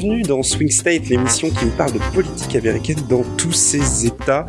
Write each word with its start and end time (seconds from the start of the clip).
Bienvenue 0.00 0.22
dans 0.22 0.42
Swing 0.42 0.70
State, 0.70 1.10
l'émission 1.10 1.50
qui 1.50 1.66
nous 1.66 1.72
parle 1.72 1.92
de 1.92 1.98
politique 2.14 2.56
américaine 2.56 2.96
dans 3.10 3.22
tous 3.36 3.52
ses 3.52 4.06
états. 4.06 4.46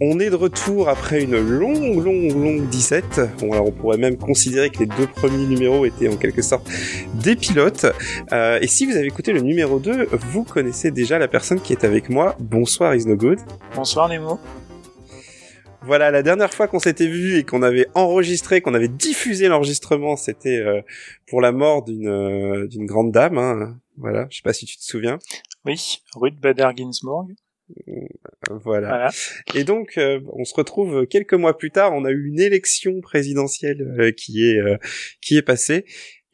On 0.00 0.18
est 0.20 0.30
de 0.30 0.34
retour 0.34 0.88
après 0.88 1.22
une 1.22 1.36
longue, 1.36 2.02
longue, 2.02 2.32
longue 2.32 2.68
17. 2.70 3.20
Bon, 3.38 3.52
alors 3.52 3.68
on 3.68 3.72
pourrait 3.72 3.98
même 3.98 4.16
considérer 4.16 4.70
que 4.70 4.78
les 4.78 4.86
deux 4.86 5.06
premiers 5.06 5.44
numéros 5.44 5.84
étaient 5.84 6.08
en 6.08 6.16
quelque 6.16 6.40
sorte 6.40 6.66
des 7.12 7.36
pilotes. 7.36 7.84
Euh, 8.32 8.58
et 8.62 8.68
si 8.68 8.86
vous 8.86 8.96
avez 8.96 9.06
écouté 9.06 9.34
le 9.34 9.42
numéro 9.42 9.78
2, 9.78 10.08
vous 10.30 10.44
connaissez 10.44 10.90
déjà 10.90 11.18
la 11.18 11.28
personne 11.28 11.60
qui 11.60 11.74
est 11.74 11.84
avec 11.84 12.08
moi. 12.08 12.34
Bonsoir 12.40 12.94
Is 12.94 13.04
Good. 13.04 13.40
Bonsoir 13.74 14.08
Nemo. 14.08 14.40
Voilà, 15.86 16.10
la 16.10 16.24
dernière 16.24 16.52
fois 16.52 16.66
qu'on 16.66 16.80
s'était 16.80 17.06
vu 17.06 17.36
et 17.36 17.44
qu'on 17.44 17.62
avait 17.62 17.86
enregistré, 17.94 18.60
qu'on 18.60 18.74
avait 18.74 18.88
diffusé 18.88 19.46
l'enregistrement, 19.46 20.16
c'était 20.16 20.58
euh, 20.58 20.82
pour 21.28 21.40
la 21.40 21.52
mort 21.52 21.84
d'une 21.84 22.08
euh, 22.08 22.66
d'une 22.66 22.86
grande 22.86 23.12
dame. 23.12 23.38
Hein. 23.38 23.78
Voilà, 23.96 24.26
je 24.28 24.38
sais 24.38 24.42
pas 24.42 24.52
si 24.52 24.66
tu 24.66 24.76
te 24.76 24.82
souviens. 24.82 25.20
Oui, 25.64 26.02
Ruth 26.16 26.40
Bader 26.40 26.70
Ginsburg. 26.76 27.28
Voilà. 28.50 28.88
voilà. 28.88 29.10
Et 29.54 29.62
donc, 29.62 29.96
euh, 29.96 30.20
on 30.32 30.44
se 30.44 30.54
retrouve 30.54 31.06
quelques 31.06 31.34
mois 31.34 31.56
plus 31.56 31.70
tard. 31.70 31.92
On 31.94 32.04
a 32.04 32.10
eu 32.10 32.26
une 32.26 32.40
élection 32.40 33.00
présidentielle 33.00 34.12
qui 34.16 34.44
est 34.44 34.60
qui 35.20 35.36
est 35.36 35.42
passée. 35.42 35.84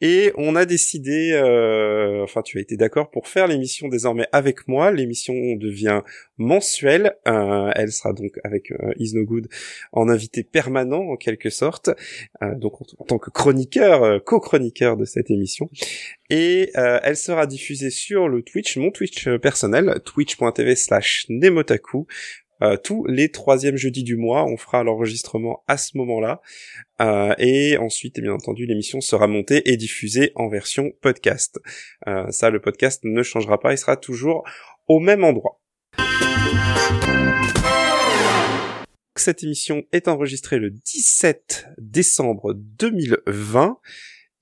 Et 0.05 0.33
on 0.35 0.57
a 0.57 0.65
décidé, 0.65 1.31
euh, 1.31 2.23
enfin 2.23 2.41
tu 2.41 2.57
as 2.57 2.61
été 2.61 2.75
d'accord 2.75 3.09
pour 3.09 3.29
faire 3.29 3.47
l'émission 3.47 3.87
désormais 3.87 4.27
avec 4.33 4.67
moi. 4.67 4.91
L'émission 4.91 5.33
devient 5.55 6.01
mensuelle. 6.37 7.15
Euh, 7.25 7.71
elle 7.73 7.93
sera 7.93 8.11
donc 8.11 8.37
avec 8.43 8.71
euh, 8.71 9.23
Good 9.23 9.47
en 9.93 10.09
invité 10.09 10.43
permanent 10.43 11.03
en 11.09 11.15
quelque 11.15 11.49
sorte, 11.49 11.89
euh, 12.41 12.53
donc 12.55 12.81
en, 12.81 13.05
tant 13.05 13.17
que 13.17 13.29
chroniqueur, 13.29 14.21
co-chroniqueur 14.25 14.97
de 14.97 15.05
cette 15.05 15.31
émission. 15.31 15.69
Et 16.29 16.71
elle 16.75 17.15
sera 17.15 17.45
diffusée 17.45 17.91
sur 17.91 18.27
le 18.27 18.41
Twitch, 18.41 18.77
mon 18.77 18.89
Twitch 18.91 19.29
personnel, 19.37 20.01
twitch.tv 20.03 20.75
slash 20.75 21.27
Nemotaku. 21.29 22.07
Euh, 22.63 22.77
tous 22.77 23.05
les 23.05 23.29
troisièmes 23.29 23.75
jeudis 23.75 24.03
du 24.03 24.15
mois. 24.15 24.45
On 24.45 24.55
fera 24.55 24.83
l'enregistrement 24.83 25.63
à 25.67 25.75
ce 25.77 25.97
moment-là. 25.97 26.41
Euh, 27.01 27.33
et 27.37 27.77
ensuite, 27.77 28.19
bien 28.21 28.33
entendu, 28.33 28.65
l'émission 28.65 29.01
sera 29.01 29.27
montée 29.27 29.69
et 29.69 29.75
diffusée 29.75 30.31
en 30.35 30.47
version 30.47 30.91
podcast. 31.01 31.59
Euh, 32.07 32.31
ça, 32.31 32.49
le 32.49 32.61
podcast 32.61 33.01
ne 33.03 33.21
changera 33.21 33.59
pas, 33.59 33.73
il 33.73 33.77
sera 33.77 33.97
toujours 33.97 34.43
au 34.87 34.99
même 34.99 35.25
endroit. 35.25 35.59
Cette 39.15 39.43
émission 39.43 39.83
est 39.91 40.07
enregistrée 40.07 40.57
le 40.57 40.71
17 40.71 41.67
décembre 41.77 42.53
2020. 42.53 43.77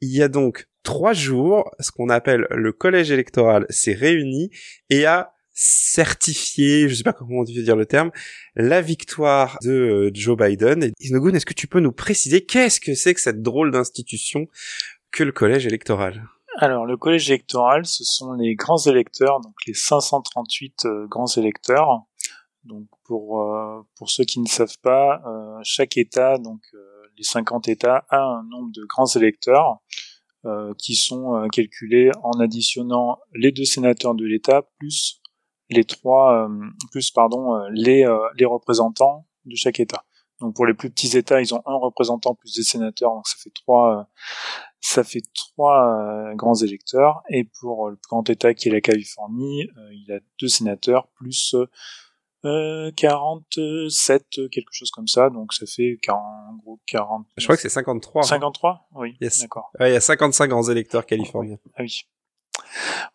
Il 0.01 0.15
y 0.15 0.21
a 0.21 0.27
donc 0.27 0.67
trois 0.83 1.13
jours, 1.13 1.69
ce 1.79 1.91
qu'on 1.91 2.09
appelle 2.09 2.47
le 2.51 2.71
collège 2.71 3.11
électoral 3.11 3.65
s'est 3.69 3.93
réuni 3.93 4.49
et 4.89 5.05
a 5.05 5.33
certifié, 5.61 6.89
je 6.89 6.95
sais 6.95 7.03
pas 7.03 7.13
comment 7.13 7.41
on 7.41 7.43
veut 7.43 7.61
dire 7.61 7.75
le 7.75 7.85
terme, 7.85 8.11
la 8.55 8.81
victoire 8.81 9.59
de 9.61 9.71
euh, 9.71 10.11
Joe 10.11 10.35
Biden. 10.35 10.91
Isnogun, 10.99 11.35
est-ce 11.35 11.45
que 11.45 11.53
tu 11.53 11.67
peux 11.67 11.79
nous 11.79 11.91
préciser 11.91 12.43
qu'est-ce 12.43 12.79
que 12.79 12.95
c'est 12.95 13.13
que 13.13 13.21
cette 13.21 13.43
drôle 13.43 13.69
d'institution 13.69 14.47
que 15.11 15.23
le 15.23 15.31
collège 15.31 15.67
électoral? 15.67 16.27
Alors, 16.57 16.87
le 16.87 16.97
collège 16.97 17.29
électoral, 17.29 17.85
ce 17.85 18.03
sont 18.03 18.33
les 18.33 18.55
grands 18.55 18.83
électeurs, 18.87 19.39
donc 19.39 19.53
les 19.67 19.75
538 19.75 20.85
euh, 20.85 21.07
grands 21.07 21.27
électeurs. 21.27 22.05
Donc, 22.63 22.87
pour 23.03 23.41
euh, 23.41 23.81
pour 23.97 24.09
ceux 24.09 24.23
qui 24.23 24.39
ne 24.39 24.47
savent 24.47 24.79
pas, 24.81 25.21
chaque 25.63 25.95
État, 25.97 26.37
donc 26.39 26.61
les 27.17 27.23
50 27.23 27.67
États, 27.67 28.05
a 28.09 28.19
un 28.19 28.43
nombre 28.49 28.71
de 28.73 28.83
grands 28.85 29.07
électeurs 29.15 29.77
qui 30.79 30.95
sont 30.95 31.47
calculés 31.51 32.09
en 32.23 32.39
additionnant 32.39 33.19
les 33.35 33.51
deux 33.51 33.65
sénateurs 33.65 34.15
de 34.15 34.25
l'État 34.25 34.63
plus 34.79 35.20
les 35.71 35.83
trois 35.83 36.45
euh, 36.45 36.69
plus 36.91 37.11
pardon 37.11 37.55
euh, 37.55 37.67
les 37.71 38.05
euh, 38.05 38.17
les 38.37 38.45
représentants 38.45 39.25
de 39.45 39.55
chaque 39.55 39.79
État. 39.79 40.03
Donc 40.39 40.55
pour 40.55 40.65
les 40.65 40.73
plus 40.73 40.89
petits 40.89 41.17
États, 41.17 41.41
ils 41.41 41.53
ont 41.53 41.61
un 41.65 41.75
représentant 41.75 42.33
plus 42.35 42.55
des 42.55 42.63
sénateurs, 42.63 43.11
donc 43.13 43.27
ça 43.27 43.35
fait 43.37 43.51
trois 43.53 44.07
ça 44.79 45.03
fait 45.03 45.21
trois 45.35 46.33
grands 46.33 46.55
électeurs. 46.55 47.21
Et 47.29 47.43
pour 47.59 47.89
le 47.89 47.95
plus 47.95 48.07
grand 48.09 48.27
État 48.27 48.55
qui 48.55 48.69
est 48.69 48.71
la 48.71 48.81
Californie, 48.81 49.69
il 49.91 50.11
a 50.11 50.19
deux 50.39 50.47
sénateurs 50.47 51.07
plus 51.09 51.55
euh, 52.43 52.91
47, 52.97 54.49
quelque 54.49 54.71
chose 54.71 54.89
comme 54.89 55.07
ça, 55.07 55.29
donc 55.29 55.53
ça 55.53 55.67
fait 55.67 55.99
40, 56.01 56.23
en 56.49 56.55
gros 56.55 56.79
40. 56.87 57.27
Je 57.37 57.43
crois 57.43 57.55
que 57.55 57.61
c'est 57.61 57.69
53. 57.69 58.23
53 58.23 58.87
Oui, 58.95 59.15
d'accord. 59.19 59.71
il 59.79 59.89
y 59.89 59.95
a 59.95 60.01
55 60.01 60.47
grands 60.47 60.67
électeurs 60.67 61.05
californiens. 61.05 61.59
Ah 61.75 61.83
oui. 61.83 62.03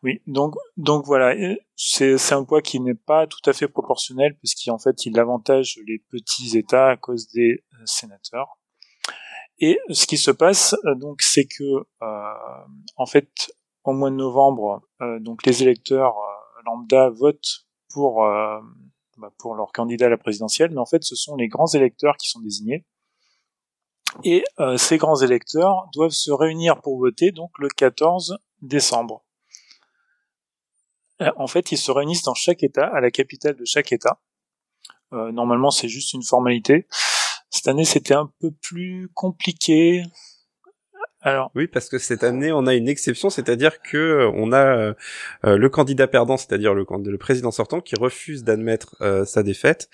Oui, 0.02 0.20
donc 0.26 0.54
donc 0.76 1.04
voilà, 1.06 1.34
c'est 1.76 2.32
un 2.32 2.44
poids 2.44 2.62
qui 2.62 2.80
n'est 2.80 2.94
pas 2.94 3.26
tout 3.26 3.40
à 3.46 3.52
fait 3.52 3.68
proportionnel 3.68 4.36
puisqu'en 4.38 4.78
fait 4.78 5.06
il 5.06 5.18
avantage 5.18 5.78
les 5.86 5.98
petits 5.98 6.56
États 6.56 6.90
à 6.90 6.96
cause 6.96 7.28
des 7.28 7.64
euh, 7.74 7.76
sénateurs. 7.84 8.58
Et 9.58 9.78
ce 9.90 10.06
qui 10.06 10.18
se 10.18 10.30
passe 10.30 10.74
euh, 10.84 10.94
donc 10.94 11.22
c'est 11.22 11.46
que 11.46 11.64
euh, 12.02 12.66
en 12.96 13.06
fait 13.06 13.50
au 13.84 13.92
mois 13.92 14.10
de 14.10 14.16
novembre 14.16 14.82
donc 15.20 15.46
les 15.46 15.62
électeurs 15.62 16.14
lambda 16.64 17.08
votent 17.10 17.66
pour 17.92 18.16
bah, 18.16 19.30
pour 19.38 19.54
leur 19.54 19.70
candidat 19.70 20.06
à 20.06 20.08
la 20.08 20.18
présidentielle, 20.18 20.70
mais 20.72 20.80
en 20.80 20.86
fait 20.86 21.04
ce 21.04 21.14
sont 21.14 21.36
les 21.36 21.46
grands 21.46 21.72
électeurs 21.72 22.16
qui 22.16 22.28
sont 22.28 22.40
désignés. 22.40 22.84
Et 24.24 24.42
ces 24.76 24.96
grands 24.96 25.20
électeurs 25.20 25.88
doivent 25.92 26.10
se 26.10 26.32
réunir 26.32 26.80
pour 26.80 26.98
voter 26.98 27.30
donc 27.30 27.50
le 27.58 27.68
14 27.68 28.38
décembre. 28.60 29.25
Euh, 31.22 31.30
en 31.36 31.46
fait, 31.46 31.72
ils 31.72 31.78
se 31.78 31.90
réunissent 31.90 32.22
dans 32.22 32.34
chaque 32.34 32.62
État, 32.62 32.86
à 32.86 33.00
la 33.00 33.10
capitale 33.10 33.56
de 33.56 33.64
chaque 33.64 33.92
État. 33.92 34.20
Euh, 35.12 35.32
normalement, 35.32 35.70
c'est 35.70 35.88
juste 35.88 36.12
une 36.12 36.22
formalité. 36.22 36.86
Cette 37.50 37.68
année, 37.68 37.84
c'était 37.84 38.14
un 38.14 38.30
peu 38.40 38.50
plus 38.50 39.08
compliqué. 39.14 40.02
Alors, 41.20 41.50
oui, 41.54 41.66
parce 41.66 41.88
que 41.88 41.98
cette 41.98 42.22
année, 42.22 42.52
on 42.52 42.66
a 42.66 42.74
une 42.74 42.88
exception, 42.88 43.30
c'est-à-dire 43.30 43.80
que 43.80 43.96
euh, 43.96 44.32
on 44.34 44.52
a 44.52 44.94
le 45.42 45.68
candidat 45.68 46.06
perdant, 46.06 46.36
c'est-à-dire 46.36 46.74
le, 46.74 46.84
le, 47.04 47.18
président 47.18 47.50
sortant, 47.50 47.80
qui 47.80 47.94
refuse 47.96 48.44
d'admettre 48.44 48.96
sa 49.24 49.42
défaite. 49.42 49.88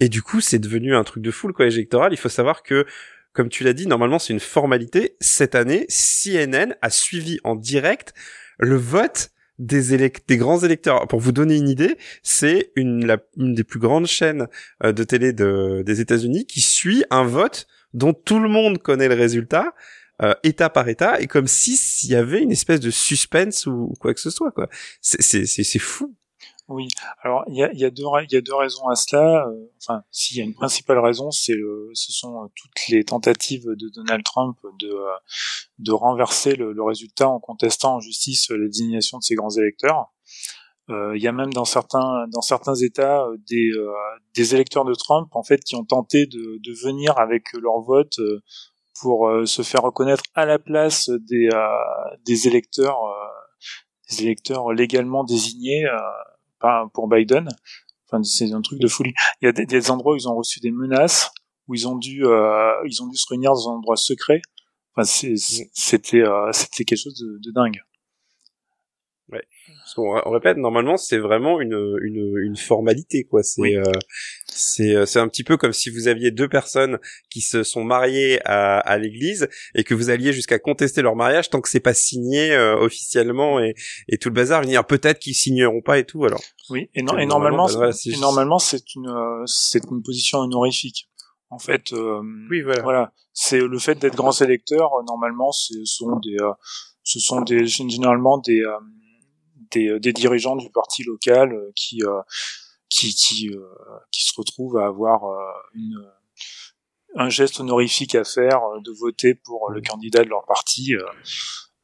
Et 0.00 0.08
du 0.08 0.22
coup, 0.22 0.40
c'est 0.40 0.58
devenu 0.58 0.96
un 0.96 1.04
truc 1.04 1.22
de 1.22 1.30
fou 1.30 1.46
le 1.46 1.52
collège 1.52 1.76
électoral. 1.76 2.12
Il 2.12 2.16
faut 2.16 2.28
savoir 2.28 2.62
que 2.62 2.86
comme 3.32 3.48
tu 3.48 3.64
l'as 3.64 3.72
dit, 3.72 3.88
normalement 3.88 4.20
c'est 4.20 4.32
une 4.32 4.40
formalité. 4.40 5.16
Cette 5.20 5.56
année, 5.56 5.86
CNN 5.88 6.76
a 6.80 6.90
suivi 6.90 7.40
en 7.42 7.56
direct 7.56 8.14
le 8.58 8.76
vote 8.76 9.30
des, 9.58 10.12
des 10.26 10.36
grands 10.36 10.58
électeurs. 10.60 11.06
Pour 11.08 11.20
vous 11.20 11.32
donner 11.32 11.56
une 11.56 11.68
idée, 11.68 11.96
c'est 12.22 12.72
une, 12.76 13.16
des 13.36 13.64
plus 13.64 13.78
grandes 13.78 14.06
chaînes 14.06 14.48
euh, 14.82 14.92
de 14.92 15.04
télé 15.04 15.32
de, 15.32 15.82
des 15.84 16.00
États-Unis 16.00 16.46
qui 16.46 16.60
suit 16.60 17.04
un 17.10 17.24
vote 17.24 17.66
dont 17.92 18.12
tout 18.12 18.40
le 18.40 18.48
monde 18.48 18.78
connaît 18.78 19.08
le 19.08 19.14
résultat. 19.14 19.74
Euh, 20.22 20.32
état 20.44 20.70
par 20.70 20.88
état 20.88 21.20
et 21.20 21.26
comme 21.26 21.48
si 21.48 21.76
s'il 21.76 22.10
y 22.10 22.14
avait 22.14 22.40
une 22.40 22.52
espèce 22.52 22.78
de 22.78 22.92
suspense 22.92 23.66
ou, 23.66 23.94
quoi 23.98 24.14
que 24.14 24.20
ce 24.20 24.30
soit 24.30 24.52
quoi 24.52 24.68
c'est 25.00 25.20
c'est 25.20 25.44
c'est 25.44 25.78
fou 25.80 26.14
oui, 26.68 26.88
alors 27.22 27.44
il 27.48 27.56
y 27.56 27.62
a, 27.62 27.70
y, 27.74 27.84
a 27.84 27.90
deux, 27.90 28.04
y 28.30 28.36
a 28.36 28.40
deux 28.40 28.54
raisons 28.54 28.88
à 28.88 28.94
cela. 28.94 29.46
Euh, 29.46 29.66
enfin, 29.82 30.02
s'il 30.10 30.38
y 30.38 30.40
a 30.40 30.44
une 30.44 30.54
principale 30.54 30.98
raison, 30.98 31.30
c'est 31.30 31.52
le, 31.52 31.90
ce 31.92 32.10
sont 32.10 32.42
euh, 32.42 32.46
toutes 32.54 32.88
les 32.88 33.04
tentatives 33.04 33.66
de 33.66 33.90
Donald 33.90 34.24
Trump 34.24 34.56
de, 34.78 34.88
euh, 34.88 35.10
de 35.78 35.92
renverser 35.92 36.56
le, 36.56 36.72
le 36.72 36.82
résultat 36.82 37.28
en 37.28 37.38
contestant 37.38 37.96
en 37.96 38.00
justice 38.00 38.48
la 38.48 38.66
désignation 38.66 39.18
de 39.18 39.22
ses 39.24 39.34
grands 39.34 39.50
électeurs. 39.50 40.06
Il 40.88 41.22
y 41.22 41.26
a 41.26 41.32
même 41.32 41.52
dans 41.54 41.64
certains 41.64 42.26
dans 42.30 42.42
certains 42.42 42.74
États 42.74 43.26
des, 43.48 43.70
des 44.34 44.54
électeurs 44.54 44.84
de 44.84 44.92
Trump 44.92 45.28
en 45.32 45.42
fait 45.42 45.64
qui 45.64 45.76
ont 45.76 45.84
tenté 45.86 46.26
de, 46.26 46.60
de 46.62 46.72
venir 46.74 47.16
avec 47.16 47.54
leur 47.54 47.80
vote 47.80 48.20
pour 49.00 49.30
se 49.46 49.62
faire 49.62 49.80
reconnaître 49.80 50.24
à 50.34 50.44
la 50.44 50.58
place 50.58 51.08
des 51.08 51.48
des 52.26 52.48
électeurs 52.48 52.98
des 54.10 54.24
électeurs 54.24 54.74
légalement 54.74 55.24
désignés 55.24 55.86
pour 56.92 57.08
Biden. 57.08 57.48
Enfin, 58.08 58.22
c'est 58.22 58.52
un 58.52 58.60
truc 58.60 58.80
de 58.80 58.88
folie. 58.88 59.14
Il 59.40 59.46
y 59.46 59.48
a 59.48 59.52
des, 59.52 59.90
endroits 59.90 60.14
où 60.14 60.16
ils 60.16 60.28
ont 60.28 60.36
reçu 60.36 60.60
des 60.60 60.70
menaces, 60.70 61.30
où 61.68 61.74
ils 61.74 61.88
ont 61.88 61.96
dû, 61.96 62.24
euh, 62.24 62.72
ils 62.86 63.02
ont 63.02 63.06
dû 63.06 63.16
se 63.16 63.26
réunir 63.28 63.52
dans 63.52 63.70
un 63.70 63.74
endroit 63.74 63.96
secret. 63.96 64.42
Enfin, 64.94 65.04
c'était, 65.04 66.22
euh, 66.22 66.52
c'était 66.52 66.84
quelque 66.84 66.98
chose 66.98 67.18
de, 67.18 67.38
de 67.42 67.52
dingue. 67.52 67.80
Ouais. 69.68 69.74
On, 69.96 70.20
on, 70.26 70.30
répète, 70.30 70.56
normalement, 70.56 70.96
c'est 70.96 71.18
vraiment 71.18 71.60
une, 71.60 71.98
une, 72.02 72.36
une 72.38 72.56
formalité, 72.56 73.24
quoi. 73.24 73.42
C'est, 73.42 73.76
euh, 73.76 73.82
c'est, 74.46 74.94
euh, 74.94 75.06
c'est 75.06 75.20
un 75.20 75.28
petit 75.28 75.44
peu 75.44 75.56
comme 75.56 75.72
si 75.72 75.90
vous 75.90 76.08
aviez 76.08 76.30
deux 76.30 76.48
personnes 76.48 76.98
qui 77.30 77.40
se 77.40 77.62
sont 77.62 77.84
mariées 77.84 78.40
à, 78.44 78.78
à 78.78 78.98
l'église 78.98 79.48
et 79.74 79.84
que 79.84 79.94
vous 79.94 80.10
alliez 80.10 80.32
jusqu'à 80.32 80.58
contester 80.58 81.00
leur 81.02 81.16
mariage 81.16 81.48
tant 81.50 81.60
que 81.60 81.68
c'est 81.68 81.80
pas 81.80 81.94
signé 81.94 82.52
euh, 82.52 82.76
officiellement 82.76 83.60
et, 83.60 83.74
et 84.08 84.18
tout 84.18 84.28
le 84.28 84.34
bazar. 84.34 84.62
Dire, 84.62 84.86
peut-être 84.86 85.18
qu'ils 85.18 85.34
signeront 85.34 85.80
pas 85.80 85.98
et 85.98 86.04
tout, 86.04 86.24
alors. 86.24 86.42
Oui, 86.70 86.90
et, 86.94 87.02
non, 87.02 87.16
et 87.16 87.26
normalement, 87.26 87.68
normalement, 88.20 88.58
c'est 88.58 88.94
une, 88.94 89.44
c'est 89.46 89.82
une 89.90 90.02
position 90.02 90.38
honorifique. 90.38 91.08
En 91.50 91.58
fait, 91.58 91.92
oui, 92.50 92.62
voilà. 92.62 92.82
voilà. 92.82 93.12
C'est 93.32 93.60
le 93.60 93.78
fait 93.78 93.96
d'être 93.96 94.16
grands 94.16 94.32
électeurs. 94.32 94.90
normalement, 95.06 95.52
ce 95.52 95.84
sont 95.84 96.18
des, 96.20 96.36
ce 97.02 97.20
sont 97.20 97.42
des 97.42 97.66
généralement 97.66 98.38
des 98.38 98.62
des, 99.74 100.00
des, 100.00 100.12
dirigeants 100.12 100.56
du 100.56 100.70
parti 100.70 101.02
local 101.04 101.54
qui 101.74 102.00
qui 102.88 103.14
qui, 103.14 103.50
qui 104.10 104.24
se 104.24 104.32
retrouvent 104.36 104.78
à 104.78 104.86
avoir 104.86 105.22
une 105.74 106.04
un 107.14 107.28
geste 107.28 107.60
honorifique 107.60 108.14
à 108.14 108.24
faire 108.24 108.62
euh, 108.64 108.80
de 108.80 108.92
voter 108.92 109.34
pour 109.34 109.70
le 109.70 109.80
candidat 109.80 110.24
de 110.24 110.28
leur 110.28 110.44
parti. 110.46 110.94
Euh. 110.94 111.04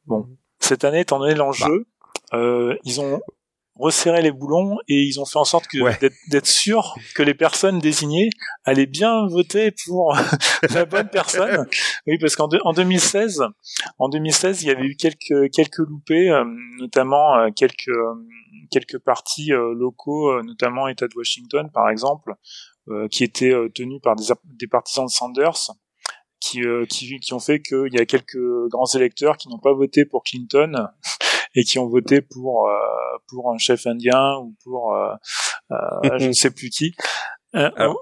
Bon, 0.05 0.27
cette 0.59 0.83
année, 0.83 1.01
étant 1.01 1.19
donné 1.19 1.35
l'enjeu, 1.35 1.87
bah. 2.31 2.37
euh, 2.37 2.77
ils 2.83 3.01
ont 3.01 3.21
resserré 3.81 4.21
les 4.21 4.31
boulons 4.31 4.77
et 4.87 5.03
ils 5.03 5.19
ont 5.19 5.25
fait 5.25 5.39
en 5.39 5.45
sorte 5.45 5.67
que 5.67 5.77
d'être 6.29 6.47
sûr 6.47 6.95
que 7.15 7.23
les 7.23 7.33
personnes 7.33 7.79
désignées 7.79 8.29
allaient 8.63 8.85
bien 8.85 9.27
voter 9.27 9.71
pour 9.85 10.15
la 10.73 10.85
bonne 10.85 11.09
personne. 11.09 11.67
Oui, 12.07 12.17
parce 12.17 12.35
qu'en 12.35 12.49
en 12.63 12.73
2016, 12.73 13.43
en 13.99 14.09
2016, 14.09 14.63
il 14.63 14.67
y 14.67 14.71
avait 14.71 14.85
eu 14.85 14.95
quelques 14.95 15.51
quelques 15.51 15.79
loupés, 15.79 16.31
notamment 16.79 17.51
quelques 17.51 17.91
quelques 18.71 18.99
partis 18.99 19.49
locaux, 19.49 20.41
notamment 20.43 20.87
État 20.87 21.07
de 21.07 21.13
Washington 21.15 21.69
par 21.73 21.89
exemple, 21.89 22.35
euh, 22.89 23.07
qui 23.07 23.23
étaient 23.23 23.53
euh, 23.53 23.69
tenus 23.69 24.01
par 24.01 24.15
des, 24.15 24.25
des, 24.43 24.65
partisans 24.65 25.05
de 25.05 25.11
Sanders, 25.11 25.69
qui, 26.39 26.63
euh, 26.63 26.83
qui, 26.85 27.19
qui 27.19 27.33
ont 27.33 27.39
fait 27.39 27.61
qu'il 27.61 27.93
y 27.93 27.99
a 27.99 28.07
quelques 28.07 28.39
grands 28.69 28.87
électeurs 28.95 29.37
qui 29.37 29.49
n'ont 29.49 29.59
pas 29.59 29.71
voté 29.71 30.03
pour 30.03 30.23
Clinton 30.23 30.87
et 31.55 31.63
qui 31.63 31.79
ont 31.79 31.87
voté 31.87 32.21
pour 32.21 32.69
pour 33.27 33.51
un 33.51 33.57
chef 33.57 33.87
indien 33.87 34.37
ou 34.37 34.55
pour 34.63 34.95
je 35.69 36.27
ne 36.27 36.33
sais 36.33 36.51
plus 36.51 36.69
qui, 36.69 36.93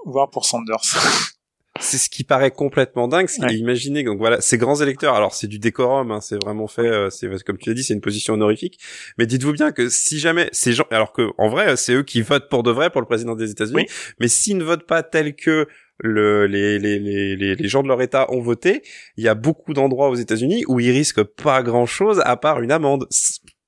voire 0.04 0.30
pour 0.30 0.44
Sanders. 0.44 0.78
c'est 1.80 1.98
ce 1.98 2.10
qui 2.10 2.24
paraît 2.24 2.50
complètement 2.50 3.08
dingue. 3.08 3.28
Ouais. 3.38 3.54
Imaginez 3.54 4.02
donc 4.02 4.18
voilà 4.18 4.40
ces 4.40 4.58
grands 4.58 4.76
électeurs. 4.76 5.14
Alors 5.14 5.34
c'est 5.34 5.46
du 5.46 5.58
décorum, 5.58 6.10
hein, 6.10 6.20
c'est 6.20 6.36
vraiment 6.42 6.68
fait. 6.68 6.86
Euh, 6.86 7.10
c'est 7.10 7.28
comme 7.44 7.58
tu 7.58 7.68
l'as 7.70 7.74
dit, 7.74 7.82
c'est 7.82 7.94
une 7.94 8.00
position 8.00 8.34
honorifique. 8.34 8.78
Mais 9.18 9.26
dites-vous 9.26 9.52
bien 9.52 9.72
que 9.72 9.88
si 9.88 10.18
jamais 10.18 10.48
ces 10.52 10.72
gens, 10.72 10.86
alors 10.90 11.12
que 11.12 11.30
en 11.38 11.48
vrai 11.48 11.76
c'est 11.76 11.94
eux 11.94 12.02
qui 12.02 12.22
votent 12.22 12.48
pour 12.48 12.62
de 12.62 12.70
vrai 12.70 12.90
pour 12.90 13.00
le 13.00 13.06
président 13.06 13.34
des 13.34 13.50
États-Unis, 13.50 13.86
mais 14.18 14.28
s'ils 14.28 14.56
ne 14.56 14.64
votent 14.64 14.86
pas 14.86 15.02
tel 15.02 15.34
que 15.34 15.66
le, 16.02 16.46
les, 16.46 16.78
les, 16.78 16.98
les, 16.98 17.36
les, 17.54 17.68
gens 17.68 17.82
de 17.82 17.88
leur 17.88 18.02
État 18.02 18.30
ont 18.32 18.40
voté, 18.40 18.82
il 19.16 19.24
y 19.24 19.28
a 19.28 19.34
beaucoup 19.34 19.74
d'endroits 19.74 20.08
aux 20.08 20.14
États-Unis 20.14 20.64
où 20.68 20.80
ils 20.80 20.90
risquent 20.90 21.22
pas 21.22 21.62
grand-chose 21.62 22.20
à 22.24 22.36
part 22.36 22.60
une 22.60 22.72
amende 22.72 23.06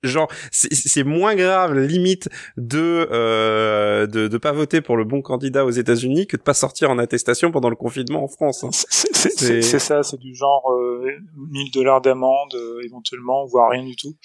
genre 0.03 0.29
c'est 0.51 1.05
moins 1.05 1.35
grave 1.35 1.79
limite 1.79 2.29
de, 2.57 3.09
euh, 3.13 4.07
de 4.07 4.27
de 4.27 4.39
pas 4.39 4.53
voter 4.53 4.81
pour 4.81 4.97
le 4.97 5.05
bon 5.05 5.23
candidat 5.23 5.65
aux 5.65 5.71
États-Unis 5.71 6.27
que 6.27 6.37
de 6.37 6.43
pas 6.43 6.55
sortir 6.55 6.91
en 6.91 6.99
attestation 6.99 7.53
pendant 7.53 7.71
le 7.71 7.77
confinement 7.77 8.25
en 8.25 8.29
France. 8.29 8.65
Hein. 8.65 8.71
C'est 8.73 9.79
ça, 9.79 10.03
c'est 10.03 10.19
du 10.19 10.35
genre 10.35 10.73
euh, 10.73 11.07
1000 11.51 11.71
dollars 11.71 12.01
d'amende 12.01 12.55
euh, 12.55 12.81
éventuellement, 12.85 13.47
voire 13.47 13.71
rien 13.71 13.85
du 13.85 13.95
tout. 13.95 14.17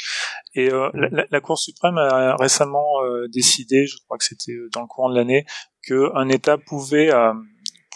Et 0.56 0.72
euh, 0.72 0.90
la, 0.94 1.26
la, 1.30 1.42
Cour 1.42 1.60
suprême 1.60 1.98
a 2.00 2.36
récemment 2.36 3.04
euh, 3.04 3.28
décidé, 3.28 3.86
je 3.86 3.98
crois 4.06 4.18
que 4.18 4.24
c'était 4.24 4.54
euh, 4.54 4.70
dans 4.74 4.82
le 4.82 4.88
courant 4.88 5.10
de 5.10 5.16
l'année, 5.16 5.46
que 5.84 6.10
un 6.16 6.30
État 6.30 6.58
pouvait 6.58 7.12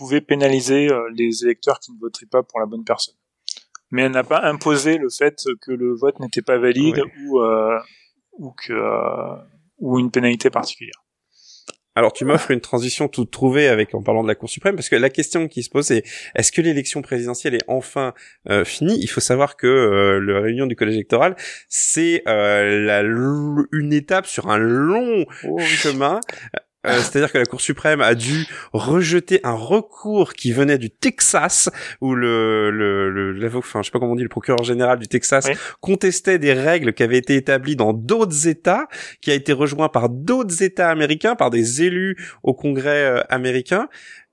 pouvait 0.02 0.22
pénaliser 0.22 0.90
les 1.16 1.44
électeurs 1.44 1.80
qui 1.80 1.92
ne 1.92 2.00
voteraient 2.00 2.26
pas 2.26 2.42
pour 2.42 2.60
la 2.60 2.66
bonne 2.66 2.84
personne. 2.84 3.14
Mais 3.92 4.04
elle 4.04 4.14
n'a 4.14 4.24
pas 4.24 4.42
imposé 4.44 4.98
le 4.98 5.10
fait 5.10 5.44
que 5.62 5.72
le 5.72 5.94
vote 5.94 6.20
n'était 6.20 6.42
pas 6.42 6.58
valide 6.58 7.04
ou 7.20 7.42
euh, 7.42 7.78
ou 8.32 8.52
que 8.52 8.74
euh, 8.74 9.36
ou 9.78 10.00
une 10.00 10.10
pénalité 10.10 10.50
particulière. 10.50 11.04
Alors 11.94 12.14
tu 12.14 12.24
m'offres 12.24 12.52
une 12.52 12.62
transition 12.62 13.10
toute 13.10 13.32
trouvée 13.32 13.68
avec 13.68 13.94
en 13.94 14.02
parlant 14.02 14.24
de 14.24 14.28
la 14.30 14.36
Cour 14.36 14.50
suprême 14.50 14.76
parce 14.76 14.88
que 14.88 14.96
la 14.96 15.10
question 15.10 15.50
qui 15.50 15.62
se 15.62 15.70
pose 15.70 15.88
c'est 15.88 16.04
est-ce 16.36 16.54
que 16.54 16.62
l'élection 16.62 17.02
présidentielle 17.02 17.54
est 17.54 17.66
enfin 17.68 18.14
euh, 18.50 18.64
finie? 18.64 18.98
Il 19.02 19.08
faut 19.08 19.20
savoir 19.20 19.58
que 19.58 19.68
euh, 19.68 20.20
la 20.22 20.40
réunion 20.40 20.68
du 20.68 20.78
collège 20.78 20.96
électoral 20.96 21.36
c'est 21.68 22.24
une 22.26 23.92
étape 23.92 24.26
sur 24.26 24.50
un 24.50 24.58
long 24.58 25.26
oh 25.44 25.60
chemin 25.60 26.22
euh, 26.88 26.98
c'est-à-dire 26.98 27.32
que 27.32 27.38
la 27.38 27.46
Cour 27.46 27.62
suprême 27.62 28.02
a 28.02 28.16
dû 28.16 28.48
rejeter 28.74 29.40
un 29.44 29.54
recours 29.54 30.34
qui 30.34 30.52
venait 30.52 30.78
du 30.78 30.90
Texas, 30.90 31.70
où 32.02 32.16
le, 32.16 32.72
le, 32.72 33.32
le 33.32 33.56
enfin, 33.56 33.82
je 33.82 33.88
sais 33.88 33.92
pas 33.92 34.00
comment 34.00 34.14
on 34.14 34.16
dit, 34.16 34.24
le 34.24 34.30
procureur 34.30 34.64
général 34.64 34.98
du 34.98 35.08
Texas 35.08 35.48
contestait 35.80 36.40
des 36.40 36.54
règles 36.54 36.94
qui 36.94 37.04
avaient 37.04 37.18
été 37.18 37.36
établies 37.36 37.76
dans 37.76 37.94
d'autres 37.94 38.48
États, 38.48 38.88
qui 39.22 39.32
a 39.32 39.34
été 39.36 39.54
rejoint 39.54 39.90
par 39.90 40.10
d'autres 40.10 40.64
États 40.64 40.90
américains, 40.90 41.36
par 41.36 41.50
des 41.50 41.84
élus 41.84 42.18
au 42.44 42.54
Congrès 42.54 43.06
euh, 43.06 43.22
américain. 43.30 43.88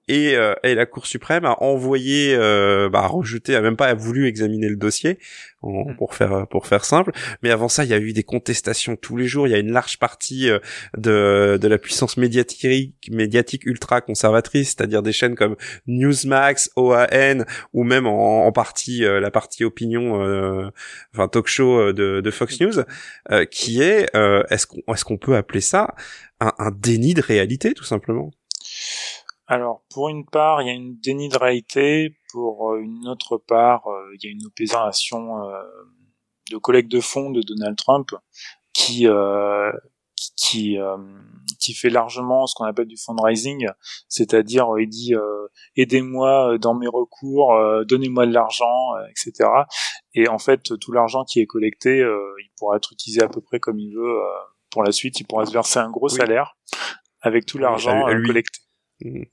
Et, 0.08 0.37
euh, 0.37 0.55
et, 0.62 0.75
la 0.75 0.87
Cour 0.87 1.06
suprême 1.06 1.44
a 1.44 1.62
envoyé, 1.62 2.34
euh, 2.34 2.88
bah, 2.88 3.06
rejeté, 3.06 3.55
a 3.55 3.60
même 3.60 3.76
pas 3.76 3.93
voulu 3.93 4.26
examiner 4.26 4.69
le 4.69 4.76
dossier, 4.76 5.19
hmm. 5.62 5.94
pour 5.96 6.14
faire 6.14 6.46
pour 6.49 6.66
faire 6.66 6.84
simple. 6.84 7.12
Mais 7.43 7.50
avant 7.50 7.69
ça, 7.69 7.84
il 7.84 7.90
y 7.90 7.94
a 7.94 7.99
eu 7.99 8.12
des 8.14 8.22
contestations 8.22 8.96
tous 8.96 9.16
les 9.16 9.26
jours. 9.26 9.46
Il 9.46 9.50
y 9.50 9.55
a 9.55 9.58
une 9.58 9.72
large 9.72 9.99
partie 9.99 10.49
euh, 10.50 10.58
de 10.96 11.58
de 11.60 11.69
la 11.69 11.78
puissance 11.78 12.16
médiatique 12.16 12.94
médiatique 13.10 13.66
ultra 13.66 14.00
conservatrice, 14.00 14.69
c'est-à-dire 14.69 15.02
des 15.02 15.12
chaînes 15.12 15.34
comme 15.34 15.56
Newsmax, 15.87 16.70
OAN, 16.76 17.44
ou 17.75 17.84
même 17.84 18.06
en, 18.06 18.46
en 18.46 18.52
partie 18.52 19.05
euh, 19.05 19.20
la 19.20 19.31
partie 19.31 19.64
opinion, 19.64 20.22
euh, 20.22 20.70
enfin 21.14 21.28
talk 21.28 21.49
show 21.49 21.93
de, 21.93 22.20
de 22.20 22.31
Fox 22.31 22.60
News, 22.60 22.82
qui 23.50 23.82
est 23.82 24.08
est-ce 24.50 24.66
qu'on 24.66 24.94
est-ce 24.94 25.05
qu'on 25.05 25.19
peut 25.19 25.37
appeler 25.37 25.60
ça 25.60 25.94
un, 26.40 26.52
un 26.58 26.70
déni 26.70 27.14
de 27.14 27.20
réalité, 27.22 27.75
tout 27.75 27.84
simplement? 27.84 28.31
Alors, 29.50 29.83
pour 29.91 30.11
une 30.11 30.27
part, 30.27 30.61
il 30.61 30.69
y 30.69 30.71
a 30.71 30.75
une 30.75 30.99
déni 31.00 31.31
de 31.31 31.39
réalité. 31.39 32.15
Pour 32.33 32.73
euh, 32.73 32.81
une 32.81 33.09
autre 33.09 33.39
part, 33.39 33.89
euh, 33.89 34.15
il 34.15 34.25
y 34.25 34.29
a 34.29 34.31
une 34.31 34.45
opération 34.45 35.43
euh, 35.43 35.62
de 36.50 36.59
collecte 36.59 36.91
de 36.91 37.00
fonds 37.00 37.31
de 37.31 37.41
Donald 37.41 37.77
Trump 37.77 38.11
qui 38.75 39.06
qui 40.37 40.77
qui 41.58 41.75
fait 41.75 41.91
largement 41.91 42.46
ce 42.46 42.55
qu'on 42.55 42.65
appelle 42.65 42.87
du 42.87 42.96
fundraising, 42.96 43.67
c'est-à-dire 44.08 44.69
il 44.79 44.89
dit 44.89 45.15
aidez-moi 45.77 46.58
dans 46.58 46.75
mes 46.75 46.87
recours, 46.87 47.58
donnez-moi 47.87 48.27
de 48.27 48.32
l'argent, 48.32 48.93
etc. 49.11 49.51
Et 50.15 50.29
en 50.29 50.39
fait, 50.39 50.79
tout 50.79 50.93
l'argent 50.93 51.25
qui 51.25 51.41
est 51.41 51.46
collecté, 51.46 51.99
il 51.99 52.51
pourra 52.56 52.77
être 52.77 52.93
utilisé 52.93 53.22
à 53.22 53.29
peu 53.29 53.41
près 53.41 53.58
comme 53.58 53.79
il 53.79 53.94
veut 53.94 54.20
pour 54.70 54.82
la 54.84 54.93
suite. 54.93 55.20
Il 55.20 55.25
pourra 55.25 55.44
se 55.44 55.53
verser 55.53 55.81
un 55.81 55.91
gros 55.91 56.08
salaire 56.08 56.56
avec 57.20 57.44
tout 57.44 57.58
l'argent 57.58 58.05
collecté. 58.05 58.61
Mm. 59.00 59.24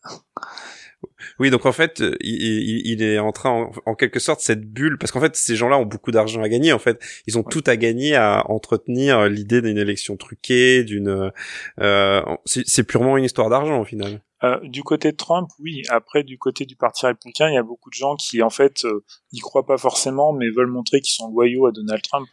Oui, 1.39 1.49
donc 1.49 1.65
en 1.65 1.71
fait, 1.71 2.03
il, 2.21 3.01
est 3.01 3.19
en 3.19 3.31
train, 3.31 3.69
en, 3.85 3.95
quelque 3.95 4.19
sorte, 4.19 4.39
cette 4.41 4.65
bulle, 4.65 4.97
parce 4.97 5.11
qu'en 5.11 5.19
fait, 5.19 5.35
ces 5.35 5.55
gens-là 5.55 5.77
ont 5.77 5.85
beaucoup 5.85 6.11
d'argent 6.11 6.41
à 6.41 6.49
gagner. 6.49 6.73
En 6.73 6.79
fait, 6.79 6.99
ils 7.27 7.37
ont 7.37 7.43
tout 7.43 7.63
à 7.67 7.77
gagner 7.77 8.15
à 8.15 8.49
entretenir 8.49 9.27
l'idée 9.27 9.61
d'une 9.61 9.77
élection 9.77 10.17
truquée, 10.17 10.83
d'une. 10.83 11.31
Euh, 11.79 12.21
c'est 12.45 12.83
purement 12.83 13.17
une 13.17 13.25
histoire 13.25 13.49
d'argent 13.49 13.79
au 13.79 13.85
final. 13.85 14.21
Euh, 14.43 14.59
du 14.63 14.83
côté 14.83 15.11
de 15.11 15.17
Trump, 15.17 15.49
oui. 15.59 15.83
Après, 15.89 16.23
du 16.23 16.37
côté 16.37 16.65
du 16.65 16.75
Parti 16.75 17.05
républicain, 17.05 17.49
il 17.49 17.53
y 17.53 17.59
a 17.59 17.63
beaucoup 17.63 17.89
de 17.89 17.95
gens 17.95 18.15
qui, 18.15 18.41
en 18.41 18.49
fait, 18.49 18.85
euh, 18.85 19.03
n'y 19.31 19.39
croient 19.39 19.65
pas 19.65 19.77
forcément, 19.77 20.33
mais 20.33 20.49
veulent 20.49 20.71
montrer 20.71 21.01
qu'ils 21.01 21.15
sont 21.15 21.29
loyaux 21.29 21.67
à 21.67 21.71
Donald 21.71 22.01
Trump. 22.01 22.27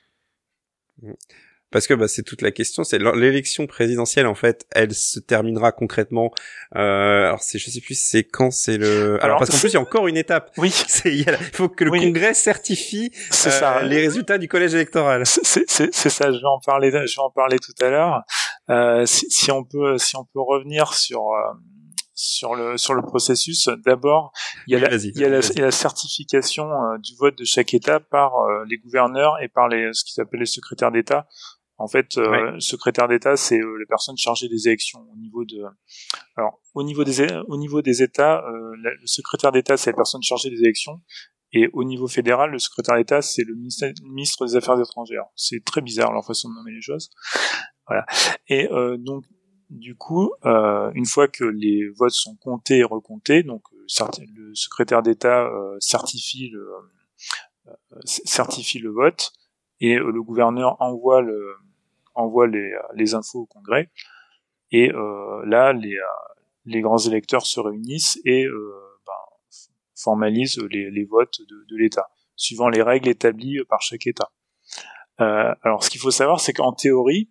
Mm 1.01 1.13
parce 1.73 1.87
que 1.87 1.95
bah, 1.95 2.07
c'est 2.07 2.23
toute 2.23 2.43
la 2.43 2.53
question. 2.53 2.85
C'est 2.85 2.99
l'élection 2.99 3.67
présidentielle 3.67 4.27
en 4.27 4.35
fait, 4.35 4.67
elle 4.71 4.95
se 4.95 5.19
terminera 5.19 5.73
concrètement. 5.73 6.31
Euh, 6.77 7.27
alors 7.27 7.43
c'est, 7.43 7.59
je 7.59 7.71
sais 7.71 7.81
plus, 7.81 7.95
c'est 7.95 8.25
quand 8.25 8.51
c'est 8.51 8.77
le. 8.77 9.23
Alors, 9.25 9.39
parce 9.39 9.51
qu'en 9.51 9.59
plus 9.59 9.71
il 9.71 9.75
y 9.75 9.77
a 9.77 9.81
encore 9.81 10.07
une 10.07 10.17
étape. 10.17 10.53
Oui. 10.59 10.73
Il 11.05 11.25
faut 11.53 11.69
que 11.69 11.85
le 11.85 11.91
Congrès 11.91 12.35
certifie 12.35 13.11
euh, 13.15 13.33
ça. 13.33 13.83
les 13.83 14.01
résultats 14.01 14.39
du 14.39 14.49
collège 14.49 14.75
électoral. 14.75 15.25
C'est 15.27 15.67
ça. 15.69 16.33
Je 16.33 16.39
vais 16.39 16.45
en 16.45 16.61
parler. 16.61 16.91
Je 16.91 16.97
vais 16.99 17.23
en 17.23 17.31
parler 17.31 17.59
tout 17.59 17.75
à 17.81 17.89
l'heure. 17.89 18.23
Euh, 18.71 19.07
si, 19.07 19.29
si, 19.29 19.51
on 19.51 19.65
peut, 19.65 19.99
si 19.99 20.17
on 20.17 20.25
peut 20.25 20.41
revenir 20.41 20.95
sur 20.95 21.21
euh, 21.21 21.53
sur 22.15 22.55
le 22.55 22.77
sur 22.77 22.95
le 22.95 23.03
processus. 23.03 23.69
D'abord, 23.85 24.33
il 24.67 24.75
y 24.75 24.77
a 24.77 24.89
la, 24.89 24.95
il 24.97 25.19
y 25.19 25.25
a 25.25 25.29
la, 25.29 25.71
certification 25.71 26.65
euh, 26.65 26.99
du 26.99 27.15
vote 27.17 27.37
de 27.37 27.45
chaque 27.45 27.75
État 27.75 28.01
par 28.01 28.39
euh, 28.39 28.65
les 28.69 28.79
gouverneurs 28.79 29.37
et 29.43 29.49
par 29.49 29.69
les 29.69 29.93
ce 29.93 30.05
qui 30.05 30.13
s'appelle 30.13 30.41
les 30.41 30.47
secrétaires 30.47 30.93
d'État 30.93 31.27
en 31.83 31.89
fait, 31.89 32.17
euh, 32.17 32.61
secrétaire 32.61 33.09
d'État, 33.09 33.37
c'est 33.37 33.59
euh, 33.59 33.77
les 33.77 33.87
personnes 33.87 34.17
chargées 34.17 34.49
des 34.49 34.69
élections 34.69 35.05
au 35.13 35.17
niveau 35.17 35.45
de. 35.45 35.65
Alors, 36.37 36.61
au 36.75 36.85
niveau 36.85 37.03
des 37.03 37.27
au 37.49 37.57
niveau 37.57 37.83
des 37.83 38.05
États, 38.05 38.45
euh, 38.47 38.73
le 38.77 38.97
secrétaire 39.05 39.51
d'État, 39.51 39.77
c'est 39.77 39.91
la 39.91 39.97
personne 39.97 40.23
chargée 40.23 40.49
des 40.49 40.61
élections, 40.61 41.01
et 41.53 41.69
au 41.73 41.83
niveau 41.83 42.07
fédéral, 42.07 42.53
le 42.53 42.61
secrétaire 42.61 42.95
d'État, 42.95 43.21
c'est 43.21 43.43
le 43.43 43.57
ministre 43.57 44.47
des 44.47 44.55
Affaires 44.55 44.81
étrangères. 44.81 45.25
C'est 45.35 45.65
très 45.65 45.81
bizarre 45.81 46.13
leur 46.13 46.25
façon 46.25 46.49
de 46.51 46.55
nommer 46.55 46.71
les 46.71 46.83
choses. 46.83 47.11
Voilà. 47.89 48.07
Et 48.47 48.71
euh, 48.71 48.97
donc, 48.97 49.25
du 49.69 49.97
coup, 49.97 50.33
euh, 50.45 50.93
une 50.95 51.07
fois 51.07 51.27
que 51.27 51.43
les 51.43 51.89
votes 51.97 52.13
sont 52.13 52.37
comptés 52.37 52.79
et 52.79 52.85
recomptés, 52.85 53.43
donc 53.43 53.63
le 53.73 54.55
secrétaire 54.55 55.03
d'État 55.03 55.51
certifie 55.81 56.49
le 56.49 56.65
certifie 58.05 58.79
le 58.79 58.91
vote 58.91 59.33
et 59.81 59.97
le 59.97 60.23
gouverneur 60.23 60.81
envoie 60.81 61.21
le 61.21 61.57
envoie 62.15 62.47
les, 62.47 62.73
les 62.95 63.15
infos 63.15 63.41
au 63.41 63.47
Congrès. 63.47 63.91
Et 64.71 64.91
euh, 64.93 65.45
là, 65.47 65.73
les, 65.73 65.97
les 66.65 66.81
grands 66.81 66.99
électeurs 66.99 67.47
se 67.47 67.61
réunissent 67.61 68.19
et 68.25 68.45
euh, 68.45 68.75
ben, 69.07 69.59
formalise 69.95 70.59
les, 70.71 70.91
les 70.91 71.05
votes 71.05 71.41
de, 71.41 71.67
de 71.69 71.77
l'État, 71.77 72.09
suivant 72.37 72.69
les 72.69 72.83
règles 72.83 73.09
établies 73.09 73.61
par 73.69 73.83
chaque 73.83 74.07
État. 74.07 74.31
Euh, 75.21 75.55
alors, 75.63 75.85
ce 75.85 75.91
qu'il 75.91 76.01
faut 76.01 76.11
savoir, 76.11 76.41
c'est 76.41 76.53
qu'en 76.53 76.73
théorie, 76.73 77.31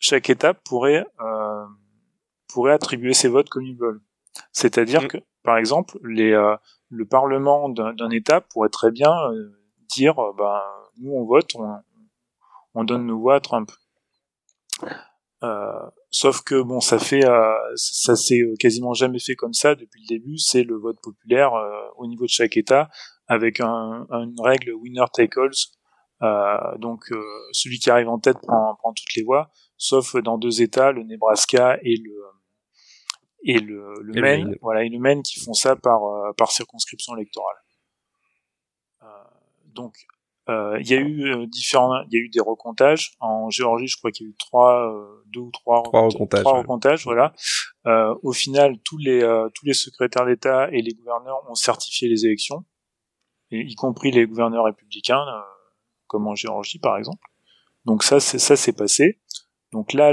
chaque 0.00 0.30
État 0.30 0.54
pourrait 0.54 1.06
euh, 1.20 1.66
pourrait 2.52 2.72
attribuer 2.72 3.14
ses 3.14 3.28
votes 3.28 3.48
comme 3.48 3.64
il 3.64 3.76
veut. 3.76 4.02
C'est-à-dire 4.52 5.02
mm. 5.02 5.08
que, 5.08 5.18
par 5.42 5.58
exemple, 5.58 5.98
les, 6.04 6.32
euh, 6.32 6.56
le 6.88 7.06
Parlement 7.06 7.68
d'un 7.68 8.10
État 8.10 8.40
pourrait 8.40 8.68
très 8.68 8.90
bien 8.90 9.12
euh, 9.30 9.60
dire, 9.88 10.14
ben, 10.36 10.60
nous 11.00 11.12
on 11.12 11.24
vote, 11.24 11.54
on, 11.54 11.76
on 12.74 12.84
donne 12.84 13.06
nos 13.06 13.18
voix 13.18 13.36
à 13.36 13.40
Trump. 13.40 13.70
Euh, 15.44 15.90
sauf 16.10 16.42
que 16.42 16.60
bon, 16.60 16.80
ça 16.80 16.98
fait, 16.98 17.24
euh, 17.24 17.54
ça 17.76 18.16
s'est 18.16 18.40
quasiment 18.58 18.92
jamais 18.92 19.20
fait 19.20 19.36
comme 19.36 19.52
ça 19.52 19.74
depuis 19.74 20.02
le 20.02 20.06
début. 20.08 20.38
C'est 20.38 20.64
le 20.64 20.76
vote 20.76 20.98
populaire 21.00 21.54
euh, 21.54 21.80
au 21.96 22.06
niveau 22.06 22.24
de 22.24 22.30
chaque 22.30 22.56
État 22.56 22.88
avec 23.28 23.60
un, 23.60 24.06
une 24.10 24.40
règle 24.40 24.72
winner 24.72 25.04
take 25.12 25.38
all. 25.38 25.50
donc 26.78 27.04
celui 27.52 27.78
qui 27.78 27.90
arrive 27.90 28.08
en 28.08 28.18
tête 28.18 28.38
prend, 28.40 28.74
prend, 28.76 28.92
toutes 28.92 29.14
les 29.14 29.22
voix, 29.22 29.50
sauf 29.76 30.16
dans 30.16 30.38
deux 30.38 30.62
États, 30.62 30.92
le 30.92 31.04
Nebraska 31.04 31.78
et 31.82 31.96
le 31.96 32.14
et 33.44 33.60
le, 33.60 33.94
le 34.02 34.20
Maine, 34.20 34.56
voilà, 34.62 34.82
et 34.82 34.88
le 34.88 34.98
Maine 34.98 35.22
qui 35.22 35.38
font 35.38 35.52
ça 35.52 35.76
par 35.76 36.00
par 36.36 36.50
circonscription 36.50 37.14
électorale. 37.16 37.56
donc 39.66 39.94
euh, 39.94 40.17
il 40.48 40.88
y 40.88 40.94
a 40.94 40.98
eu 40.98 41.26
euh, 41.26 41.46
différents, 41.46 42.02
il 42.10 42.14
y 42.14 42.16
a 42.16 42.24
eu 42.24 42.28
des 42.30 42.40
recomptages 42.40 43.12
en 43.20 43.50
Géorgie. 43.50 43.86
Je 43.86 43.96
crois 43.98 44.10
qu'il 44.10 44.26
y 44.26 44.28
a 44.28 44.32
eu 44.32 44.36
trois, 44.36 44.90
euh, 44.90 45.22
deux 45.26 45.40
ou 45.40 45.50
trois, 45.50 45.82
trois 45.82 46.02
recomptages. 46.02 46.42
Trois 46.42 46.58
recomptages 46.58 47.04
voilà. 47.04 47.34
au 48.22 48.32
final, 48.32 48.78
tous 48.84 48.98
les 48.98 49.20
tous 49.54 49.66
les 49.66 49.74
secrétaires 49.74 50.26
d'État 50.26 50.68
et 50.72 50.80
les 50.80 50.92
gouverneurs 50.92 51.42
ont 51.48 51.54
certifié 51.54 52.08
les 52.08 52.24
élections, 52.26 52.64
y 53.50 53.74
compris 53.74 54.10
les 54.10 54.26
gouverneurs 54.26 54.64
républicains, 54.64 55.24
comme 56.06 56.26
en 56.26 56.34
Géorgie 56.34 56.78
par 56.78 56.96
exemple. 56.96 57.22
Donc 57.84 58.02
ça, 58.02 58.20
ça 58.20 58.56
s'est 58.56 58.72
passé. 58.72 59.20
Donc 59.72 59.92
là, 59.92 60.12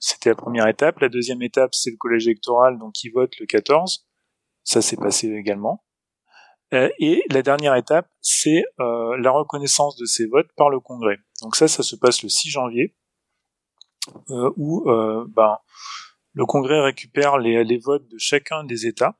c'était 0.00 0.30
la 0.30 0.34
première 0.34 0.66
étape. 0.66 0.98
La 0.98 1.08
deuxième 1.08 1.42
étape, 1.42 1.74
c'est 1.74 1.90
le 1.90 1.96
collège 1.96 2.26
électoral, 2.26 2.78
donc 2.78 2.92
qui 2.94 3.10
vote 3.10 3.32
le 3.38 3.46
14. 3.46 4.06
Ça 4.64 4.82
s'est 4.82 4.96
passé 4.96 5.32
également. 5.32 5.84
Euh, 6.74 6.88
et 6.98 7.22
la 7.30 7.42
dernière 7.42 7.76
étape, 7.76 8.08
c'est 8.20 8.64
euh, 8.80 9.16
la 9.18 9.30
reconnaissance 9.30 9.96
de 9.96 10.04
ces 10.04 10.26
votes 10.26 10.48
par 10.56 10.68
le 10.68 10.80
Congrès. 10.80 11.18
Donc 11.42 11.56
ça, 11.56 11.68
ça 11.68 11.82
se 11.82 11.94
passe 11.94 12.22
le 12.22 12.28
6 12.28 12.50
janvier, 12.50 12.94
euh, 14.30 14.50
où 14.56 14.84
ben, 15.28 15.58
le 16.32 16.46
Congrès 16.46 16.80
récupère 16.80 17.38
les, 17.38 17.78
votes 17.78 18.06
de 18.08 18.18
chacun 18.18 18.64
des 18.64 18.86
États 18.86 19.16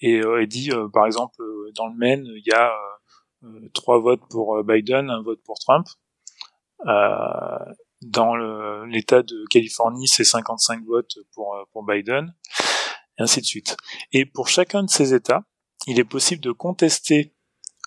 et, 0.00 0.20
et 0.40 0.46
dit, 0.46 0.70
par 0.92 1.06
exemple, 1.06 1.42
dans 1.74 1.86
le 1.86 1.96
Maine, 1.96 2.24
il 2.26 2.42
y 2.46 2.52
a 2.52 2.72
trois 3.74 4.00
votes 4.00 4.22
pour 4.30 4.62
Biden, 4.64 5.10
un 5.10 5.22
vote 5.22 5.40
pour 5.44 5.58
Trump. 5.58 5.86
dans 8.02 8.34
l'État 8.86 9.22
de 9.22 9.44
Californie, 9.50 10.08
c'est 10.08 10.24
55 10.24 10.84
votes 10.84 11.18
pour, 11.32 11.56
pour 11.72 11.84
Biden, 11.84 12.34
et 13.18 13.22
ainsi 13.22 13.40
de 13.40 13.46
suite. 13.46 13.76
Et 14.12 14.26
pour 14.26 14.48
chacun 14.48 14.82
de 14.82 14.90
ces 14.90 15.14
États, 15.14 15.44
il 15.86 15.98
est 15.98 16.04
possible 16.04 16.40
de 16.42 16.52
contester 16.52 17.34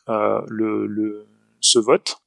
euh, 0.09 0.41
le, 0.47 1.27
ce 1.61 1.79
vote. 1.79 2.17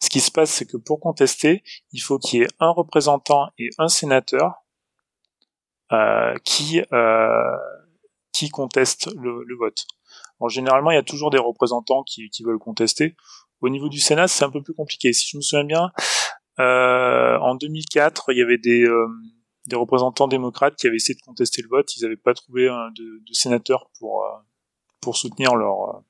Ce 0.00 0.08
qui 0.08 0.20
se 0.20 0.30
passe, 0.30 0.50
c'est 0.50 0.66
que 0.66 0.76
pour 0.76 1.00
contester, 1.00 1.62
il 1.92 2.00
faut 2.00 2.18
qu'il 2.18 2.40
y 2.40 2.42
ait 2.42 2.48
un 2.58 2.70
représentant 2.70 3.50
et 3.58 3.70
un 3.78 3.88
sénateur 3.88 4.64
euh, 5.92 6.34
qui 6.44 6.82
euh, 6.92 7.56
qui 8.32 8.48
contestent 8.48 9.12
le, 9.16 9.44
le 9.44 9.56
vote. 9.56 9.86
En 10.38 10.48
généralement, 10.48 10.90
il 10.90 10.94
y 10.94 10.98
a 10.98 11.02
toujours 11.02 11.30
des 11.30 11.38
représentants 11.38 12.02
qui, 12.02 12.30
qui 12.30 12.42
veulent 12.42 12.58
contester. 12.58 13.16
Au 13.60 13.68
niveau 13.68 13.88
du 13.88 14.00
Sénat, 14.00 14.28
c'est 14.28 14.44
un 14.44 14.50
peu 14.50 14.62
plus 14.62 14.74
compliqué. 14.74 15.12
Si 15.12 15.28
je 15.28 15.36
me 15.36 15.42
souviens 15.42 15.64
bien, 15.64 15.90
euh, 16.58 17.38
en 17.38 17.54
2004, 17.54 18.32
il 18.32 18.38
y 18.38 18.42
avait 18.42 18.58
des, 18.58 18.84
euh, 18.84 19.06
des 19.66 19.76
représentants 19.76 20.28
démocrates 20.28 20.76
qui 20.76 20.86
avaient 20.86 20.96
essayé 20.96 21.14
de 21.14 21.24
contester 21.24 21.62
le 21.62 21.68
vote. 21.68 21.94
Ils 21.96 22.02
n'avaient 22.02 22.16
pas 22.16 22.34
trouvé 22.34 22.64
de, 22.64 23.22
de 23.26 23.32
sénateur 23.32 23.90
pour, 23.98 24.24
euh, 24.24 24.28
pour 25.00 25.16
soutenir 25.16 25.54
leur 25.54 25.96
euh, 25.96 26.00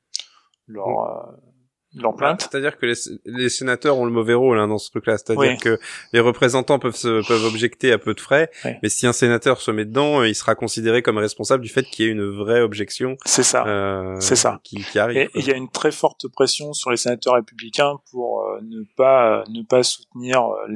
leur 0.66 0.88
mm. 0.88 1.36
euh, 1.36 1.50
leur 1.94 2.14
plainte. 2.14 2.42
C'est-à-dire 2.42 2.78
que 2.78 2.86
les, 2.86 2.94
les, 3.24 3.48
sénateurs 3.48 3.98
ont 3.98 4.04
le 4.04 4.12
mauvais 4.12 4.34
rôle 4.34 4.58
hein, 4.58 4.68
dans 4.68 4.78
ce 4.78 4.90
truc-là. 4.90 5.18
C'est-à-dire 5.18 5.58
que 5.58 5.78
les 6.12 6.20
représentants 6.20 6.78
peuvent 6.78 6.94
se, 6.94 7.26
peuvent 7.26 7.44
objecter 7.44 7.92
à 7.92 7.98
peu 7.98 8.14
de 8.14 8.20
frais, 8.20 8.50
mais 8.82 8.88
si 8.88 9.06
un 9.06 9.12
sénateur 9.12 9.60
se 9.60 9.70
met 9.70 9.84
dedans, 9.84 10.22
il 10.22 10.34
sera 10.34 10.54
considéré 10.54 11.02
comme 11.02 11.18
responsable 11.18 11.62
du 11.62 11.68
fait 11.68 11.82
qu'il 11.82 12.04
y 12.04 12.08
ait 12.08 12.12
une 12.12 12.30
vraie 12.30 12.60
objection. 12.60 13.16
C'est 13.24 13.42
ça. 13.42 13.66
Euh, 13.66 14.16
c'est 14.20 14.36
ça. 14.36 14.60
Qui, 14.62 14.76
qui 14.84 14.98
arrive. 14.98 15.16
Et 15.16 15.30
il 15.34 15.46
y 15.46 15.52
a 15.52 15.56
une 15.56 15.70
très 15.70 15.90
forte 15.90 16.28
pression 16.28 16.72
sur 16.72 16.90
les 16.90 16.96
sénateurs 16.96 17.34
républicains 17.34 17.96
pour 18.10 18.42
euh, 18.42 18.60
ne 18.62 18.84
pas 18.96 19.44
ne 19.48 19.62
pas 19.62 19.82
soutenir 19.82 20.42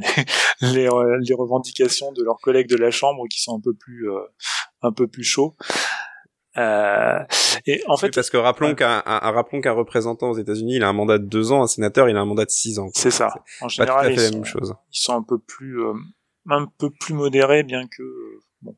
les, 0.60 0.72
les, 0.72 0.88
les, 1.20 1.34
revendications 1.34 2.12
de 2.12 2.22
leurs 2.24 2.40
collègues 2.40 2.68
de 2.68 2.76
la 2.76 2.90
Chambre 2.90 3.26
qui 3.28 3.40
sont 3.40 3.56
un 3.56 3.60
peu 3.60 3.74
plus 3.74 4.08
un 4.82 4.92
peu 4.92 5.06
plus 5.06 5.24
chauds. 5.24 5.54
Euh, 6.56 7.18
et 7.66 7.82
en 7.88 7.96
fait, 7.96 8.14
parce 8.14 8.30
que 8.30 8.36
rappelons 8.36 8.74
qu'un 8.74 9.00
rappelons 9.00 9.60
qu'un 9.60 9.72
représentant 9.72 10.30
aux 10.30 10.38
États-Unis, 10.38 10.76
il 10.76 10.84
a 10.84 10.88
un 10.88 10.92
mandat 10.92 11.18
de 11.18 11.24
deux 11.24 11.52
ans, 11.52 11.62
un 11.62 11.66
sénateur, 11.66 12.08
il 12.08 12.16
a 12.16 12.20
un 12.20 12.24
mandat 12.26 12.44
de 12.44 12.50
six 12.50 12.78
ans. 12.78 12.88
C'est 12.94 13.10
ça. 13.10 13.32
En 13.60 13.68
général, 13.68 14.12
ils, 14.12 14.20
sont, 14.20 14.44
chose. 14.44 14.74
ils 14.92 15.00
sont 15.00 15.14
un 15.14 15.22
peu 15.22 15.38
plus 15.38 15.82
euh, 15.82 15.94
un 16.50 16.66
peu 16.78 16.90
plus 16.90 17.14
modérés, 17.14 17.62
bien 17.62 17.86
que 17.86 18.02
bon. 18.62 18.76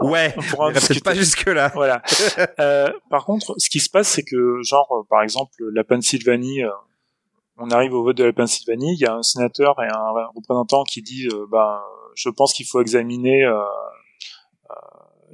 Ouais, 0.00 0.34
on 0.36 0.42
pourra 0.42 0.72
pas 1.04 1.14
jusque 1.14 1.46
là. 1.46 1.70
Voilà. 1.74 2.02
euh, 2.60 2.92
par 3.10 3.24
contre, 3.24 3.54
ce 3.58 3.70
qui 3.70 3.80
se 3.80 3.88
passe, 3.88 4.08
c'est 4.08 4.24
que 4.24 4.60
genre, 4.62 5.06
par 5.08 5.22
exemple, 5.22 5.52
la 5.72 5.84
Pennsylvanie, 5.84 6.64
euh, 6.64 6.70
on 7.58 7.70
arrive 7.70 7.94
au 7.94 8.02
vote 8.02 8.16
de 8.16 8.24
la 8.24 8.32
Pennsylvanie, 8.32 8.94
il 8.94 9.00
y 9.00 9.06
a 9.06 9.14
un 9.14 9.22
sénateur 9.22 9.76
et 9.82 9.86
un 9.86 10.26
représentant 10.34 10.82
qui 10.84 11.02
dit, 11.02 11.28
euh, 11.32 11.46
ben, 11.50 11.80
je 12.16 12.28
pense 12.28 12.52
qu'il 12.52 12.66
faut 12.66 12.80
examiner 12.80 13.44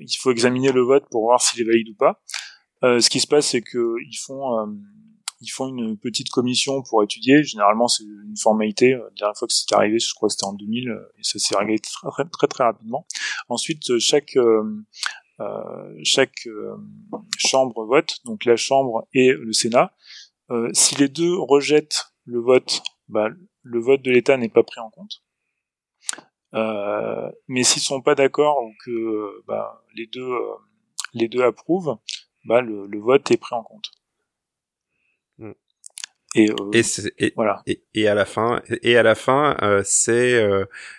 il 0.00 0.16
faut 0.16 0.30
examiner 0.30 0.72
le 0.72 0.82
vote 0.82 1.04
pour 1.10 1.22
voir 1.22 1.40
s'il 1.40 1.60
est 1.60 1.64
valide 1.64 1.90
ou 1.90 1.94
pas. 1.94 2.20
Euh, 2.82 3.00
ce 3.00 3.10
qui 3.10 3.20
se 3.20 3.26
passe, 3.26 3.48
c'est 3.48 3.62
que 3.62 3.94
ils 4.08 4.16
font 4.16 4.58
euh, 4.58 4.66
ils 5.42 5.48
font 5.48 5.68
une 5.68 5.96
petite 5.96 6.30
commission 6.30 6.82
pour 6.82 7.02
étudier. 7.02 7.42
Généralement, 7.42 7.88
c'est 7.88 8.04
une 8.04 8.36
formalité. 8.36 8.90
La 8.90 9.10
dernière 9.16 9.36
fois 9.36 9.48
que 9.48 9.54
c'était 9.54 9.74
arrivé, 9.74 9.98
je 9.98 10.12
crois 10.14 10.28
que 10.28 10.34
c'était 10.34 10.44
en 10.44 10.52
2000, 10.52 10.88
et 11.18 11.22
ça 11.22 11.38
s'est 11.38 11.56
réglé 11.56 11.78
très, 11.78 12.24
très 12.30 12.46
très 12.46 12.64
rapidement. 12.64 13.06
Ensuite, 13.48 13.98
chaque 13.98 14.36
euh, 14.36 14.82
chaque 16.04 16.46
chambre 17.38 17.86
vote, 17.86 18.18
donc 18.26 18.44
la 18.44 18.56
chambre 18.56 19.06
et 19.14 19.32
le 19.32 19.52
Sénat. 19.52 19.94
si 20.74 20.96
les 20.96 21.08
deux 21.08 21.38
rejettent 21.38 22.12
le 22.26 22.40
vote, 22.40 22.82
bah, 23.08 23.28
le 23.62 23.80
vote 23.80 24.02
de 24.02 24.10
l'État 24.10 24.36
n'est 24.36 24.50
pas 24.50 24.62
pris 24.62 24.80
en 24.80 24.90
compte. 24.90 25.22
Euh, 26.54 27.30
mais 27.46 27.62
s'ils 27.62 27.82
sont 27.82 28.00
pas 28.00 28.14
d'accord 28.14 28.62
ou 28.64 28.72
que 28.84 29.42
bah, 29.46 29.82
les 29.94 30.06
deux 30.06 30.20
euh, 30.20 30.54
les 31.14 31.28
deux 31.28 31.42
approuvent, 31.42 31.98
bah, 32.44 32.60
le, 32.60 32.86
le, 32.86 32.98
vote 32.98 33.30
est 33.30 33.36
pris 33.36 33.54
en 33.54 33.62
compte. 33.62 33.90
Mm. 35.38 35.52
Et, 36.34 36.50
euh, 36.50 36.82
et, 37.18 37.32
voilà. 37.36 37.62
Et, 37.66 37.82
et, 37.94 38.08
à 38.08 38.14
la 38.14 38.24
fin, 38.24 38.62
et 38.82 38.96
à 38.96 39.02
la 39.02 39.14
fin, 39.14 39.56
euh, 39.62 39.82
c'est, 39.84 40.44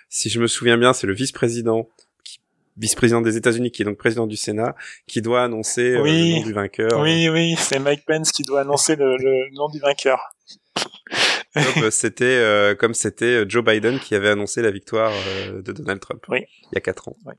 si 0.10 0.29
je 0.29 0.39
me 0.39 0.48
souviens 0.48 0.77
bien, 0.77 0.93
c'est 0.93 1.08
le 1.08 1.13
vice-président, 1.13 1.88
vice-président 2.77 3.22
des 3.22 3.38
États-Unis, 3.38 3.72
qui 3.72 3.81
est 3.81 3.86
donc 3.86 3.98
président 3.98 4.27
du 4.27 4.36
Sénat, 4.36 4.75
qui 5.08 5.22
doit 5.22 5.43
annoncer 5.43 5.91
le 5.91 6.39
nom 6.39 6.43
du 6.43 6.53
vainqueur. 6.53 7.00
Oui, 7.00 7.29
oui, 7.29 7.55
c'est 7.58 7.79
Mike 7.79 8.05
Pence 8.05 8.31
qui 8.31 8.43
doit 8.43 8.62
annoncer 8.62 8.96
le, 8.96 9.17
le 9.17 9.53
nom 9.53 9.70
du 9.70 9.79
vainqueur. 9.79 10.34
Euh, 11.58 11.89
c'était 11.91 12.25
euh, 12.25 12.75
comme 12.75 12.94
c'était 12.94 13.25
euh, 13.25 13.46
Joe 13.48 13.63
Biden 13.63 14.00
qui 14.00 14.15
avait 14.15 14.30
annoncé 14.30 14.62
la 14.62 14.72
victoire 14.72 15.12
de 15.53 15.72
Donald 15.72 16.00
Trump 16.00 16.24
oui. 16.30 16.46
il 16.72 16.75
y 16.75 16.77
a 16.77 16.82
quatre 16.82 17.10
ans. 17.10 17.18
Oui. 17.25 17.34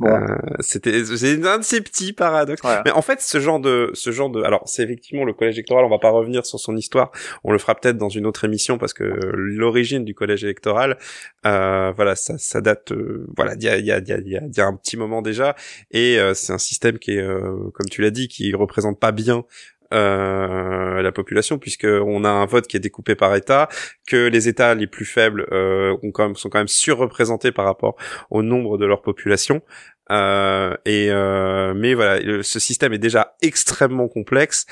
Bon. 0.00 0.10
c'était 0.58 1.04
c'est 1.04 1.46
un 1.46 1.58
de 1.58 1.62
ces 1.62 1.80
petits 1.80 2.12
paradoxes. 2.12 2.62
Mais 2.84 2.90
en 2.90 3.00
fait, 3.00 3.20
ce 3.20 3.38
genre 3.38 3.60
de 3.60 3.92
ce 3.94 4.10
genre 4.10 4.28
de 4.28 4.42
alors 4.42 4.62
c'est 4.66 4.82
effectivement 4.82 5.24
le 5.24 5.32
collège 5.32 5.54
électoral. 5.54 5.84
On 5.84 5.88
va 5.88 6.00
pas 6.00 6.10
revenir 6.10 6.44
sur 6.44 6.58
son 6.58 6.76
histoire. 6.76 7.12
On 7.44 7.52
le 7.52 7.58
fera 7.58 7.76
peut-être 7.76 7.96
dans 7.96 8.08
une 8.08 8.26
autre 8.26 8.44
émission 8.44 8.76
parce 8.76 8.92
que 8.92 9.04
l'origine 9.04 10.04
du 10.04 10.12
collège 10.12 10.42
électoral, 10.42 10.98
euh, 11.46 11.92
voilà, 11.94 12.16
ça, 12.16 12.36
ça 12.38 12.60
date, 12.60 12.92
voilà, 13.36 13.54
il 13.54 13.62
y 13.62 13.68
a 13.68 13.76
il 13.76 13.86
y 13.86 13.92
a 13.92 13.98
il 13.98 14.08
y 14.08 14.12
a 14.12 14.18
il 14.18 14.56
y 14.56 14.60
a 14.60 14.66
un 14.66 14.74
petit 14.74 14.96
moment 14.96 15.22
déjà. 15.22 15.54
Et 15.92 16.18
c'est 16.34 16.52
un 16.52 16.58
système 16.58 16.98
qui 16.98 17.12
est, 17.12 17.24
comme 17.24 17.86
tu 17.88 18.02
l'as 18.02 18.10
dit, 18.10 18.26
qui 18.26 18.52
représente 18.52 18.98
pas 18.98 19.12
bien 19.12 19.44
euh, 19.92 21.02
la 21.02 21.12
population 21.12 21.58
puisque 21.58 21.86
on 21.86 22.24
a 22.24 22.28
un 22.28 22.46
vote 22.46 22.66
qui 22.66 22.76
est 22.76 22.80
découpé 22.80 23.14
par 23.14 23.34
État, 23.34 23.68
que 24.06 24.28
les 24.28 24.48
États 24.48 24.74
les 24.74 24.86
plus 24.86 25.04
faibles 25.04 25.46
euh, 25.52 25.96
quand 26.12 26.26
même, 26.26 26.36
sont 26.36 26.48
quand 26.48 26.58
même 26.58 26.68
surreprésentés 26.68 27.52
par 27.52 27.64
rapport 27.64 27.96
au 28.30 28.42
nombre 28.42 28.78
de 28.78 28.86
leur 28.86 29.02
population. 29.02 29.62
Euh, 30.10 30.76
et 30.84 31.10
euh, 31.10 31.72
mais 31.74 31.94
voilà, 31.94 32.20
ce 32.42 32.58
système 32.58 32.92
est 32.92 32.98
déjà 32.98 33.36
extrêmement 33.40 34.06
complexe 34.06 34.66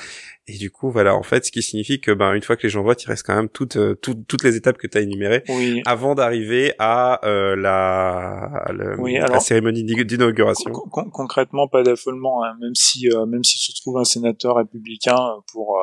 et 0.47 0.57
du 0.57 0.69
coup 0.69 0.91
voilà 0.91 1.15
en 1.15 1.23
fait 1.23 1.45
ce 1.45 1.51
qui 1.51 1.61
signifie 1.61 1.99
que 2.01 2.11
ben 2.11 2.33
une 2.33 2.43
fois 2.43 2.55
que 2.55 2.63
les 2.63 2.69
gens 2.69 2.83
votent, 2.83 3.01
il 3.03 3.07
reste 3.07 3.25
quand 3.25 3.35
même 3.35 3.49
toutes 3.49 3.77
euh, 3.77 3.95
toutes, 3.95 4.27
toutes 4.27 4.43
les 4.43 4.55
étapes 4.55 4.77
que 4.77 4.85
tu 4.85 4.97
as 4.97 5.01
énumérées 5.01 5.43
avant 5.85 6.15
d'arriver 6.15 6.73
à 6.77 7.25
euh, 7.25 7.55
la, 7.55 8.65
la 8.69 9.39
cérémonie 9.39 9.83
d'inauguration. 9.83 10.71
concrètement 10.71 11.67
pas 11.67 11.81
d'affolement 11.81 12.43
hein. 12.43 12.55
même 12.61 12.75
si 12.75 13.09
euh, 13.09 13.25
même 13.25 13.43
s'il 13.43 13.59
se 13.59 13.81
trouve 13.81 13.97
un 13.97 14.03
sénateur 14.03 14.57
républicain 14.57 15.17
pour 15.51 15.81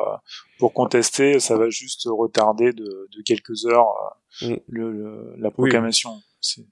pour 0.59 0.73
contester, 0.73 1.39
ça 1.39 1.57
va 1.57 1.69
juste 1.69 2.03
retarder 2.05 2.71
de, 2.71 2.83
de 2.83 3.21
quelques 3.25 3.65
heures 3.65 4.15
mm. 4.43 4.55
le, 4.69 5.33
la 5.39 5.49
proclamation. 5.49 6.11
Oui. 6.57 6.65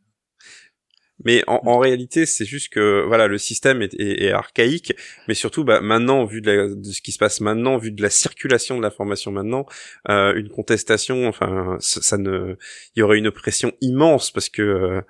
Mais 1.26 1.44
en, 1.48 1.62
en 1.66 1.80
réalité, 1.80 2.26
c'est 2.26 2.46
juste 2.46 2.70
que 2.70 3.04
voilà, 3.06 3.28
le 3.28 3.38
système 3.38 3.82
est, 3.82 3.94
est, 4.00 4.32
archaïque, 4.32 4.94
mais 5.28 5.34
surtout, 5.34 5.64
bah, 5.64 5.82
maintenant, 5.82 6.26
vu 6.26 6.42
de, 6.42 6.76
de, 6.76 6.92
ce 6.92 7.02
qui 7.02 7.12
se 7.12 7.18
passe 7.18 7.42
maintenant, 7.42 7.78
vu 7.78 7.92
de 7.92 8.02
la 8.02 8.10
circulation 8.10 8.78
de 8.78 8.84
l'information 8.84 9.32
maintenant, 9.32 9.66
euh, 10.10 10.34
une 10.36 10.50
contestation, 10.50 11.28
enfin, 11.28 11.78
ça, 11.80 12.18
ne, 12.18 12.56
il 12.96 13.00
y 13.00 13.04
aurait 13.04 13.18
une 13.18 13.32
pression 13.32 13.74
immense 13.82 14.32
parce 14.32 14.50
que 14.50 14.62
euh, 14.62 15.02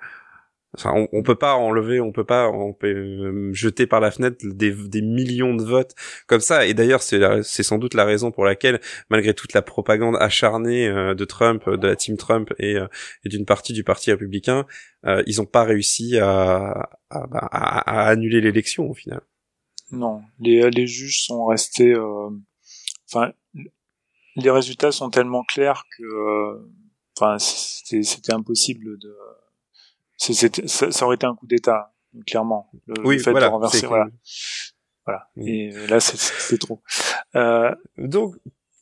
Enfin, 0.76 0.92
on, 0.94 1.08
on, 1.12 1.22
peut 1.24 1.34
pas 1.34 1.54
enlever, 1.54 2.00
on 2.00 2.12
peut 2.12 2.24
pas 2.24 2.48
on 2.48 2.72
peut, 2.72 2.86
euh, 2.86 3.52
jeter 3.52 3.88
par 3.88 3.98
la 3.98 4.12
fenêtre 4.12 4.36
des, 4.44 4.70
des, 4.70 5.02
millions 5.02 5.54
de 5.54 5.64
votes 5.64 5.96
comme 6.28 6.40
ça. 6.40 6.64
Et 6.66 6.74
d'ailleurs, 6.74 7.02
c'est 7.02 7.62
sans 7.62 7.78
doute 7.78 7.94
la 7.94 8.04
raison 8.04 8.30
pour 8.30 8.44
laquelle, 8.44 8.80
malgré 9.08 9.34
toute 9.34 9.52
la 9.52 9.62
propagande 9.62 10.16
acharnée 10.20 10.86
euh, 10.86 11.14
de 11.14 11.24
Trump, 11.24 11.68
de 11.68 11.88
la 11.88 11.96
team 11.96 12.16
Trump 12.16 12.52
et, 12.58 12.76
euh, 12.76 12.86
et 13.24 13.28
d'une 13.28 13.46
partie 13.46 13.72
du 13.72 13.82
parti 13.82 14.12
républicain, 14.12 14.66
ils 15.26 15.40
ont 15.40 15.46
pas 15.46 15.64
réussi 15.64 16.18
à, 16.18 16.90
à, 17.08 17.26
bah, 17.26 17.48
à, 17.50 18.02
à 18.02 18.08
annuler 18.08 18.40
l'élection 18.40 18.88
au 18.88 18.94
final. 18.94 19.22
Non, 19.92 20.22
les, 20.38 20.70
les 20.70 20.86
juges 20.86 21.24
sont 21.24 21.46
restés. 21.46 21.96
Enfin, 23.10 23.32
les 24.36 24.50
résultats 24.50 24.92
sont 24.92 25.10
tellement 25.10 25.42
clairs 25.42 25.84
que, 25.96 26.62
enfin, 27.16 27.38
c'était 27.38 28.32
impossible 28.34 28.98
de 28.98 29.16
ça, 30.20 30.90
ça, 30.90 31.06
aurait 31.06 31.16
été 31.16 31.26
un 31.26 31.34
coup 31.34 31.46
d'État, 31.46 31.94
clairement. 32.26 32.70
Le, 32.86 33.06
oui, 33.06 33.18
fait 33.18 33.30
voilà, 33.30 33.46
de 33.46 33.52
renverser, 33.52 33.86
voilà. 33.86 34.06
Voilà. 35.06 35.28
Et 35.36 35.70
là, 35.88 35.98
c'est 35.98 36.58
trop. 36.58 36.82
Euh, 37.34 37.74
Donc, 37.96 38.34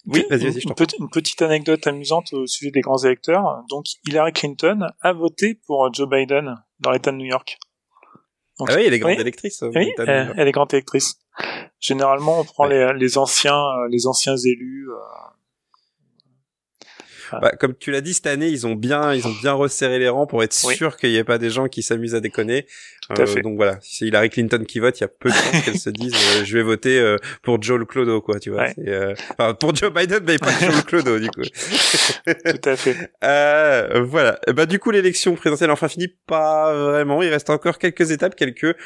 oui, 0.06 0.24
vas-y, 0.30 0.44
vas-y, 0.50 0.62
une, 0.62 0.74
une, 0.98 1.10
petite 1.10 1.42
anecdote 1.42 1.86
amusante 1.86 2.32
au 2.32 2.46
sujet 2.46 2.70
des 2.70 2.80
grands 2.80 2.98
électeurs. 2.98 3.62
Donc, 3.68 3.86
Hillary 4.06 4.32
Clinton 4.32 4.88
a 5.00 5.12
voté 5.12 5.54
pour 5.66 5.92
Joe 5.92 6.08
Biden 6.08 6.56
dans 6.80 6.90
l'État 6.90 7.12
de 7.12 7.16
New 7.16 7.26
York. 7.26 7.58
Donc, 8.58 8.70
ah 8.72 8.74
oui, 8.76 8.84
elle 8.86 8.94
est 8.94 8.98
grande 8.98 9.20
électrice. 9.20 9.62
Oui, 9.62 9.92
elle, 9.98 10.34
elle, 10.36 10.48
est 10.48 10.52
grande 10.52 10.72
électrice. 10.74 11.20
Généralement, 11.78 12.40
on 12.40 12.44
prend 12.44 12.66
les, 12.66 12.92
les, 12.94 13.16
anciens, 13.16 13.54
euh, 13.54 13.88
les 13.88 14.08
anciens 14.08 14.36
élus. 14.36 14.88
Euh, 14.90 14.94
bah, 17.32 17.52
comme 17.58 17.74
tu 17.74 17.90
l'as 17.90 18.00
dit 18.00 18.14
cette 18.14 18.26
année, 18.26 18.48
ils 18.48 18.66
ont 18.66 18.74
bien, 18.74 19.14
ils 19.14 19.26
ont 19.26 19.34
bien 19.42 19.52
resserré 19.52 19.98
les 19.98 20.08
rangs 20.08 20.26
pour 20.26 20.42
être 20.42 20.52
sûr 20.52 20.96
qu'il 20.96 21.10
n'y 21.10 21.16
ait 21.16 21.24
pas 21.24 21.38
des 21.38 21.50
gens 21.50 21.68
qui 21.68 21.82
s'amusent 21.82 22.14
à 22.14 22.20
déconner. 22.20 22.66
Euh, 23.18 23.42
donc 23.42 23.56
voilà, 23.56 23.78
si 23.80 23.96
c'est 23.96 24.06
Hillary 24.06 24.28
Clinton 24.28 24.64
qui 24.66 24.80
vote, 24.80 24.98
il 24.98 25.02
y 25.02 25.04
a 25.04 25.08
peu 25.08 25.30
de 25.30 25.34
chances 25.34 25.62
qu'elle 25.64 25.78
se 25.78 25.88
dise 25.90 26.14
euh, 26.14 26.44
je 26.44 26.56
vais 26.58 26.62
voter 26.62 26.98
euh, 26.98 27.16
pour 27.42 27.62
Joe 27.62 27.86
Clodo 27.86 28.20
quoi, 28.20 28.38
tu 28.38 28.50
vois. 28.50 28.66
Enfin, 29.30 29.54
pour 29.54 29.74
Joe 29.74 29.92
Biden, 29.92 30.20
mais 30.26 30.38
pas 30.38 30.50
Joe 30.60 30.84
Clodo 30.84 31.18
du 31.18 31.30
coup. 31.30 31.40
Tout 32.26 32.68
à 32.68 32.76
fait. 32.76 33.10
voilà. 34.02 34.38
Bah 34.54 34.66
du 34.66 34.78
coup 34.78 34.90
l'élection 34.90 35.34
présidentielle 35.34 35.70
enfin 35.70 35.88
finie 35.88 36.08
pas 36.26 36.74
vraiment. 36.74 37.22
Il 37.22 37.30
reste 37.30 37.48
encore 37.50 37.78
quelques 37.78 38.10
étapes, 38.10 38.34
quelques 38.34 38.76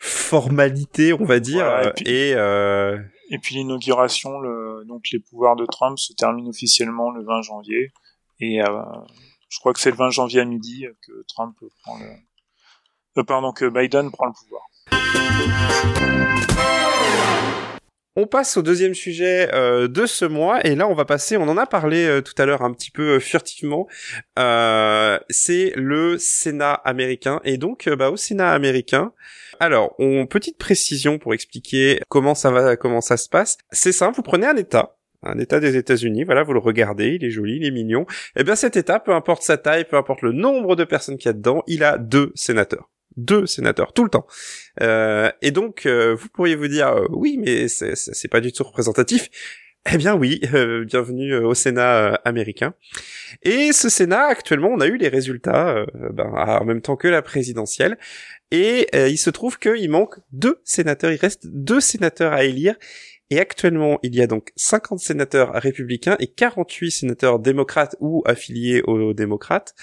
formalités, 0.00 1.12
on 1.12 1.24
va 1.24 1.38
dire. 1.38 1.92
et, 2.04 2.30
et 2.30 2.34
puis 3.36 3.56
l'inauguration, 3.56 4.38
le, 4.40 4.84
donc 4.86 5.10
les 5.12 5.18
pouvoirs 5.18 5.56
de 5.56 5.66
Trump 5.66 5.98
se 5.98 6.14
terminent 6.14 6.48
officiellement 6.48 7.10
le 7.10 7.22
20 7.22 7.42
janvier. 7.42 7.92
Et 8.40 8.62
euh, 8.62 8.82
je 9.50 9.58
crois 9.58 9.74
que 9.74 9.80
c'est 9.80 9.90
le 9.90 9.96
20 9.96 10.08
janvier 10.10 10.40
à 10.40 10.46
midi 10.46 10.86
que 11.06 11.12
Trump 11.28 11.54
prend 11.82 11.98
le, 11.98 12.06
euh, 13.18 13.24
pardon, 13.24 13.52
que 13.52 13.66
Biden 13.66 14.10
prend 14.10 14.26
le 14.26 14.32
pouvoir. 14.32 14.62
On 18.20 18.26
passe 18.26 18.56
au 18.56 18.62
deuxième 18.62 18.94
sujet 18.94 19.48
euh, 19.54 19.86
de 19.86 20.04
ce 20.04 20.24
mois 20.24 20.66
et 20.66 20.74
là 20.74 20.88
on 20.88 20.94
va 20.94 21.04
passer, 21.04 21.36
on 21.36 21.46
en 21.46 21.56
a 21.56 21.66
parlé 21.66 22.04
euh, 22.04 22.20
tout 22.20 22.32
à 22.38 22.46
l'heure 22.46 22.62
un 22.62 22.72
petit 22.72 22.90
peu 22.90 23.14
euh, 23.14 23.20
furtivement, 23.20 23.86
c'est 25.30 25.72
le 25.76 26.18
Sénat 26.18 26.72
américain 26.72 27.40
et 27.44 27.58
donc 27.58 27.88
bah, 27.88 28.10
au 28.10 28.16
Sénat 28.16 28.50
américain, 28.50 29.12
alors 29.60 29.94
on 30.00 30.26
petite 30.26 30.58
précision 30.58 31.20
pour 31.20 31.32
expliquer 31.32 32.00
comment 32.08 32.34
ça 32.34 32.50
va, 32.50 32.76
comment 32.76 33.00
ça 33.00 33.16
se 33.16 33.28
passe. 33.28 33.56
C'est 33.70 33.92
simple, 33.92 34.16
vous 34.16 34.22
prenez 34.22 34.48
un 34.48 34.56
État, 34.56 34.96
un 35.22 35.38
État 35.38 35.60
des 35.60 35.76
États-Unis, 35.76 36.24
voilà, 36.24 36.42
vous 36.42 36.54
le 36.54 36.58
regardez, 36.58 37.10
il 37.20 37.24
est 37.24 37.30
joli, 37.30 37.58
il 37.58 37.66
est 37.66 37.70
mignon. 37.70 38.04
Eh 38.34 38.42
bien 38.42 38.56
cet 38.56 38.76
État, 38.76 38.98
peu 38.98 39.12
importe 39.12 39.44
sa 39.44 39.58
taille, 39.58 39.84
peu 39.84 39.96
importe 39.96 40.22
le 40.22 40.32
nombre 40.32 40.74
de 40.74 40.82
personnes 40.82 41.18
qu'il 41.18 41.26
y 41.26 41.30
a 41.30 41.34
dedans, 41.34 41.62
il 41.68 41.84
a 41.84 41.98
deux 41.98 42.32
sénateurs 42.34 42.90
deux 43.16 43.46
sénateurs 43.46 43.92
tout 43.92 44.04
le 44.04 44.10
temps. 44.10 44.26
Euh, 44.80 45.30
et 45.42 45.50
donc, 45.50 45.86
euh, 45.86 46.14
vous 46.14 46.28
pourriez 46.28 46.56
vous 46.56 46.68
dire, 46.68 46.88
euh, 46.88 47.06
oui, 47.10 47.38
mais 47.38 47.68
c'est 47.68 48.28
pas 48.28 48.40
du 48.40 48.52
tout 48.52 48.64
représentatif. 48.64 49.28
Eh 49.90 49.96
bien 49.96 50.14
oui, 50.14 50.40
bienvenue 50.86 51.34
au 51.34 51.54
Sénat 51.54 52.14
américain. 52.24 52.74
Et 53.42 53.72
ce 53.72 53.88
Sénat, 53.88 54.26
actuellement, 54.26 54.68
on 54.68 54.80
a 54.80 54.86
eu 54.86 54.96
les 54.96 55.08
résultats 55.08 55.86
ben, 56.12 56.26
en 56.26 56.64
même 56.64 56.82
temps 56.82 56.96
que 56.96 57.08
la 57.08 57.22
présidentielle. 57.22 57.96
Et 58.50 58.88
il 58.92 59.18
se 59.18 59.30
trouve 59.30 59.58
qu'il 59.58 59.88
manque 59.88 60.16
deux 60.32 60.60
sénateurs, 60.64 61.12
il 61.12 61.16
reste 61.18 61.46
deux 61.46 61.80
sénateurs 61.80 62.32
à 62.32 62.44
élire. 62.44 62.74
Et 63.30 63.38
actuellement, 63.38 63.98
il 64.02 64.14
y 64.14 64.20
a 64.20 64.26
donc 64.26 64.52
50 64.56 64.98
sénateurs 64.98 65.52
républicains 65.54 66.16
et 66.18 66.26
48 66.26 66.90
sénateurs 66.90 67.38
démocrates 67.38 67.96
ou 68.00 68.22
affiliés 68.26 68.82
aux 68.82 69.14
démocrates. 69.14 69.74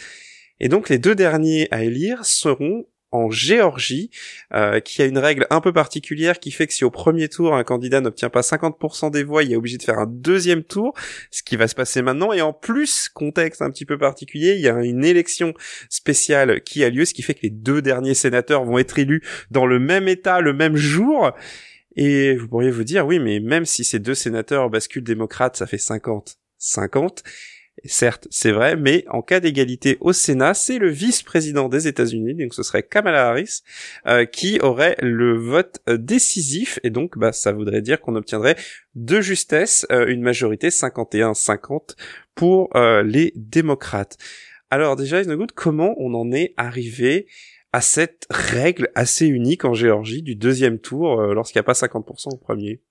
Et 0.59 0.69
donc 0.69 0.89
les 0.89 0.97
deux 0.97 1.15
derniers 1.15 1.67
à 1.71 1.83
élire 1.83 2.25
seront 2.25 2.85
en 3.15 3.29
Géorgie, 3.29 4.09
euh, 4.53 4.79
qui 4.79 5.01
a 5.01 5.05
une 5.05 5.17
règle 5.17 5.47
un 5.49 5.61
peu 5.61 5.73
particulière 5.73 6.39
qui 6.39 6.51
fait 6.51 6.67
que 6.67 6.73
si 6.73 6.83
au 6.83 6.91
premier 6.91 7.29
tour 7.29 7.55
un 7.55 7.63
candidat 7.63 8.01
n'obtient 8.01 8.29
pas 8.29 8.41
50% 8.41 9.11
des 9.11 9.23
voix, 9.23 9.43
il 9.43 9.53
est 9.53 9.55
obligé 9.55 9.77
de 9.77 9.83
faire 9.83 9.99
un 9.99 10.07
deuxième 10.07 10.63
tour, 10.63 10.93
ce 11.31 11.43
qui 11.43 11.55
va 11.55 11.67
se 11.67 11.75
passer 11.75 12.01
maintenant. 12.01 12.33
Et 12.33 12.41
en 12.41 12.53
plus, 12.53 13.09
contexte 13.09 13.61
un 13.61 13.71
petit 13.71 13.85
peu 13.85 13.97
particulier, 13.97 14.53
il 14.55 14.61
y 14.61 14.69
a 14.69 14.79
une 14.83 15.05
élection 15.05 15.53
spéciale 15.89 16.61
qui 16.61 16.83
a 16.83 16.89
lieu, 16.89 17.05
ce 17.05 17.13
qui 17.13 17.21
fait 17.21 17.33
que 17.33 17.43
les 17.43 17.49
deux 17.49 17.81
derniers 17.81 18.13
sénateurs 18.13 18.65
vont 18.65 18.77
être 18.77 18.99
élus 18.99 19.23
dans 19.51 19.65
le 19.65 19.79
même 19.79 20.07
état 20.07 20.41
le 20.41 20.53
même 20.53 20.75
jour. 20.75 21.31
Et 21.95 22.35
vous 22.35 22.47
pourriez 22.47 22.71
vous 22.71 22.83
dire, 22.83 23.05
oui, 23.05 23.19
mais 23.19 23.39
même 23.39 23.65
si 23.65 23.83
ces 23.83 23.99
deux 23.99 24.15
sénateurs 24.15 24.69
basculent 24.69 25.03
démocrates, 25.03 25.55
ça 25.55 25.65
fait 25.65 25.77
50. 25.77 26.37
50 26.57 27.23
certes, 27.83 28.27
c'est 28.31 28.51
vrai, 28.51 28.75
mais 28.75 29.05
en 29.09 29.21
cas 29.21 29.39
d'égalité 29.39 29.97
au 29.99 30.13
Sénat, 30.13 30.53
c'est 30.53 30.77
le 30.77 30.89
vice-président 30.89 31.69
des 31.69 31.87
États-Unis, 31.87 32.35
donc 32.35 32.53
ce 32.53 32.63
serait 32.63 32.83
Kamala 32.83 33.29
Harris, 33.29 33.61
euh, 34.07 34.25
qui 34.25 34.59
aurait 34.61 34.95
le 35.01 35.37
vote 35.37 35.81
euh, 35.89 35.97
décisif, 35.97 36.79
et 36.83 36.89
donc 36.89 37.17
bah, 37.17 37.31
ça 37.31 37.51
voudrait 37.51 37.81
dire 37.81 38.01
qu'on 38.01 38.15
obtiendrait 38.15 38.55
de 38.95 39.21
justesse 39.21 39.85
euh, 39.91 40.07
une 40.07 40.21
majorité 40.21 40.69
51-50 40.69 41.95
pour 42.33 42.69
les 43.05 43.31
démocrates. 43.35 44.17
Alors 44.69 44.97
déjà, 44.97 45.21
Isnogood, 45.21 45.53
comment 45.53 45.95
on 45.97 46.13
en 46.15 46.33
est 46.33 46.53
arrivé 46.57 47.27
à 47.71 47.79
cette 47.79 48.27
règle 48.29 48.89
assez 48.93 49.25
unique 49.25 49.63
en 49.63 49.73
Géorgie 49.73 50.21
du 50.21 50.35
deuxième 50.35 50.79
tour 50.79 51.21
lorsqu'il 51.21 51.59
n'y 51.59 51.61
a 51.61 51.63
pas 51.63 51.71
50% 51.71 52.33
au 52.33 52.37
premier? 52.37 52.81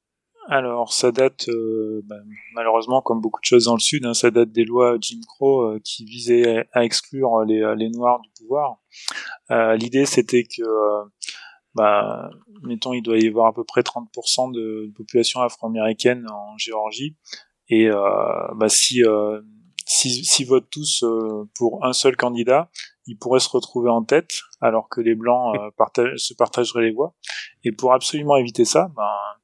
Alors, 0.48 0.92
ça 0.92 1.10
date, 1.10 1.48
euh, 1.48 2.02
bah, 2.04 2.16
malheureusement, 2.54 3.00
comme 3.00 3.20
beaucoup 3.20 3.40
de 3.40 3.46
choses 3.46 3.64
dans 3.64 3.74
le 3.74 3.80
Sud, 3.80 4.04
hein, 4.04 4.14
ça 4.14 4.30
date 4.30 4.52
des 4.52 4.64
lois 4.64 4.96
Jim 5.00 5.20
Crow 5.26 5.62
euh, 5.62 5.80
qui 5.82 6.04
visaient 6.04 6.66
à 6.72 6.84
exclure 6.84 7.44
les, 7.44 7.74
les 7.76 7.88
Noirs 7.88 8.20
du 8.20 8.30
pouvoir. 8.38 8.76
Euh, 9.50 9.74
L'idée, 9.76 10.04
c'était 10.04 10.44
que, 10.44 10.62
bah, 11.74 12.30
mettons, 12.62 12.92
il 12.92 13.02
doit 13.02 13.18
y 13.18 13.26
avoir 13.26 13.46
à 13.46 13.52
peu 13.54 13.64
près 13.64 13.80
30% 13.80 14.52
de, 14.52 14.92
population 14.96 15.40
afro-américaine 15.40 16.26
en 16.30 16.58
Géorgie, 16.58 17.16
et 17.68 17.88
bah, 17.88 18.68
si, 18.68 19.02
si, 19.86 20.24
si 20.24 20.44
votent 20.44 20.68
tous 20.70 21.04
pour 21.56 21.84
un 21.84 21.94
seul 21.94 22.16
candidat, 22.16 22.70
ils 23.06 23.18
pourraient 23.18 23.40
se 23.40 23.48
retrouver 23.48 23.90
en 23.90 24.02
tête, 24.02 24.40
alors 24.60 24.88
que 24.88 25.00
les 25.00 25.14
blancs 25.14 25.56
se 26.16 26.34
partageraient 26.34 26.84
les 26.84 26.92
voix. 26.92 27.14
Et 27.64 27.72
pour 27.72 27.92
absolument 27.92 28.36
éviter 28.36 28.64
ça, 28.64 28.90
ben 28.94 29.02
euh, 29.02 29.42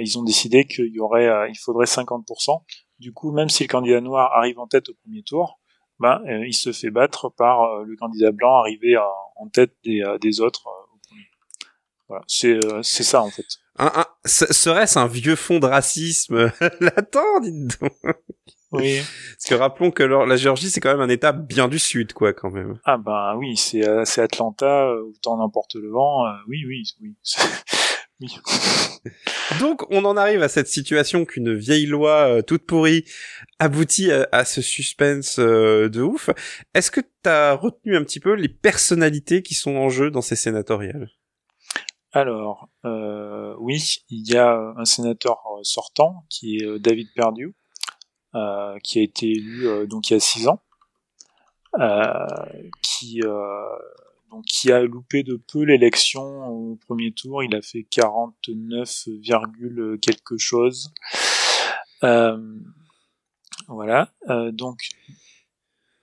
ils 0.00 0.18
ont 0.18 0.22
décidé 0.22 0.66
qu'il 0.66 0.92
y 0.92 1.00
aurait, 1.00 1.28
euh, 1.28 1.48
il 1.48 1.58
faudrait 1.58 1.86
50%. 1.86 2.62
Du 2.98 3.12
coup, 3.12 3.30
même 3.32 3.48
si 3.48 3.64
le 3.64 3.68
candidat 3.68 4.00
noir 4.00 4.32
arrive 4.32 4.58
en 4.58 4.66
tête 4.66 4.88
au 4.88 4.94
premier 4.94 5.22
tour, 5.22 5.60
ben, 6.00 6.20
euh, 6.26 6.46
il 6.46 6.54
se 6.54 6.72
fait 6.72 6.90
battre 6.90 7.28
par 7.28 7.84
le 7.84 7.96
candidat 7.96 8.32
blanc 8.32 8.56
arrivé 8.56 8.96
en 8.96 9.48
tête 9.48 9.74
des, 9.84 10.02
des 10.20 10.40
autres. 10.40 10.68
Voilà, 12.08 12.24
c'est 12.26 12.58
c'est 12.82 13.02
ça 13.02 13.22
en 13.22 13.30
fait. 13.30 13.44
un, 13.78 14.06
serait-ce 14.24 14.98
un 14.98 15.06
vieux 15.06 15.36
fond 15.36 15.58
de 15.58 15.66
racisme? 15.66 16.50
Latent, 16.80 17.40
dites 17.42 17.80
donc 17.80 17.92
Oui. 18.72 19.00
Parce 19.36 19.44
que 19.46 19.54
rappelons 19.54 19.90
que 19.90 20.02
la 20.02 20.36
Géorgie, 20.36 20.70
c'est 20.70 20.80
quand 20.80 20.90
même 20.90 21.02
un 21.02 21.08
État 21.08 21.32
bien 21.32 21.68
du 21.68 21.78
sud, 21.78 22.14
quoi, 22.14 22.32
quand 22.32 22.50
même. 22.50 22.80
Ah 22.84 22.96
ben 22.96 23.34
oui, 23.36 23.56
c'est 23.56 23.84
Atlanta, 24.18 24.94
où 24.94 25.12
tant 25.22 25.36
n'importe 25.36 25.74
le 25.74 25.90
vent. 25.90 26.24
oui, 26.48 26.64
oui, 26.66 26.82
oui. 27.02 27.14
oui. 28.20 28.38
Donc, 29.60 29.90
on 29.90 30.04
en 30.04 30.16
arrive 30.16 30.42
à 30.42 30.48
cette 30.48 30.68
situation 30.68 31.24
qu'une 31.24 31.54
vieille 31.54 31.86
loi 31.86 32.28
euh, 32.28 32.42
toute 32.42 32.66
pourrie 32.66 33.04
aboutit 33.58 34.10
à, 34.12 34.44
ce 34.44 34.60
suspense 34.60 35.38
euh, 35.38 35.88
de 35.88 36.02
ouf. 36.02 36.30
Est-ce 36.74 36.90
que 36.90 37.00
tu 37.00 37.28
as 37.28 37.54
retenu 37.54 37.96
un 37.96 38.04
petit 38.04 38.20
peu 38.20 38.34
les 38.34 38.48
personnalités 38.48 39.42
qui 39.42 39.54
sont 39.54 39.76
en 39.76 39.88
jeu 39.88 40.10
dans 40.10 40.20
ces 40.20 40.36
sénatoriales? 40.36 41.10
Alors, 42.12 42.68
euh, 42.84 43.54
oui, 43.58 44.04
il 44.08 44.28
y 44.28 44.36
a 44.36 44.74
un 44.76 44.84
sénateur 44.84 45.38
sortant 45.62 46.24
qui 46.28 46.56
est 46.56 46.78
David 46.78 47.08
Perdue, 47.14 47.54
qui 48.82 48.98
a 48.98 49.02
été 49.02 49.30
élu 49.30 49.86
donc 49.86 50.08
il 50.10 50.14
y 50.14 50.16
a 50.16 50.20
six 50.20 50.48
ans, 50.48 50.62
qui 52.82 53.20
donc 54.30 54.44
qui 54.44 54.70
a 54.72 54.82
loupé 54.82 55.22
de 55.22 55.36
peu 55.36 55.62
l'élection 55.62 56.48
au 56.48 56.76
premier 56.76 57.12
tour. 57.12 57.42
Il 57.42 57.54
a 57.54 57.62
fait 57.62 57.84
49, 57.84 59.08
quelque 60.00 60.36
chose. 60.38 60.92
Euh, 62.04 62.38
voilà. 63.66 64.12
Euh, 64.28 64.52
donc 64.52 64.80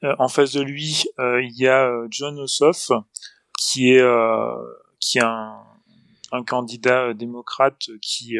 euh, 0.03 0.15
en 0.19 0.27
face 0.27 0.53
de 0.53 0.61
lui, 0.61 1.03
il 1.17 1.53
y 1.55 1.67
a 1.67 1.89
John 2.09 2.37
Ossoff, 2.39 2.91
qui 3.57 3.91
est 3.91 4.03
qui 4.99 5.19
est 5.19 5.23
un, 5.23 5.63
un 6.31 6.43
candidat 6.43 7.13
démocrate 7.13 7.89
qui 8.01 8.37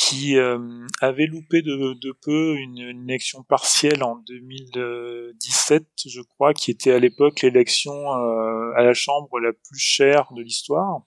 qui 0.00 0.38
euh, 0.38 0.86
avait 1.02 1.26
loupé 1.26 1.60
de, 1.60 2.12
peu 2.22 2.56
une, 2.56 2.78
une, 2.78 3.10
élection 3.10 3.42
partielle 3.42 4.02
en 4.02 4.16
2017, 4.26 5.84
je 6.06 6.22
crois, 6.22 6.54
qui 6.54 6.70
était 6.70 6.92
à 6.92 6.98
l'époque 6.98 7.42
l'élection 7.42 7.92
euh, 7.92 8.72
à 8.76 8.82
la 8.82 8.94
Chambre 8.94 9.38
la 9.40 9.52
plus 9.52 9.78
chère 9.78 10.32
de 10.34 10.40
l'histoire. 10.40 11.02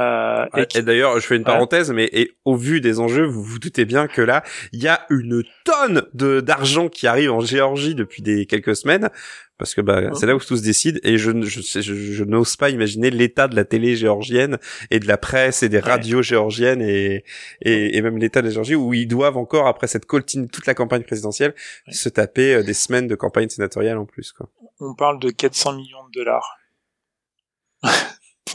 Euh, 0.00 0.46
et, 0.74 0.82
d'ailleurs, 0.82 1.18
je 1.20 1.26
fais 1.26 1.36
une 1.36 1.44
parenthèse, 1.44 1.90
mais 1.90 2.08
et, 2.12 2.32
au 2.44 2.56
vu 2.56 2.80
des 2.80 3.00
enjeux, 3.00 3.24
vous 3.24 3.42
vous 3.42 3.58
doutez 3.58 3.84
bien 3.84 4.06
que 4.06 4.22
là, 4.22 4.42
il 4.72 4.82
y 4.82 4.88
a 4.88 5.06
une 5.10 5.42
tonne 5.64 6.02
de 6.14 6.40
d'argent 6.40 6.88
qui 6.88 7.06
arrive 7.06 7.32
en 7.32 7.40
Géorgie 7.40 7.94
depuis 7.94 8.22
des 8.22 8.46
quelques 8.46 8.76
semaines, 8.76 9.10
parce 9.58 9.74
que 9.74 9.80
bah 9.80 10.14
c'est 10.14 10.26
là 10.26 10.36
où 10.36 10.38
tout 10.38 10.56
se 10.56 10.62
décide, 10.62 11.00
et 11.02 11.18
je 11.18 11.30
je, 11.42 11.80
je, 11.80 12.24
n'ose 12.24 12.56
pas 12.56 12.70
imaginer 12.70 13.10
l'état 13.10 13.48
de 13.48 13.56
la 13.56 13.64
télé 13.64 13.96
géorgienne 13.96 14.58
et 14.90 15.00
de 15.00 15.06
la 15.06 15.18
presse 15.18 15.62
et 15.62 15.68
des 15.68 15.80
radios 15.80 16.22
géorgiennes 16.22 16.80
et, 16.80 17.24
et, 17.62 17.96
et 17.96 18.02
même 18.02 18.18
l'état 18.18 18.40
de 18.40 18.46
la 18.46 18.52
Géorgie 18.52 18.76
où 18.76 18.94
ils 18.94 19.08
doivent 19.08 19.36
encore 19.36 19.66
après 19.66 19.88
cette 19.88 20.06
coltine 20.06 20.48
toute 20.48 20.66
la 20.66 20.74
campagne 20.74 21.02
présidentielle 21.02 21.54
se 21.90 22.08
taper 22.08 22.54
euh, 22.54 22.62
des 22.62 22.74
semaines 22.74 23.08
de 23.08 23.16
campagne 23.16 23.48
sénatoriale 23.48 23.98
en 23.98 24.06
plus 24.06 24.32
quoi. 24.32 24.48
On 24.80 24.94
parle 24.94 25.18
de 25.18 25.30
400 25.30 25.74
millions 25.74 26.06
de 26.08 26.20
dollars. 26.20 26.56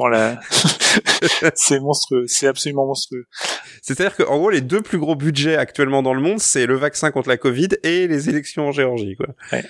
La 0.01 0.39
c'est 1.55 1.79
monstrueux, 1.79 2.25
c'est 2.27 2.47
absolument 2.47 2.85
monstrueux. 2.85 3.25
C'est-à-dire 3.81 4.15
qu'en 4.15 4.37
gros, 4.37 4.49
les 4.49 4.61
deux 4.61 4.81
plus 4.81 4.99
gros 4.99 5.15
budgets 5.15 5.55
actuellement 5.55 6.03
dans 6.03 6.13
le 6.13 6.21
monde, 6.21 6.39
c'est 6.39 6.65
le 6.65 6.75
vaccin 6.75 7.11
contre 7.11 7.29
la 7.29 7.37
Covid 7.37 7.69
et 7.83 8.07
les 8.07 8.29
élections 8.29 8.67
en 8.67 8.71
Géorgie, 8.71 9.15
quoi. 9.15 9.27
Ouais. 9.51 9.65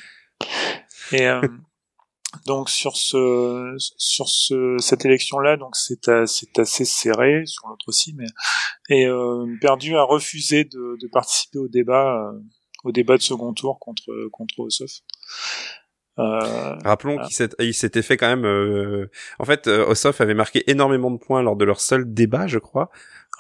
Et 1.11 1.27
euh, 1.27 1.41
donc 2.45 2.69
sur 2.69 2.97
ce 2.97 3.75
sur 3.77 4.27
ce 4.27 4.77
cette 4.79 5.05
élection-là, 5.05 5.57
donc 5.57 5.75
c'est 5.75 6.09
c'est 6.27 6.59
assez 6.59 6.85
serré 6.85 7.43
sur 7.45 7.67
l'autre 7.67 7.85
aussi, 7.87 8.13
mais 8.17 8.27
et 8.89 9.05
euh, 9.05 9.45
Perdu 9.61 9.95
a 9.95 10.03
refusé 10.03 10.63
de, 10.63 10.97
de 10.99 11.07
participer 11.07 11.59
au 11.59 11.67
débat 11.67 12.29
euh, 12.29 12.39
au 12.83 12.91
débat 12.91 13.17
de 13.17 13.21
second 13.21 13.53
tour 13.53 13.79
contre 13.79 14.29
contre 14.31 14.59
Ossoff. 14.59 14.91
Euh, 16.19 16.75
Rappelons 16.83 17.17
qu'il 17.19 17.73
s'était 17.73 18.01
fait 18.01 18.17
quand 18.17 18.27
même. 18.27 18.45
Euh, 18.45 19.09
en 19.39 19.45
fait, 19.45 19.67
euh, 19.67 19.87
Ossoff 19.87 20.21
avait 20.21 20.35
marqué 20.35 20.69
énormément 20.69 21.09
de 21.09 21.17
points 21.17 21.41
lors 21.41 21.55
de 21.55 21.65
leur 21.65 21.81
seul 21.81 22.13
débat, 22.13 22.45
je 22.45 22.59
crois, 22.59 22.91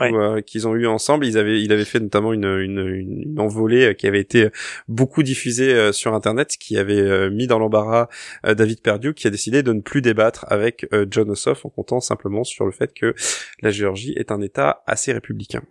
euh, 0.01 0.41
qu'ils 0.41 0.67
ont 0.67 0.73
eu 0.73 0.87
ensemble. 0.87 1.27
Ils 1.27 1.37
avaient, 1.37 1.61
il 1.61 1.71
avait 1.71 1.85
fait 1.85 1.99
notamment 1.99 2.33
une, 2.33 2.45
une, 2.45 2.87
une 2.87 3.39
envolée 3.39 3.95
qui 3.95 4.07
avait 4.07 4.19
été 4.19 4.49
beaucoup 4.87 5.21
diffusée 5.21 5.93
sur 5.93 6.15
Internet, 6.15 6.55
qui 6.59 6.77
avait 6.77 7.29
mis 7.29 7.45
dans 7.45 7.59
l'embarras 7.59 8.07
David 8.43 8.81
Perdue, 8.81 9.13
qui 9.13 9.27
a 9.27 9.29
décidé 9.29 9.61
de 9.61 9.71
ne 9.71 9.81
plus 9.81 10.01
débattre 10.01 10.45
avec 10.49 10.87
John 11.11 11.29
Ossoff 11.29 11.65
en 11.65 11.69
comptant 11.69 11.99
simplement 11.99 12.43
sur 12.43 12.65
le 12.65 12.71
fait 12.71 12.91
que 12.93 13.13
la 13.61 13.69
Géorgie 13.69 14.13
est 14.17 14.31
un 14.31 14.41
État 14.41 14.81
assez 14.87 15.13
républicain. 15.13 15.61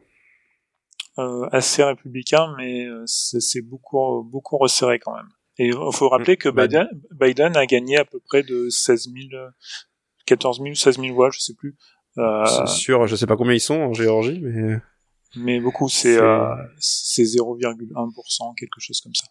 assez 1.51 1.83
républicain, 1.83 2.55
mais 2.57 2.87
c'est 3.07 3.63
beaucoup 3.63 4.23
beaucoup 4.23 4.57
resserré 4.57 5.01
quand 5.01 5.17
même. 5.17 5.29
Et 5.63 5.67
il 5.67 5.93
faut 5.93 6.09
rappeler 6.09 6.37
que 6.37 6.49
bah, 6.49 6.67
Biden, 6.67 6.89
Biden, 7.13 7.57
a 7.57 7.67
gagné 7.67 7.97
à 7.97 8.05
peu 8.05 8.19
près 8.19 8.43
de 8.43 8.69
16 8.69 9.11
000, 9.31 9.43
14 10.27 10.61
000, 10.61 10.75
16 10.75 10.99
000 10.99 11.15
voix, 11.15 11.31
je 11.31 11.39
sais 11.39 11.55
plus. 11.55 11.77
Euh, 12.19 12.45
c'est 12.47 12.67
sûr, 12.67 13.07
je 13.07 13.15
sais 13.15 13.27
pas 13.27 13.37
combien 13.37 13.55
ils 13.55 13.61
sont 13.61 13.77
en 13.77 13.95
Géorgie, 13.95 14.41
mais... 14.41 14.79
Mais 15.37 15.61
beaucoup, 15.61 15.89
c'est 15.89 16.19
euh, 16.19 16.55
0,1%, 16.81 18.55
quelque 18.59 18.81
chose 18.81 19.01
comme 19.01 19.15
ça. 19.15 19.29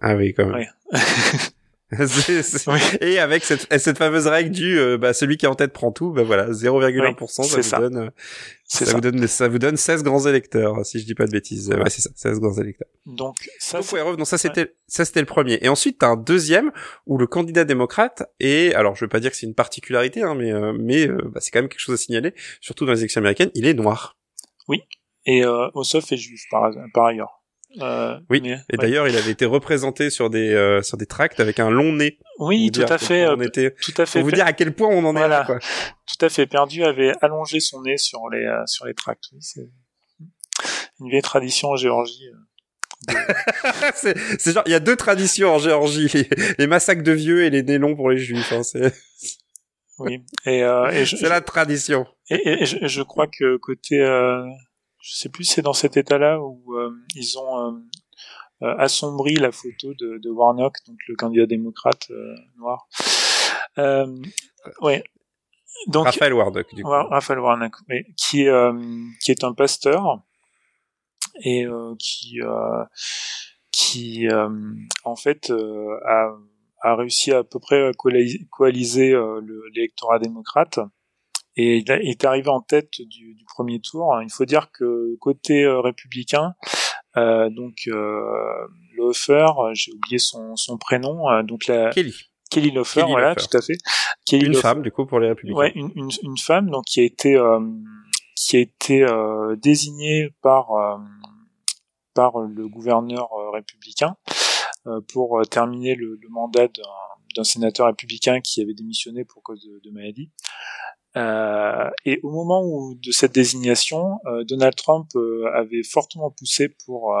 Ah 0.00 0.16
oui, 0.16 0.32
quand 0.34 0.46
même. 0.46 0.54
Ouais. 0.54 0.68
Et 3.00 3.20
avec 3.20 3.44
cette, 3.44 3.72
cette 3.78 3.98
fameuse 3.98 4.26
règle 4.26 4.50
du 4.50 4.76
euh, 4.76 4.98
bah, 4.98 5.12
celui 5.12 5.36
qui 5.36 5.46
est 5.46 5.48
en 5.48 5.54
tête 5.54 5.72
prend 5.72 5.92
tout, 5.92 6.10
bah 6.10 6.24
voilà, 6.24 6.50
0,1%, 6.50 7.44
ça, 7.44 7.62
ça, 7.62 7.76
vous 7.76 7.82
donne 7.82 7.96
euh, 7.98 8.10
ça, 8.64 8.84
vous 8.92 9.00
donne 9.00 9.26
ça 9.28 9.48
vous 9.48 9.58
donne 9.60 9.76
16 9.76 10.02
grands 10.02 10.26
électeurs 10.26 10.84
si 10.84 10.98
je 10.98 11.06
dis 11.06 11.14
pas 11.14 11.26
de 11.26 11.30
bêtises. 11.30 11.70
Ouais, 11.70 11.88
c'est 11.88 12.02
ça, 12.02 12.10
16 12.16 12.40
grands 12.40 12.54
électeurs. 12.54 12.88
Donc 13.06 13.36
ça 13.60 13.80
donc, 13.80 14.26
ça 14.26 14.36
c'était 14.36 14.74
ça 14.88 15.04
c'était 15.04 15.20
le 15.20 15.26
premier. 15.26 15.60
Et 15.62 15.68
ensuite 15.68 15.98
t'as 16.00 16.08
un 16.08 16.16
deuxième 16.16 16.72
où 17.06 17.18
le 17.18 17.28
candidat 17.28 17.64
démocrate 17.64 18.24
et 18.40 18.74
alors 18.74 18.96
je 18.96 19.04
veux 19.04 19.08
pas 19.08 19.20
dire 19.20 19.30
que 19.30 19.36
c'est 19.36 19.46
une 19.46 19.54
particularité 19.54 20.22
hein, 20.22 20.34
mais 20.34 20.52
euh, 20.52 20.76
mais 20.76 21.06
bah, 21.06 21.38
c'est 21.40 21.52
quand 21.52 21.60
même 21.60 21.68
quelque 21.68 21.80
chose 21.80 21.94
à 21.94 21.98
signaler, 21.98 22.34
surtout 22.60 22.84
dans 22.84 22.92
les 22.92 22.98
élections 22.98 23.20
américaines, 23.20 23.50
il 23.54 23.64
est 23.64 23.74
noir. 23.74 24.16
Oui. 24.68 24.82
Et 25.24 25.44
euh, 25.44 25.68
Ossoff 25.74 26.10
est 26.12 26.16
juif 26.16 26.42
par, 26.50 26.72
par 26.92 27.06
ailleurs. 27.06 27.42
Euh, 27.80 28.18
oui. 28.30 28.42
et 28.70 28.76
d'ailleurs, 28.76 29.06
il 29.06 29.16
avait 29.16 29.32
été 29.32 29.44
représenté 29.44 30.08
sur 30.08 30.30
des 30.30 30.54
euh, 30.54 30.82
sur 30.82 30.96
des 30.96 31.06
tracts 31.06 31.40
avec 31.40 31.60
un 31.60 31.70
long 31.70 31.92
nez. 31.92 32.18
Oui, 32.38 32.70
tout 32.70 32.82
à 32.82 32.96
fait. 32.96 33.26
On 33.28 33.40
était, 33.40 33.74
tout 33.82 33.92
à 33.98 34.06
fait. 34.06 34.20
Pour 34.20 34.30
vous 34.30 34.34
dire 34.34 34.46
à 34.46 34.52
quel 34.52 34.72
point 34.72 34.88
on 34.88 35.04
en 35.04 35.16
est 35.16 35.28
là. 35.28 35.44
Quoi. 35.44 35.58
Tout 35.58 36.24
à 36.24 36.28
fait. 36.28 36.46
Perdu 36.46 36.84
avait 36.84 37.12
allongé 37.20 37.60
son 37.60 37.82
nez 37.82 37.98
sur 37.98 38.28
les 38.30 38.44
euh, 38.44 38.64
sur 38.66 38.86
les 38.86 38.94
tracts. 38.94 39.24
Oui, 39.32 39.38
c'est 39.42 39.68
une 41.00 41.10
vieille 41.10 41.22
tradition 41.22 41.70
en 41.70 41.76
Géorgie. 41.76 42.28
Euh, 42.28 43.12
c'est 43.94 44.52
genre 44.52 44.62
il 44.66 44.72
y 44.72 44.74
a 44.74 44.80
deux 44.80 44.96
traditions 44.96 45.54
en 45.54 45.58
Géorgie 45.58 46.10
les, 46.58 46.66
massacres 46.66 47.02
de 47.02 47.12
vieux 47.12 47.44
et 47.44 47.50
les 47.50 47.62
nez 47.62 47.78
longs 47.78 47.94
pour 47.94 48.10
les 48.10 48.18
juifs. 48.18 48.52
Hein, 48.52 48.62
c'est 48.62 48.94
oui. 49.98 50.24
Et, 50.46 50.62
euh, 50.62 50.88
et 50.90 51.04
c'est 51.06 51.28
la 51.28 51.42
tradition. 51.42 52.06
Et, 52.30 52.62
et 52.62 52.66
je, 52.66 52.86
je, 52.86 53.02
crois 53.02 53.26
que 53.26 53.56
côté 53.58 54.00
je 55.06 55.14
sais 55.14 55.28
plus 55.28 55.44
c'est 55.44 55.62
dans 55.62 55.72
cet 55.72 55.96
état-là 55.96 56.40
où 56.40 56.74
euh, 56.74 56.90
ils 57.14 57.38
ont 57.38 57.58
euh, 57.58 57.72
euh, 58.62 58.74
assombri 58.78 59.36
la 59.36 59.52
photo 59.52 59.94
de, 59.94 60.18
de, 60.18 60.30
Warnock, 60.30 60.78
donc 60.86 60.96
le 61.06 61.14
candidat 61.14 61.46
démocrate 61.46 62.10
noir. 62.56 62.88
ouais. 64.80 65.04
Donc, 65.88 66.06
Raphaël 66.06 66.32
Warnock, 66.32 66.74
du 66.74 66.82
coup. 66.82 66.88
Raphaël 66.88 67.38
Warnock, 67.38 67.74
oui, 67.88 68.02
qui 68.16 68.42
est 68.42 68.52
qui 69.20 69.30
est 69.30 69.44
un 69.44 69.52
pasteur 69.52 70.22
et 71.40 71.66
qui 71.98 72.40
qui 73.70 74.26
en 75.04 75.16
fait 75.16 75.52
a 76.04 76.30
a 76.82 76.94
réussi 76.96 77.32
à, 77.32 77.44
peu 77.44 77.58
près 77.58 77.88
à 77.88 77.92
coaliser 78.50 79.14
l'électorat 79.74 80.18
démocrate 80.18 80.80
et 81.56 81.78
il, 81.78 81.90
est 81.90 82.24
arrivé 82.24 82.48
en 82.48 82.60
tête 82.60 82.90
du, 82.98 83.34
du, 83.34 83.44
premier 83.46 83.80
tour. 83.80 84.20
Il 84.22 84.30
faut 84.30 84.44
dire 84.44 84.70
que 84.72 85.16
côté 85.20 85.64
euh, 85.64 85.80
républicain, 85.80 86.54
euh, 87.16 87.48
donc 87.48 87.88
euh, 87.88 88.66
j'ai 89.72 89.92
oublié 89.92 90.18
son, 90.18 90.56
son 90.56 90.76
prénom, 90.76 91.30
euh, 91.30 91.42
donc 91.42 91.66
la 91.66 91.90
Kelly. 91.90 92.14
Kelly 92.50 92.70
Lofer, 92.70 93.04
voilà, 93.08 93.34
tout 93.34 93.54
à 93.56 93.62
fait. 93.62 93.78
Kelly 94.26 94.46
une 94.46 94.54
femme 94.54 94.82
du 94.82 94.92
coup 94.92 95.06
pour 95.06 95.18
les 95.18 95.28
républicains. 95.28 95.58
Ouais, 95.58 95.72
une, 95.74 95.90
une, 95.94 96.10
une 96.22 96.38
femme 96.38 96.70
donc 96.70 96.84
qui 96.84 97.00
a 97.00 97.04
été 97.04 97.36
euh, 97.36 97.60
qui 98.34 98.56
a 98.56 98.60
été 98.60 99.06
désignée 99.56 100.28
par 100.42 100.68
par 102.12 102.38
le 102.38 102.68
gouverneur 102.68 103.30
républicain 103.52 104.16
pour 105.12 105.40
terminer 105.50 105.94
le, 105.94 106.18
le 106.20 106.28
mandat 106.28 106.68
d'un 107.34 107.44
sénateur 107.44 107.86
républicain 107.86 108.40
qui 108.40 108.60
avait 108.60 108.74
démissionné 108.74 109.24
pour 109.24 109.42
cause 109.42 109.66
de, 109.66 109.80
de 109.82 109.90
maladie. 109.90 110.30
Euh, 111.16 111.90
et 112.04 112.20
au 112.22 112.30
moment 112.30 112.62
où, 112.62 112.94
de 112.94 113.10
cette 113.10 113.34
désignation, 113.34 114.20
euh, 114.26 114.44
Donald 114.44 114.74
Trump 114.74 115.08
euh, 115.16 115.46
avait 115.54 115.82
fortement 115.82 116.30
poussé 116.30 116.68
pour 116.84 117.16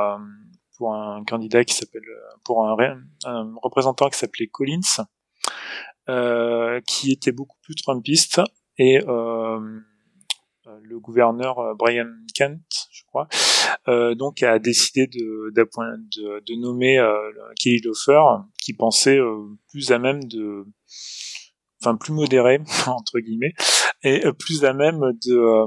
pour 0.76 0.94
un 0.94 1.24
candidat 1.24 1.64
qui 1.64 1.74
s'appelle 1.74 2.02
pour 2.44 2.66
un, 2.66 2.76
représentant 3.62 4.10
qui 4.10 4.18
s'appelait 4.18 4.46
Collins, 4.46 5.06
qui 6.86 7.12
était 7.12 7.32
beaucoup 7.32 7.56
plus 7.62 7.74
trumpiste 7.76 8.42
et 8.76 8.98
le 8.98 9.80
gouverneur 11.00 11.74
Brian 11.76 12.10
Kent, 12.34 12.60
je 12.90 13.04
crois, 13.06 13.26
donc 14.16 14.42
a 14.42 14.58
décidé 14.58 15.06
de, 15.06 15.50
de, 15.54 16.44
de 16.44 16.60
nommer 16.60 16.98
Kelly 17.58 17.80
Loeffler, 17.80 18.20
qui 18.60 18.74
pensait 18.74 19.18
plus 19.70 19.92
à 19.92 19.98
même 19.98 20.24
de, 20.24 20.66
enfin 21.82 21.96
plus 21.96 22.12
modéré 22.12 22.60
entre 22.86 23.18
guillemets, 23.20 23.54
et 24.02 24.22
plus 24.38 24.64
à 24.64 24.72
même 24.72 25.00
de 25.26 25.66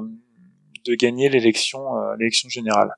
de 0.86 0.96
gagner 0.96 1.30
l'élection 1.30 1.82
l'élection 2.18 2.50
générale. 2.50 2.92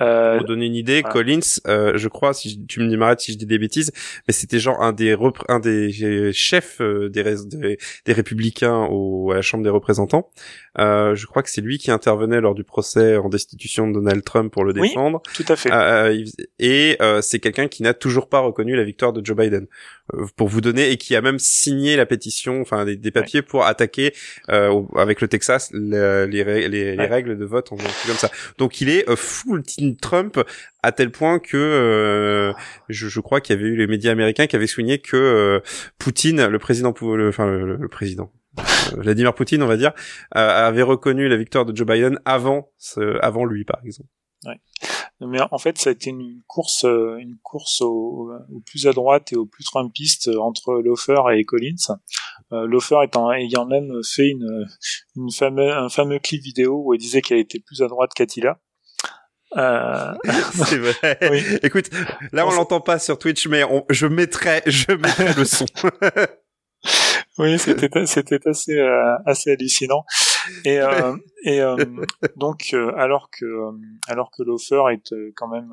Euh, 0.00 0.38
Pour 0.38 0.46
donner 0.46 0.66
une 0.66 0.74
idée, 0.74 1.02
Collins, 1.02 1.40
euh, 1.66 1.92
je 1.96 2.08
crois, 2.08 2.32
si 2.32 2.64
tu 2.66 2.80
me 2.80 2.96
m'arrêtes 2.96 3.20
si 3.20 3.32
je 3.32 3.38
dis 3.38 3.44
des 3.44 3.58
bêtises, 3.58 3.92
mais 4.26 4.32
c'était 4.32 4.58
genre 4.58 4.80
un 4.82 4.92
des 4.92 5.14
un 5.48 5.60
des 5.60 6.32
chefs 6.32 6.80
euh, 6.80 7.10
des, 7.10 7.22
des, 7.22 7.78
des 8.06 8.12
républicains 8.12 8.86
au, 8.90 9.30
à 9.32 9.36
la 9.36 9.42
Chambre 9.42 9.62
des 9.62 9.70
représentants. 9.70 10.30
Euh, 10.78 11.14
je 11.14 11.26
crois 11.26 11.42
que 11.42 11.50
c'est 11.50 11.60
lui 11.60 11.76
qui 11.76 11.90
intervenait 11.90 12.40
lors 12.40 12.54
du 12.54 12.64
procès 12.64 13.16
en 13.18 13.28
destitution 13.28 13.86
de 13.86 13.92
Donald 13.92 14.24
Trump 14.24 14.50
pour 14.50 14.64
le 14.64 14.72
défendre. 14.72 15.20
Oui, 15.26 15.44
tout 15.44 15.52
à 15.52 15.56
fait. 15.56 15.70
Euh, 15.70 16.24
et 16.58 16.96
c'est 17.20 17.38
quelqu'un 17.38 17.68
qui 17.68 17.82
n'a 17.82 17.92
toujours 17.92 18.28
pas 18.28 18.40
reconnu 18.40 18.74
la 18.74 18.84
victoire 18.84 19.12
de 19.12 19.24
Joe 19.24 19.36
Biden. 19.36 19.66
Pour 20.36 20.48
vous 20.48 20.60
donner 20.60 20.90
et 20.90 20.96
qui 20.96 21.16
a 21.16 21.20
même 21.20 21.38
signé 21.38 21.96
la 21.96 22.06
pétition, 22.06 22.60
enfin 22.60 22.84
des, 22.84 23.10
papiers 23.10 23.42
pour 23.42 23.64
attaquer 23.64 24.14
avec 24.48 25.20
le 25.20 25.28
Texas 25.28 25.70
les, 25.72 26.44
les, 26.44 26.68
les, 26.68 27.06
règles 27.06 27.38
de 27.38 27.44
vote, 27.44 27.68
comme 27.68 27.78
ça. 28.16 28.30
Donc 28.58 28.80
il 28.80 28.88
est 28.88 29.04
full 29.16 29.62
Trump 30.00 30.38
à 30.82 30.92
tel 30.92 31.10
point 31.10 31.38
que 31.38 31.56
euh, 31.56 32.52
je, 32.88 33.08
je, 33.08 33.20
crois 33.20 33.40
qu'il 33.40 33.56
y 33.56 33.58
avait 33.58 33.68
eu 33.68 33.76
les 33.76 33.86
médias 33.86 34.12
américains 34.12 34.46
qui 34.46 34.56
avaient 34.56 34.66
souligné 34.66 34.98
que 34.98 35.16
euh, 35.16 35.60
Poutine, 35.98 36.46
le 36.46 36.58
président, 36.58 36.94
le, 37.00 37.28
enfin 37.28 37.46
le, 37.46 37.88
président, 37.88 38.32
euh, 38.58 38.62
Vladimir 38.96 39.34
Poutine, 39.34 39.62
on 39.62 39.66
va 39.66 39.76
dire, 39.76 39.92
avait 40.32 40.82
reconnu 40.82 41.28
la 41.28 41.36
victoire 41.36 41.64
de 41.64 41.74
Joe 41.74 41.86
Biden 41.86 42.18
avant, 42.24 42.70
avant 43.20 43.44
lui, 43.44 43.64
par 43.64 43.80
exemple. 43.84 44.08
Ouais. 44.44 44.60
Mais 45.20 45.38
en 45.50 45.58
fait, 45.58 45.78
ça 45.78 45.90
a 45.90 45.92
été 45.92 46.10
une 46.10 46.42
course, 46.48 46.84
une 46.84 47.36
course 47.42 47.80
au, 47.80 48.32
plus 48.66 48.88
à 48.88 48.92
droite 48.92 49.32
et 49.32 49.36
au 49.36 49.46
plus 49.46 49.62
Trumpiste 49.64 50.28
entre 50.28 50.74
Loeffler 50.82 51.20
et 51.38 51.44
Collins. 51.44 51.96
Euh, 52.52 52.68
étant, 53.02 53.32
ayant 53.32 53.64
même 53.64 53.92
fait 54.04 54.28
une, 54.28 54.66
une 55.16 55.30
fameux, 55.30 55.72
un 55.72 55.88
fameux 55.88 56.18
clip 56.18 56.42
vidéo 56.42 56.82
où 56.84 56.94
il 56.94 56.98
disait 56.98 57.22
qu'elle 57.22 57.38
était 57.38 57.60
plus 57.60 57.82
à 57.82 57.88
droite 57.88 58.10
qu'Attila. 58.14 58.58
Euh... 59.56 60.14
c'est 60.54 60.78
vrai. 60.78 61.18
Oui. 61.30 61.42
Écoute, 61.62 61.90
là 62.32 62.46
on, 62.46 62.50
l'entend 62.50 62.80
pas 62.80 62.98
sur 62.98 63.18
Twitch, 63.18 63.46
mais 63.46 63.64
on, 63.64 63.84
je 63.88 64.06
mettrai, 64.06 64.62
je 64.66 64.92
mettrai 64.92 65.34
le 65.34 65.44
son. 65.44 65.66
oui, 67.38 67.58
c'était 67.58 68.06
c'était 68.06 68.48
assez 68.48 68.78
euh, 68.78 69.16
assez 69.26 69.52
hallucinant. 69.52 70.04
Et 70.64 70.80
euh, 70.80 71.16
et 71.44 71.60
euh, 71.60 71.76
donc 72.36 72.70
euh, 72.72 72.92
alors 72.96 73.30
que 73.30 73.44
alors 74.08 74.30
que 74.30 74.42
l'offer 74.42 74.82
est 74.92 75.14
quand 75.34 75.48
même, 75.48 75.72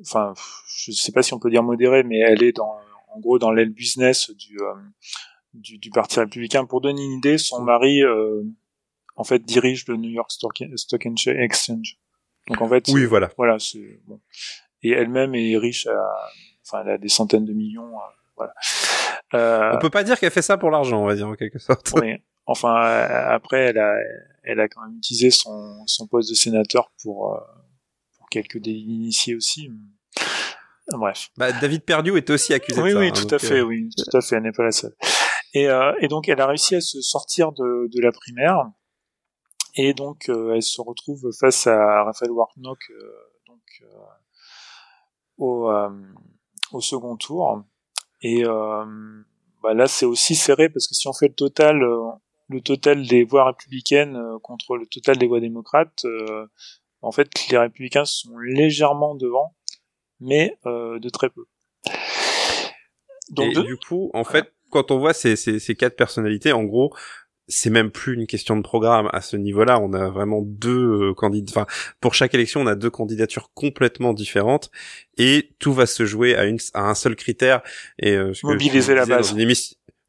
enfin, 0.00 0.34
je 0.76 0.92
sais 0.92 1.12
pas 1.12 1.22
si 1.22 1.34
on 1.34 1.38
peut 1.38 1.50
dire 1.50 1.62
modéré, 1.62 2.02
mais 2.02 2.18
elle 2.18 2.42
est 2.42 2.52
dans 2.52 2.78
en 3.08 3.20
gros 3.20 3.38
dans 3.38 3.50
l'aile 3.50 3.70
business 3.70 4.30
du, 4.30 4.58
du, 5.54 5.78
du 5.78 5.90
parti 5.90 6.20
républicain. 6.20 6.64
Pour 6.64 6.80
donner 6.80 7.02
une 7.02 7.12
idée, 7.12 7.38
son 7.38 7.62
mari 7.62 8.02
en 9.16 9.24
fait 9.24 9.40
dirige 9.44 9.86
le 9.88 9.96
New 9.96 10.10
York 10.10 10.30
Stock, 10.30 10.62
Stock 10.76 11.06
Exchange. 11.06 11.98
Donc 12.48 12.62
en 12.62 12.68
fait, 12.68 12.88
oui, 12.88 13.04
voilà, 13.04 13.30
voilà, 13.36 13.58
c'est 13.58 14.00
bon. 14.06 14.20
Et 14.82 14.92
elle-même 14.92 15.34
est 15.34 15.58
riche, 15.58 15.86
à, 15.86 16.30
enfin, 16.64 16.82
elle 16.84 16.92
a 16.92 16.98
des 16.98 17.08
centaines 17.08 17.44
de 17.44 17.52
millions, 17.52 17.94
euh, 17.94 18.00
voilà. 18.36 18.54
Euh, 19.34 19.72
on 19.74 19.78
peut 19.78 19.90
pas 19.90 20.04
dire 20.04 20.18
qu'elle 20.18 20.30
fait 20.30 20.40
ça 20.40 20.56
pour 20.56 20.70
l'argent, 20.70 21.02
on 21.02 21.06
va 21.06 21.14
dire 21.14 21.28
en 21.28 21.34
quelque 21.34 21.58
sorte. 21.58 21.92
Oui. 21.96 22.14
Enfin, 22.50 22.82
euh, 22.82 23.34
après, 23.34 23.58
elle 23.58 23.78
a, 23.78 23.94
elle 24.42 24.58
a 24.58 24.68
quand 24.68 24.80
même 24.82 24.96
utilisé 24.96 25.30
son, 25.30 25.86
son 25.86 26.06
poste 26.06 26.30
de 26.30 26.34
sénateur 26.34 26.90
pour, 27.02 27.34
euh, 27.34 27.40
pour 28.16 28.28
quelques 28.30 28.58
délits 28.58 28.94
initiés 28.94 29.34
aussi. 29.36 29.70
Bref. 30.88 31.28
Bah, 31.36 31.52
David 31.52 31.84
Perdue 31.84 32.16
est 32.16 32.30
aussi 32.30 32.54
accusé 32.54 32.80
oui, 32.80 32.88
de 32.88 32.94
ça. 32.94 33.00
Oui, 33.00 33.08
hein, 33.08 33.12
tout 33.12 33.34
à 33.34 33.38
fait, 33.38 33.60
oui, 33.60 33.90
tout 33.94 34.16
à 34.16 34.20
fait. 34.22 34.36
Elle 34.36 34.44
n'est 34.44 34.52
pas 34.52 34.64
la 34.64 34.72
seule. 34.72 34.96
Et, 35.52 35.68
euh, 35.68 35.92
et 36.00 36.08
donc, 36.08 36.28
elle 36.28 36.40
a 36.40 36.46
réussi 36.46 36.74
à 36.74 36.80
se 36.80 37.00
sortir 37.02 37.52
de, 37.52 37.88
de 37.92 38.00
la 38.00 38.10
primaire 38.10 38.70
et 39.78 39.94
donc 39.94 40.28
euh, 40.28 40.54
elle 40.54 40.62
se 40.62 40.80
retrouve 40.80 41.30
face 41.38 41.66
à 41.66 42.04
Raphaël 42.04 42.32
Warnock 42.32 42.78
euh, 42.90 43.12
donc 43.46 43.62
euh, 43.82 43.86
au, 45.38 45.70
au 46.72 46.80
second 46.80 47.16
tour 47.16 47.62
et 48.20 48.42
bah 48.42 49.74
là 49.74 49.86
c'est 49.86 50.04
aussi 50.04 50.34
serré 50.34 50.68
parce 50.68 50.88
que 50.88 50.94
si 50.94 51.06
on 51.06 51.12
fait 51.12 51.28
le 51.28 51.34
total 51.34 51.80
le 52.48 52.60
total 52.60 53.06
des 53.06 53.24
voix 53.24 53.46
républicaines 53.46 54.18
contre 54.42 54.76
le 54.76 54.86
total 54.86 55.18
des 55.18 55.26
voix 55.26 55.40
démocrates 55.40 56.04
en 57.02 57.12
fait 57.12 57.28
les 57.50 57.58
républicains 57.58 58.04
sont 58.04 58.36
légèrement 58.38 59.14
devant 59.14 59.54
mais 60.20 60.58
de 60.64 61.08
très 61.10 61.30
peu 61.30 61.44
donc 63.30 63.56
et 63.56 63.62
du 63.62 63.76
coup 63.76 64.10
en 64.14 64.24
fait 64.24 64.52
quand 64.70 64.90
on 64.90 64.98
voit 64.98 65.14
ces, 65.14 65.36
ces, 65.36 65.58
ces 65.58 65.74
quatre 65.74 65.96
personnalités 65.96 66.52
en 66.52 66.64
gros 66.64 66.92
c'est 67.48 67.70
même 67.70 67.90
plus 67.90 68.14
une 68.14 68.26
question 68.26 68.56
de 68.56 68.62
programme 68.62 69.08
à 69.12 69.20
ce 69.22 69.36
niveau-là. 69.36 69.80
On 69.80 69.94
a 69.94 70.08
vraiment 70.10 70.42
deux 70.42 71.10
euh, 71.10 71.14
candidats. 71.14 71.50
Enfin, 71.50 71.66
pour 72.00 72.14
chaque 72.14 72.34
élection, 72.34 72.60
on 72.60 72.66
a 72.66 72.74
deux 72.74 72.90
candidatures 72.90 73.50
complètement 73.54 74.12
différentes 74.12 74.70
et 75.16 75.50
tout 75.58 75.72
va 75.72 75.86
se 75.86 76.04
jouer 76.04 76.36
à, 76.36 76.44
une, 76.44 76.58
à 76.74 76.82
un 76.82 76.94
seul 76.94 77.16
critère. 77.16 77.62
Et 77.98 78.12
euh, 78.12 78.32
mobiliser 78.44 78.94
la 78.94 79.06
base. 79.06 79.34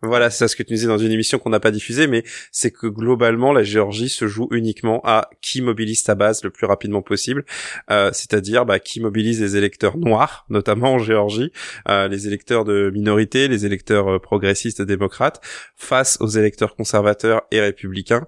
Voilà, 0.01 0.29
c'est 0.29 0.47
ce 0.47 0.55
que 0.55 0.63
tu 0.63 0.73
disais 0.73 0.87
dans 0.87 0.97
une 0.97 1.11
émission 1.11 1.39
qu'on 1.39 1.49
n'a 1.49 1.59
pas 1.59 1.71
diffusée, 1.71 2.07
mais 2.07 2.23
c'est 2.53 2.71
que 2.71 2.87
globalement, 2.87 3.51
la 3.51 3.63
Géorgie 3.63 4.07
se 4.07 4.27
joue 4.27 4.47
uniquement 4.51 5.01
à 5.03 5.29
qui 5.41 5.61
mobilise 5.61 6.01
sa 6.01 6.15
base 6.15 6.41
le 6.41 6.51
plus 6.51 6.65
rapidement 6.65 7.01
possible, 7.01 7.43
euh, 7.91 8.09
c'est-à-dire 8.13 8.65
bah, 8.65 8.79
qui 8.79 9.01
mobilise 9.01 9.41
les 9.41 9.57
électeurs 9.57 9.97
noirs, 9.97 10.45
notamment 10.49 10.93
en 10.93 10.99
Géorgie, 10.99 11.51
euh, 11.89 12.07
les 12.07 12.27
électeurs 12.27 12.63
de 12.63 12.91
minorité, 12.93 13.49
les 13.49 13.65
électeurs 13.65 14.07
euh, 14.07 14.19
progressistes 14.19 14.81
démocrates, 14.81 15.41
face 15.75 16.17
aux 16.21 16.27
électeurs 16.29 16.77
conservateurs 16.77 17.41
et 17.51 17.59
républicains. 17.59 18.25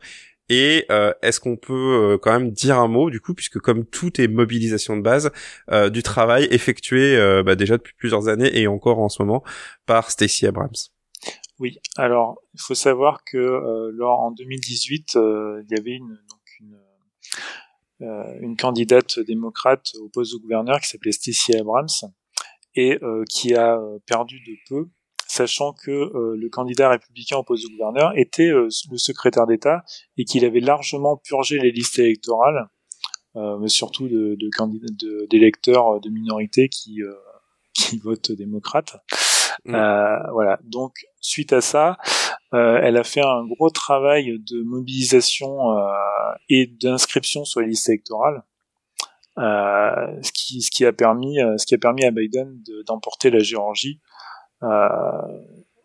Et 0.50 0.86
est-ce 1.22 1.40
qu'on 1.40 1.56
peut 1.56 2.20
quand 2.22 2.34
même 2.34 2.52
dire 2.52 2.78
un 2.78 2.90
mot 2.90 3.10
du 3.10 3.22
coup, 3.22 3.34
puisque 3.34 3.60
comme 3.60 3.86
tout 3.86 4.20
est 4.20 4.28
mobilisation 4.28 4.98
de 4.98 5.02
base, 5.02 5.32
du 5.92 6.04
travail 6.04 6.46
effectué 6.52 7.16
bah, 7.46 7.56
déjà 7.56 7.78
depuis 7.78 7.94
plusieurs 7.98 8.28
années 8.28 8.60
et 8.60 8.68
encore 8.68 9.00
en 9.00 9.08
ce 9.08 9.24
moment 9.24 9.46
par 9.86 10.12
Stacey 10.12 10.46
Abrams? 10.46 10.92
Oui, 11.62 11.78
alors 11.96 12.42
il 12.56 12.60
faut 12.60 12.74
savoir 12.74 13.24
que 13.24 13.38
euh, 13.38 13.92
lors 13.94 14.20
en 14.20 14.32
2018, 14.32 15.16
euh, 15.16 15.62
il 15.64 15.78
y 15.78 15.80
avait 15.80 15.92
une, 15.92 16.08
donc 16.08 16.42
une, 16.60 16.80
euh, 18.02 18.40
une 18.42 18.58
candidate 18.58 19.20
démocrate 19.20 19.92
au 20.02 20.10
poste 20.10 20.34
de 20.34 20.40
gouverneur 20.40 20.80
qui 20.80 20.88
s'appelait 20.88 21.12
Stacey 21.12 21.56
Abrams 21.56 21.88
et 22.74 23.00
qui 23.30 23.54
a 23.54 23.78
perdu 24.06 24.40
de 24.40 24.54
peu, 24.70 24.88
sachant 25.28 25.74
que 25.74 26.10
le 26.38 26.50
candidat 26.50 26.88
républicain 26.88 27.36
au 27.36 27.44
poste 27.44 27.66
de 27.66 27.72
gouverneur 27.74 28.14
était 28.16 28.48
le 28.48 28.70
secrétaire 28.70 29.46
d'État 29.46 29.84
et 30.18 30.24
qu'il 30.24 30.46
avait 30.46 30.62
largement 30.62 31.18
purgé 31.18 31.60
les 31.60 31.74
listes 31.74 32.00
électorales, 32.00 32.70
mais 33.36 33.68
surtout 33.68 34.08
de, 34.08 34.38
de 34.40 35.26
d'électeurs 35.26 36.00
de, 36.00 36.08
de 36.08 36.14
minorité 36.14 36.70
qui 36.70 37.02
qui 37.74 37.98
votent 37.98 38.32
démocrate. 38.32 38.96
Mm. 39.66 39.76
Euh, 39.76 40.32
voilà. 40.32 40.60
Donc 40.64 40.94
suite 41.20 41.54
à 41.54 41.62
ça, 41.62 41.98
euh, 42.54 42.80
elle 42.82 42.98
a 42.98 43.04
fait 43.04 43.22
un 43.22 43.46
gros 43.46 43.70
travail 43.70 44.40
de 44.40 44.64
mobilisation 44.64 45.78
euh, 45.78 45.84
et 46.50 46.68
d'inscription 46.68 47.46
sur 47.46 47.62
les 47.62 47.68
listes 47.68 47.90
électorales. 47.90 48.44
Ce 49.38 50.70
qui 50.70 50.86
a 50.86 50.94
permis 50.94 51.38
ce 51.58 51.66
qui 51.66 51.74
a 51.74 51.80
à 51.82 52.12
Biden 52.12 52.62
d'emporter 52.86 53.32
la 53.32 53.40
Géorgie 53.40 54.00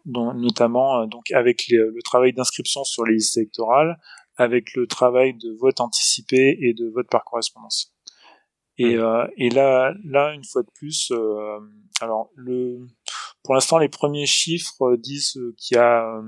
notamment 0.04 1.06
donc 1.06 1.30
avec 1.32 1.64
le 1.70 2.02
travail 2.04 2.32
d'inscription 2.32 2.84
sur 2.84 3.04
les 3.04 3.14
listes 3.14 3.38
électorales 3.38 3.98
avec 4.36 4.74
le 4.74 4.86
travail 4.86 5.34
de 5.34 5.56
vote 5.58 5.80
anticipé 5.80 6.58
et 6.60 6.74
de 6.74 6.90
vote 6.92 7.08
par 7.08 7.24
correspondance 7.24 7.95
et, 8.78 8.96
mm. 8.96 9.28
et 9.36 9.50
là 9.50 9.94
là 10.04 10.32
une 10.32 10.44
fois 10.44 10.62
de 10.62 10.70
plus 10.74 11.12
alors 12.00 12.30
le 12.34 12.86
pour 13.46 13.54
l'instant, 13.54 13.78
les 13.78 13.88
premiers 13.88 14.26
chiffres 14.26 14.82
euh, 14.82 14.96
disent 14.96 15.36
euh, 15.36 15.54
qu'il 15.56 15.76
y 15.76 15.78
a, 15.78 16.20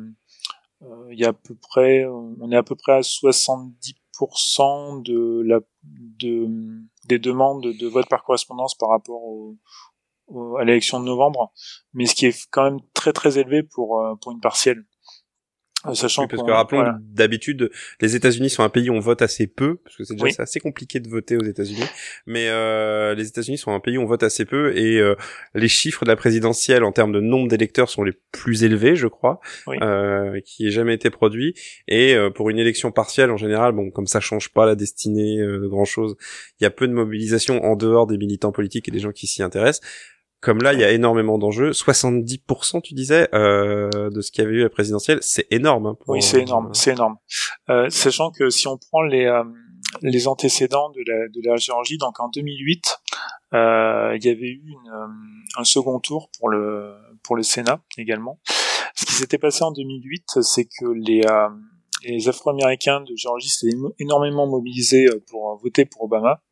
euh, 0.82 1.08
il 1.10 1.18
y 1.18 1.24
a 1.24 1.30
à 1.30 1.32
peu 1.32 1.56
près, 1.56 2.06
on 2.06 2.52
est 2.52 2.56
à 2.56 2.62
peu 2.62 2.76
près 2.76 2.92
à 2.92 3.00
70% 3.00 5.02
de 5.02 5.42
la, 5.44 5.58
de, 5.82 6.46
des 7.06 7.18
demandes 7.18 7.64
de 7.64 7.86
vote 7.88 8.08
par 8.08 8.22
correspondance 8.22 8.76
par 8.76 8.90
rapport 8.90 9.24
au, 9.24 9.56
à 10.58 10.64
l'élection 10.64 11.00
de 11.00 11.06
novembre, 11.06 11.52
mais 11.92 12.06
ce 12.06 12.14
qui 12.14 12.26
est 12.26 12.46
quand 12.52 12.62
même 12.62 12.78
très 12.94 13.12
très 13.12 13.38
élevé 13.38 13.64
pour 13.64 14.00
pour 14.20 14.30
une 14.30 14.40
partielle. 14.40 14.84
Euh, 15.86 15.94
sachant 15.94 16.26
parce 16.26 16.42
que 16.42 16.50
rappelons 16.50 16.98
d'habitude 17.00 17.70
les 18.00 18.16
États-Unis 18.16 18.50
sont 18.50 18.64
un 18.64 18.68
pays 18.68 18.90
où 18.90 18.94
on 18.94 18.98
vote 19.00 19.22
assez 19.22 19.46
peu 19.46 19.76
parce 19.76 19.96
que 19.96 20.02
c'est 20.02 20.16
déjà 20.16 20.42
assez 20.42 20.58
compliqué 20.58 20.98
de 20.98 21.08
voter 21.08 21.36
aux 21.36 21.44
États-Unis. 21.44 21.84
Mais 22.26 22.48
euh, 22.48 23.14
les 23.14 23.28
États-Unis 23.28 23.58
sont 23.58 23.72
un 23.72 23.78
pays 23.78 23.96
où 23.96 24.02
on 24.02 24.06
vote 24.06 24.24
assez 24.24 24.44
peu 24.44 24.76
et 24.76 24.98
euh, 24.98 25.14
les 25.54 25.68
chiffres 25.68 26.04
de 26.04 26.10
la 26.10 26.16
présidentielle 26.16 26.82
en 26.82 26.90
termes 26.90 27.12
de 27.12 27.20
nombre 27.20 27.46
d'électeurs 27.46 27.88
sont 27.88 28.02
les 28.02 28.12
plus 28.32 28.64
élevés 28.64 28.96
je 28.96 29.06
crois 29.06 29.40
euh, 29.68 30.40
qui 30.44 30.66
ait 30.66 30.72
jamais 30.72 30.94
été 30.94 31.10
produit. 31.10 31.54
Et 31.86 32.16
euh, 32.16 32.28
pour 32.28 32.50
une 32.50 32.58
élection 32.58 32.90
partielle 32.90 33.30
en 33.30 33.36
général 33.36 33.72
bon 33.72 33.92
comme 33.92 34.08
ça 34.08 34.18
change 34.18 34.48
pas 34.48 34.66
la 34.66 34.74
destinée 34.74 35.38
de 35.38 35.68
grand 35.68 35.84
chose 35.84 36.16
il 36.60 36.64
y 36.64 36.66
a 36.66 36.70
peu 36.70 36.88
de 36.88 36.92
mobilisation 36.92 37.62
en 37.64 37.76
dehors 37.76 38.08
des 38.08 38.18
militants 38.18 38.50
politiques 38.50 38.88
et 38.88 38.90
des 38.90 38.98
gens 38.98 39.12
qui 39.12 39.28
s'y 39.28 39.44
intéressent 39.44 39.88
comme 40.40 40.62
là, 40.62 40.72
il 40.72 40.80
y 40.80 40.84
a 40.84 40.92
énormément 40.92 41.38
d'enjeux. 41.38 41.70
70%, 41.70 42.80
tu 42.82 42.94
disais, 42.94 43.28
euh, 43.34 44.10
de 44.10 44.20
ce 44.20 44.30
qu'il 44.30 44.44
y 44.44 44.46
avait 44.46 44.56
eu 44.56 44.60
à 44.60 44.64
la 44.64 44.70
présidentielle, 44.70 45.18
c'est 45.20 45.46
énorme. 45.50 45.86
Hein, 45.86 45.96
oui, 46.06 46.22
c'est 46.22 46.42
énorme, 46.42 46.70
c'est 46.74 46.92
énorme. 46.92 47.16
Euh, 47.70 47.90
sachant 47.90 48.30
que 48.30 48.48
si 48.50 48.68
on 48.68 48.76
prend 48.76 49.02
les 49.02 49.26
euh, 49.26 49.42
les 50.02 50.28
antécédents 50.28 50.90
de 50.90 51.00
la 51.06 51.28
de 51.28 51.40
la 51.48 51.56
Géorgie, 51.56 51.98
donc 51.98 52.20
en 52.20 52.28
2008, 52.28 52.98
euh, 53.54 54.16
il 54.16 54.24
y 54.24 54.28
avait 54.28 54.48
eu 54.48 54.62
une, 54.64 54.92
euh, 54.92 55.06
un 55.60 55.64
second 55.64 55.98
tour 55.98 56.30
pour 56.38 56.48
le 56.48 56.94
pour 57.24 57.34
le 57.34 57.42
Sénat 57.42 57.80
également. 57.96 58.38
Ce 58.94 59.06
qui 59.06 59.12
s'était 59.14 59.38
passé 59.38 59.64
en 59.64 59.72
2008, 59.72 60.40
c'est 60.42 60.66
que 60.66 60.86
les 60.86 61.22
les 62.04 62.28
Afro-Américains 62.28 63.00
de 63.00 63.16
Géorgie 63.16 63.48
s'étaient 63.48 63.76
énormément 63.98 64.46
mobilisés 64.46 65.06
pour 65.28 65.58
voter 65.60 65.84
pour 65.84 66.04
Obama. 66.04 66.42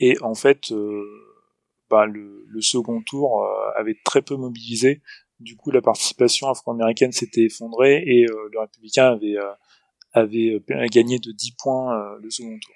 Et 0.00 0.16
en 0.22 0.34
fait, 0.34 0.72
euh, 0.72 1.04
bah, 1.90 2.06
le, 2.06 2.46
le, 2.48 2.60
second 2.60 3.02
tour 3.02 3.42
euh, 3.42 3.80
avait 3.80 3.98
très 4.04 4.22
peu 4.22 4.36
mobilisé. 4.36 5.02
Du 5.40 5.56
coup, 5.56 5.70
la 5.70 5.82
participation 5.82 6.48
afro-américaine 6.48 7.12
s'était 7.12 7.44
effondrée 7.44 8.02
et 8.06 8.24
euh, 8.24 8.48
le 8.52 8.60
républicain 8.60 9.06
avait, 9.12 9.36
euh, 9.36 9.52
avait 10.12 10.62
gagné 10.90 11.18
de 11.18 11.32
10 11.32 11.56
points 11.58 12.16
le 12.20 12.30
second 12.30 12.58
tour. 12.58 12.74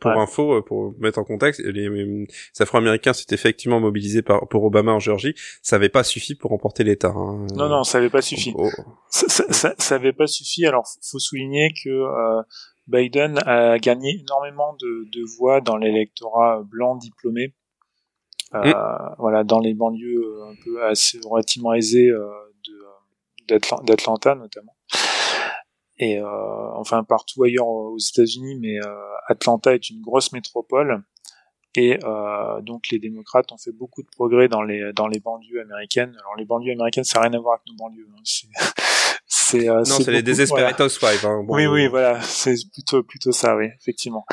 Pour 0.00 0.10
info, 0.10 0.62
pour 0.62 0.94
mettre 0.98 1.18
en 1.18 1.24
contexte, 1.24 1.60
les, 1.60 2.26
Afro-Américains 2.58 3.14
s'étaient 3.14 3.34
effectivement 3.34 3.80
mobilisés 3.80 4.20
par, 4.20 4.46
pour 4.48 4.64
Obama 4.64 4.92
en 4.92 4.98
Géorgie. 4.98 5.34
Ça 5.62 5.76
n'avait 5.76 5.88
pas 5.88 6.04
suffi 6.04 6.34
pour 6.34 6.50
remporter 6.50 6.84
l'État. 6.84 7.08
Hein. 7.08 7.46
Non, 7.54 7.68
non, 7.68 7.82
ça 7.82 7.98
n'avait 7.98 8.10
pas 8.10 8.20
suffi. 8.20 8.52
Oh. 8.54 8.68
Ça, 9.08 9.26
ça, 9.50 9.74
ça, 9.78 10.00
pas 10.12 10.26
suffi. 10.26 10.66
Alors, 10.66 10.86
faut 11.02 11.18
souligner 11.18 11.72
que 11.82 11.88
euh, 11.88 12.42
Biden 12.88 13.38
a 13.46 13.78
gagné 13.78 14.18
énormément 14.20 14.74
de, 14.80 15.08
de 15.12 15.22
voix 15.36 15.60
dans 15.60 15.76
l'électorat 15.76 16.62
blanc 16.64 16.96
diplômé. 16.96 17.54
Euh. 18.54 18.72
Voilà, 19.18 19.44
dans 19.44 19.60
les 19.60 19.74
banlieues 19.74 20.24
euh, 20.24 20.50
un 20.50 20.54
peu 20.64 20.82
assez 20.84 21.20
relativement 21.22 21.74
aisées 21.74 22.08
euh, 22.08 22.30
d'Atlanta 23.46 24.34
notamment. 24.34 24.74
Et 25.98 26.18
euh, 26.18 26.70
enfin 26.74 27.04
partout 27.04 27.42
ailleurs 27.42 27.66
aux 27.66 27.98
États-Unis, 27.98 28.56
mais 28.58 28.78
euh, 28.78 28.94
Atlanta 29.26 29.74
est 29.74 29.90
une 29.90 30.00
grosse 30.00 30.32
métropole. 30.32 31.02
Et 31.74 31.98
euh, 32.04 32.60
donc 32.62 32.88
les 32.88 32.98
démocrates 32.98 33.52
ont 33.52 33.58
fait 33.58 33.72
beaucoup 33.72 34.02
de 34.02 34.08
progrès 34.08 34.48
dans 34.48 34.62
les 34.62 34.92
dans 34.94 35.08
les 35.08 35.20
banlieues 35.20 35.60
américaines. 35.60 36.16
Alors 36.20 36.36
les 36.36 36.46
banlieues 36.46 36.72
américaines, 36.72 37.04
ça 37.04 37.18
n'a 37.18 37.28
rien 37.28 37.38
à 37.38 37.40
voir 37.40 37.54
avec 37.56 37.66
nos 37.68 37.76
banlieues. 37.76 38.08
Hein. 38.16 38.84
C'est 39.50 39.68
euh, 39.68 39.76
non, 39.78 39.84
c'est 39.84 40.10
les 40.10 40.22
Desperate 40.22 40.78
voilà. 40.78 41.24
Hein. 41.24 41.44
oui, 41.48 41.66
oui, 41.66 41.88
voilà, 41.88 42.20
c'est 42.20 42.54
plutôt 42.70 43.02
plutôt 43.02 43.32
ça, 43.32 43.56
oui, 43.56 43.66
effectivement. 43.80 44.26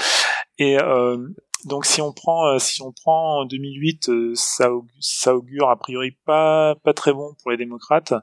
Et 0.58 0.78
euh, 0.78 1.18
donc 1.64 1.86
si 1.86 2.02
on 2.02 2.12
prend 2.12 2.48
euh, 2.48 2.60
si 2.60 2.82
on 2.82 2.92
prend 2.92 3.40
en 3.42 3.46
2008, 3.46 4.10
euh, 4.10 4.32
ça 4.36 4.70
ça 5.00 5.34
augure 5.34 5.70
a 5.70 5.78
priori 5.78 6.18
pas 6.26 6.76
pas 6.84 6.94
très 6.94 7.14
bon 7.14 7.34
pour 7.42 7.52
les 7.52 7.58
démocrates. 7.58 8.14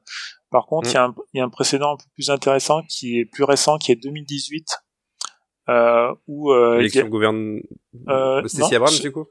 Par 0.51 0.67
contre, 0.67 0.91
il 0.91 0.95
y, 0.95 0.97
a 0.99 1.09
mm. 1.09 1.11
un, 1.11 1.23
y 1.33 1.41
a 1.41 1.45
un 1.45 1.49
précédent 1.49 1.95
un 1.95 1.97
peu 1.97 2.05
plus 2.15 2.29
intéressant 2.29 2.83
qui 2.83 3.19
est 3.19 3.25
plus 3.25 3.45
récent, 3.45 3.79
qui 3.79 3.91
est 3.91 3.97
2018, 3.97 4.67
euh, 5.71 6.15
où 6.27 6.53
euh, 6.53 6.77
l'élection 6.77 7.09
gouverne 7.09 7.61
euh, 8.09 8.47
Stacey 8.47 8.77
Abrams 8.77 8.99
du 9.01 9.13
coup? 9.13 9.27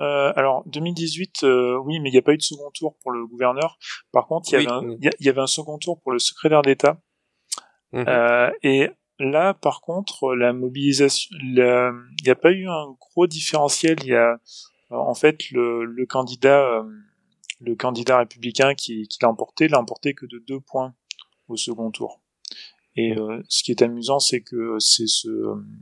Euh, 0.00 0.32
alors 0.36 0.62
2018, 0.66 1.42
euh, 1.42 1.76
oui, 1.78 1.98
mais 2.00 2.10
il 2.10 2.12
n'y 2.12 2.18
a 2.18 2.22
pas 2.22 2.32
eu 2.32 2.36
de 2.36 2.42
second 2.42 2.70
tour 2.72 2.96
pour 3.02 3.10
le 3.10 3.26
gouverneur. 3.26 3.78
Par 4.12 4.26
contre, 4.26 4.48
il 4.52 4.52
y, 4.52 4.56
avait 4.56 4.70
un, 4.70 4.96
il 5.00 5.26
y 5.26 5.28
avait 5.28 5.40
un 5.40 5.48
second 5.48 5.78
tour 5.78 6.00
pour 6.00 6.12
le 6.12 6.18
secrétaire 6.18 6.62
d'État. 6.62 7.00
Mhm. 7.92 8.04
Euh, 8.06 8.50
et 8.62 8.90
là, 9.18 9.54
par 9.54 9.80
contre, 9.80 10.34
la 10.34 10.52
mobilisation, 10.52 11.36
il 11.42 11.54
n'y 12.24 12.30
a 12.30 12.36
pas 12.36 12.52
eu 12.52 12.68
un 12.68 12.94
gros 13.00 13.26
différentiel. 13.26 13.96
Il 14.02 14.10
y 14.10 14.14
a 14.14 14.38
en 14.90 15.14
fait 15.14 15.50
le, 15.50 15.84
le 15.84 16.06
candidat, 16.06 16.60
euh, 16.60 16.84
le 17.60 17.74
candidat 17.74 18.18
républicain 18.18 18.74
qui, 18.74 19.06
qui 19.08 19.18
l'a 19.20 19.28
emporté, 19.28 19.68
l'a 19.68 19.80
emporté 19.80 20.14
que 20.14 20.26
de 20.26 20.38
deux 20.46 20.60
points 20.60 20.94
au 21.48 21.56
second 21.56 21.90
tour. 21.90 22.22
Et 23.00 23.16
euh, 23.16 23.40
ce 23.48 23.62
qui 23.62 23.70
est 23.70 23.80
amusant, 23.80 24.18
c'est 24.18 24.40
que 24.40 24.76
c'est 24.80 25.06
ce, 25.06 25.28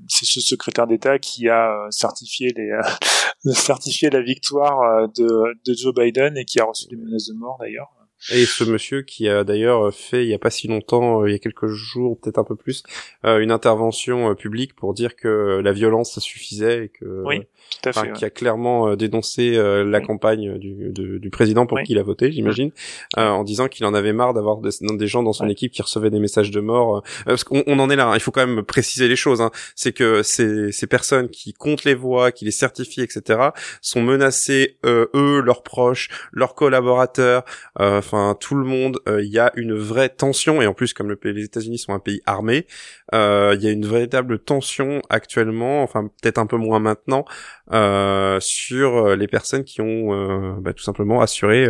ce 0.07 0.41
secrétaire 0.43 0.87
d'État 0.87 1.19
qui 1.19 1.49
a 1.49 1.87
certifié 1.89 2.53
les, 2.55 2.71
certifié 3.55 4.11
la 4.11 4.21
victoire 4.21 5.09
de, 5.09 5.55
de 5.65 5.75
Joe 5.75 5.95
Biden 5.95 6.37
et 6.37 6.45
qui 6.45 6.61
a 6.61 6.65
reçu 6.67 6.87
des 6.89 6.97
menaces 6.97 7.29
de 7.29 7.33
mort 7.33 7.57
d'ailleurs. 7.59 7.96
Et 8.33 8.45
ce 8.45 8.65
monsieur 8.65 9.03
qui 9.03 9.29
a 9.29 9.45
d'ailleurs 9.45 9.95
fait 9.95 10.25
il 10.25 10.29
y 10.29 10.35
a 10.35 10.39
pas 10.39 10.51
si 10.51 10.67
longtemps, 10.67 11.23
euh, 11.23 11.29
il 11.29 11.33
y 11.33 11.35
a 11.35 11.39
quelques 11.39 11.69
jours, 11.69 12.19
peut-être 12.19 12.39
un 12.39 12.45
peu 12.45 12.57
plus, 12.57 12.83
euh, 13.25 13.39
une 13.39 13.53
intervention 13.53 14.31
euh, 14.31 14.35
publique 14.35 14.75
pour 14.75 14.95
dire 14.95 15.15
que 15.15 15.61
la 15.63 15.73
violence 15.73 16.15
ça 16.15 16.21
suffisait 16.21 16.85
et 16.85 16.89
que 16.89 17.23
oui, 17.25 17.43
tout 17.71 17.89
à 17.89 17.93
fait, 17.93 18.13
qui 18.13 18.25
a 18.25 18.31
clairement 18.31 18.97
dénoncé 18.97 19.53
la 19.53 20.01
campagne 20.01 20.59
du, 20.59 20.93
du 20.93 21.31
président 21.31 21.67
pour 21.67 21.81
qui 21.83 21.93
il 21.93 21.99
a 21.99 22.03
voté, 22.03 22.33
j'imagine, 22.33 22.71
en 23.17 23.45
disant 23.45 23.69
qu'il 23.69 23.87
en 23.87 23.95
avait 23.95 24.13
marre 24.13 24.35
d'avoir 24.35 24.59
des, 24.59 24.71
des, 24.81 25.07
gens 25.07 25.23
dans 25.23 25.33
son 25.33 25.49
équipe 25.49 25.73
qui 25.73 25.83
recevaient 25.83 26.11
des 26.11 26.19
messages 26.19 26.51
de 26.51 26.61
mort. 26.61 27.03
parce 27.25 27.45
qu'on 27.45 27.63
on 27.67 27.79
en 27.79 27.91
est 27.91 27.97
là, 27.97 28.09
hein, 28.09 28.15
il 28.15 28.21
faut 28.21 28.31
quand 28.31 28.47
même 28.47 28.63
préciser 28.63 29.09
les 29.09 29.17
choses. 29.17 29.41
Hein. 29.41 29.51
C'est 29.75 29.93
que 29.93 30.23
ces, 30.23 30.73
ces 30.73 30.87
personnes 30.87 31.29
qui 31.29 31.53
comptent 31.53 31.85
les 31.85 31.95
voix, 31.95 32.33
qui 32.33 32.45
les 32.45 32.51
certifient, 32.51 33.03
etc., 33.03 33.51
sont 33.81 34.03
menacées 34.03 34.79
eux, 34.85 35.41
leurs 35.45 35.63
proches, 35.63 36.09
leurs 36.33 36.55
collaborateurs. 36.55 37.45
enfin 37.79 38.16
tout 38.39 38.55
le 38.55 38.65
monde, 38.65 38.99
euh, 39.09 39.23
il 39.23 39.31
y 39.31 39.39
a 39.39 39.53
une 39.57 39.75
vraie 39.75 40.09
tension. 40.09 40.63
Et 40.63 40.67
en 40.67 40.75
plus 40.75 40.93
comme 40.93 41.09
le, 41.09 41.19
les 41.25 41.45
États-Unis 41.45 41.79
sont 41.79 41.93
un 41.93 41.99
pays 41.99 42.21
armé, 42.27 42.67
euh, 43.06 43.06
il 43.13 43.59
y 43.61 43.67
a 43.67 43.71
une 43.71 43.87
véritable 43.87 44.39
tension 44.39 45.01
actuellement, 45.11 45.83
enfin 45.83 46.11
peut-être 46.21 46.39
un 46.39 46.47
peu 46.47 46.57
moins 46.57 46.81
maintenant, 46.81 47.25
euh, 47.73 48.39
sur 48.41 49.17
les 49.17 49.29
personnes 49.29 49.65
qui 49.65 49.81
ont 49.81 50.57
bah, 50.61 50.73
tout 50.73 50.83
simplement 50.83 51.21
assuré 51.21 51.67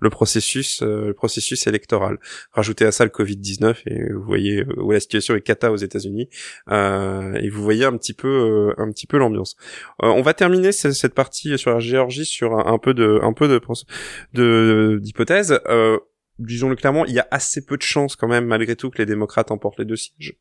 le 0.00 0.10
processus, 0.10 0.82
le 0.82 1.12
processus 1.12 1.66
électoral. 1.66 2.18
Rajoutez 2.52 2.84
à 2.84 2.92
ça 2.92 3.04
le 3.04 3.10
Covid 3.10 3.36
19 3.36 3.82
et 3.86 4.12
vous 4.12 4.22
voyez 4.22 4.64
où 4.76 4.90
la 4.90 5.00
situation 5.00 5.34
est 5.34 5.40
cata 5.40 5.72
aux 5.72 5.76
États-Unis 5.76 6.28
et 6.70 7.48
vous 7.48 7.62
voyez 7.62 7.84
un 7.84 7.96
petit 7.96 8.14
peu, 8.14 8.74
un 8.78 8.90
petit 8.90 9.06
peu 9.06 9.18
l'ambiance. 9.18 9.56
on 10.00 10.22
va 10.22 10.34
terminer 10.34 10.72
cette 10.72 11.14
partie 11.14 11.56
sur 11.58 11.72
la 11.72 11.80
Géorgie 11.80 12.24
sur 12.24 12.54
un, 12.54 12.78
peu 12.78 12.94
de, 12.94 13.20
un 13.22 13.32
peu 13.32 13.48
de 13.48 14.98
d'hypothèses. 15.02 15.60
Euh, 15.66 15.98
disons-le 16.38 16.76
clairement, 16.76 17.04
il 17.06 17.14
y 17.14 17.18
a 17.18 17.28
assez 17.30 17.64
peu 17.64 17.76
de 17.76 17.82
chances 17.82 18.16
quand 18.16 18.28
même, 18.28 18.46
malgré 18.46 18.76
tout, 18.76 18.90
que 18.90 18.98
les 18.98 19.06
démocrates 19.06 19.50
emportent 19.50 19.78
les 19.78 19.84
deux 19.84 19.96
sièges. 19.96 20.36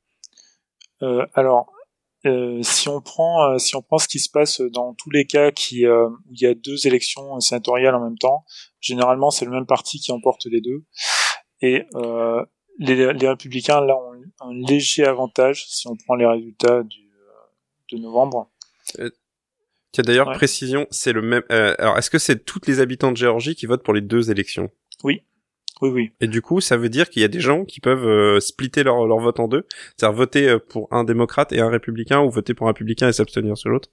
Euh, 1.04 1.26
alors, 1.36 1.74
euh, 2.26 2.64
si 2.64 2.88
on 2.88 3.02
prend 3.02 3.52
euh, 3.52 3.58
si 3.58 3.76
on 3.76 3.82
prend 3.82 3.98
ce 3.98 4.08
qui 4.08 4.20
se 4.20 4.30
passe 4.30 4.62
dans 4.62 4.94
tous 4.94 5.10
les 5.10 5.26
cas 5.26 5.52
qui 5.52 5.86
euh, 5.86 6.08
où 6.08 6.32
il 6.32 6.42
y 6.42 6.46
a 6.46 6.54
deux 6.54 6.88
élections 6.88 7.38
sénatoriales 7.42 7.96
en 7.96 8.04
même 8.04 8.18
temps, 8.18 8.46
généralement 8.80 9.30
c'est 9.30 9.44
le 9.44 9.52
même 9.52 9.66
parti 9.66 10.00
qui 10.00 10.12
emporte 10.14 10.46
les 10.46 10.62
deux. 10.62 10.86
Et 11.62 11.84
les, 12.80 13.14
les, 13.14 13.28
républicains 13.28 13.80
là 13.80 13.96
ont 13.96 14.14
un 14.42 14.54
léger 14.54 15.06
avantage 15.06 15.66
si 15.70 15.88
on 15.88 15.96
prend 15.96 16.16
les 16.16 16.26
résultats 16.26 16.84
du, 16.84 17.10
de 17.92 17.98
novembre. 17.98 18.50
Tiens 19.94 20.04
d'ailleurs 20.04 20.32
précision, 20.32 20.88
c'est 20.92 21.14
le 21.14 21.22
même. 21.22 21.44
alors 21.50 21.98
est-ce 21.98 22.10
que 22.10 22.20
c'est 22.20 22.44
toutes 22.44 22.68
les 22.68 22.80
habitants 22.80 23.12
de 23.12 23.18
Géorgie 23.18 23.56
qui 23.56 23.66
votent 23.66 23.84
pour 23.84 23.94
les 23.94 24.02
deux 24.02 24.32
élections? 24.32 24.70
Oui. 25.04 25.24
Oui, 25.84 25.90
oui. 25.90 26.12
Et 26.22 26.28
du 26.28 26.42
coup, 26.42 26.62
ça 26.62 26.78
veut 26.78 26.88
dire 26.88 27.10
qu'il 27.10 27.22
y 27.22 27.26
a 27.26 27.28
des 27.28 27.42
gens 27.42 27.66
qui 27.66 27.82
peuvent 27.82 28.08
euh, 28.08 28.40
splitter 28.40 28.84
leur, 28.84 29.06
leur 29.06 29.20
vote 29.20 29.42
en 29.42 29.50
deux, 29.50 29.68
c'est-à-dire 29.98 30.16
voter 30.16 30.48
euh, 30.48 30.58
pour 30.58 30.88
un 30.92 31.04
démocrate 31.04 31.52
et 31.52 31.60
un 31.60 31.68
républicain, 31.68 32.22
ou 32.22 32.30
voter 32.30 32.54
pour 32.54 32.68
un 32.68 32.70
républicain 32.70 33.10
et 33.10 33.12
s'abstenir 33.12 33.58
sur 33.58 33.70
l'autre. 33.70 33.90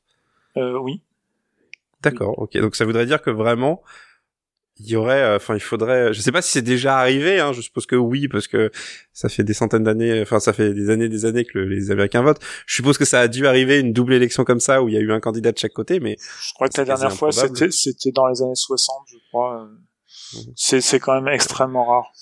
Euh, 0.57 0.79
oui. 0.79 1.03
D'accord. 2.00 2.38
Ok. 2.38 2.57
Donc 2.59 2.76
ça 2.76 2.85
voudrait 2.85 3.07
dire 3.07 3.20
que 3.20 3.31
vraiment, 3.31 3.83
il 4.79 4.88
y 4.88 4.94
aurait, 4.94 5.20
euh, 5.20 5.37
enfin, 5.37 5.57
il 5.57 5.61
faudrait. 5.61 6.14
Je 6.14 6.20
sais 6.20 6.31
pas 6.31 6.42
si 6.42 6.53
c'est 6.53 6.62
déjà 6.62 6.96
arrivé. 6.96 7.40
Hein, 7.40 7.53
je 7.53 7.61
suppose 7.61 7.87
que 7.87 7.96
oui, 7.96 8.29
parce 8.29 8.46
que 8.46 8.70
ça 9.12 9.29
fait 9.29 9.42
des 9.42 9.53
centaines 9.53 9.83
d'années, 9.83 10.22
enfin, 10.22 10.38
ça 10.38 10.53
fait 10.53 10.72
des 10.72 10.90
années, 10.90 11.09
des 11.09 11.24
années 11.24 11.44
que 11.44 11.59
les 11.59 11.90
Américains 11.90 12.22
votent. 12.22 12.40
Je 12.66 12.76
suppose 12.76 12.98
que 12.98 13.05
ça 13.05 13.18
a 13.18 13.26
dû 13.26 13.48
arriver 13.48 13.81
une 13.81 13.92
double 13.92 14.14
élection 14.14 14.44
comme 14.44 14.61
ça 14.61 14.81
où 14.81 14.88
il 14.88 14.94
y 14.94 14.96
a 14.96 15.00
eu 15.00 15.11
un 15.11 15.18
candidat 15.18 15.50
de 15.50 15.59
chaque 15.59 15.72
côté, 15.72 15.99
mais. 15.99 16.16
Je 16.20 16.53
crois 16.55 16.68
que 16.68 16.78
la 16.78 16.84
dernière 16.84 17.12
fois, 17.12 17.32
c'était, 17.32 17.72
c'était 17.72 18.12
dans 18.12 18.28
les 18.28 18.43
années 18.43 18.55
60, 18.55 19.09
je 19.09 19.16
crois. 19.30 19.64
Mhm. 19.64 19.78
C'est 20.57 21.01
quand 21.01 21.14
même 21.14 21.33
extrêmement 21.33 21.85
rare. 21.85 22.12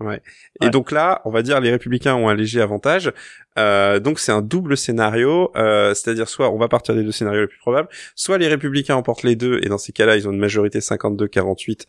Ouais. 0.00 0.20
Et 0.60 0.68
donc 0.68 0.90
là, 0.90 1.22
on 1.24 1.30
va 1.30 1.42
dire 1.42 1.58
les 1.60 1.70
républicains 1.70 2.14
ont 2.14 2.28
un 2.28 2.34
léger 2.34 2.60
avantage. 2.60 3.12
Euh, 3.58 3.98
donc 3.98 4.18
c'est 4.18 4.32
un 4.32 4.42
double 4.42 4.76
scénario, 4.76 5.50
euh, 5.56 5.94
c'est-à-dire 5.94 6.28
soit 6.28 6.50
on 6.50 6.58
va 6.58 6.68
partir 6.68 6.94
des 6.94 7.02
deux 7.02 7.12
scénarios 7.12 7.42
les 7.42 7.46
plus 7.46 7.58
probables, 7.58 7.88
soit 8.14 8.36
les 8.36 8.48
républicains 8.48 8.96
emportent 8.96 9.22
les 9.22 9.36
deux 9.36 9.58
et 9.62 9.68
dans 9.68 9.78
ces 9.78 9.92
cas-là 9.92 10.16
ils 10.16 10.28
ont 10.28 10.32
une 10.32 10.38
majorité 10.38 10.80
52-48 10.80 11.86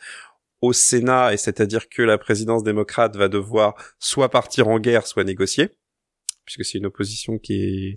au 0.62 0.74
Sénat, 0.74 1.34
et 1.34 1.38
c'est-à-dire 1.38 1.88
que 1.90 2.02
la 2.02 2.18
présidence 2.18 2.64
démocrate 2.64 3.16
va 3.16 3.28
devoir 3.28 3.76
soit 4.00 4.30
partir 4.30 4.68
en 4.70 4.80
guerre, 4.80 5.06
soit 5.06 5.24
négocier 5.24 5.70
puisque 6.48 6.66
c'est 6.66 6.80
une 6.80 6.88
opposition 6.88 7.38
qui 7.38 7.62
est 7.62 7.96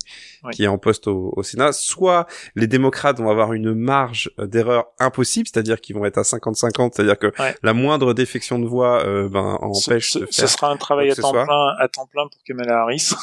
qui 0.53 0.65
est 0.65 0.67
en 0.67 0.77
poste 0.77 1.07
au, 1.07 1.33
au, 1.37 1.43
Sénat, 1.43 1.73
soit 1.73 2.27
les 2.57 2.67
démocrates 2.67 3.19
vont 3.19 3.31
avoir 3.31 3.53
une 3.55 3.73
marge 3.73 4.31
d'erreur 4.39 4.87
impossible, 4.99 5.49
c'est-à-dire 5.49 5.81
qu'ils 5.81 5.97
vont 5.97 6.05
être 6.05 6.19
à 6.19 6.23
50-50, 6.23 6.91
c'est-à-dire 6.95 7.19
que 7.19 7.33
la 7.63 7.73
moindre 7.73 8.13
défection 8.13 8.59
de 8.59 8.67
voix 8.67 9.03
euh, 9.07 9.29
ben 9.29 9.57
empêche 9.63 10.13
ce, 10.13 10.19
de 10.19 10.27
faire 10.27 10.35
ce 10.35 10.47
sera 10.47 10.71
un 10.71 10.77
travail 10.77 11.11
à 11.11 11.15
temps 11.15 11.33
plein 11.33 11.47
à 11.79 11.89
temps 11.89 12.07
plein 12.07 12.27
pour 12.27 12.43
Kamala 12.45 12.83
Harris. 12.83 13.15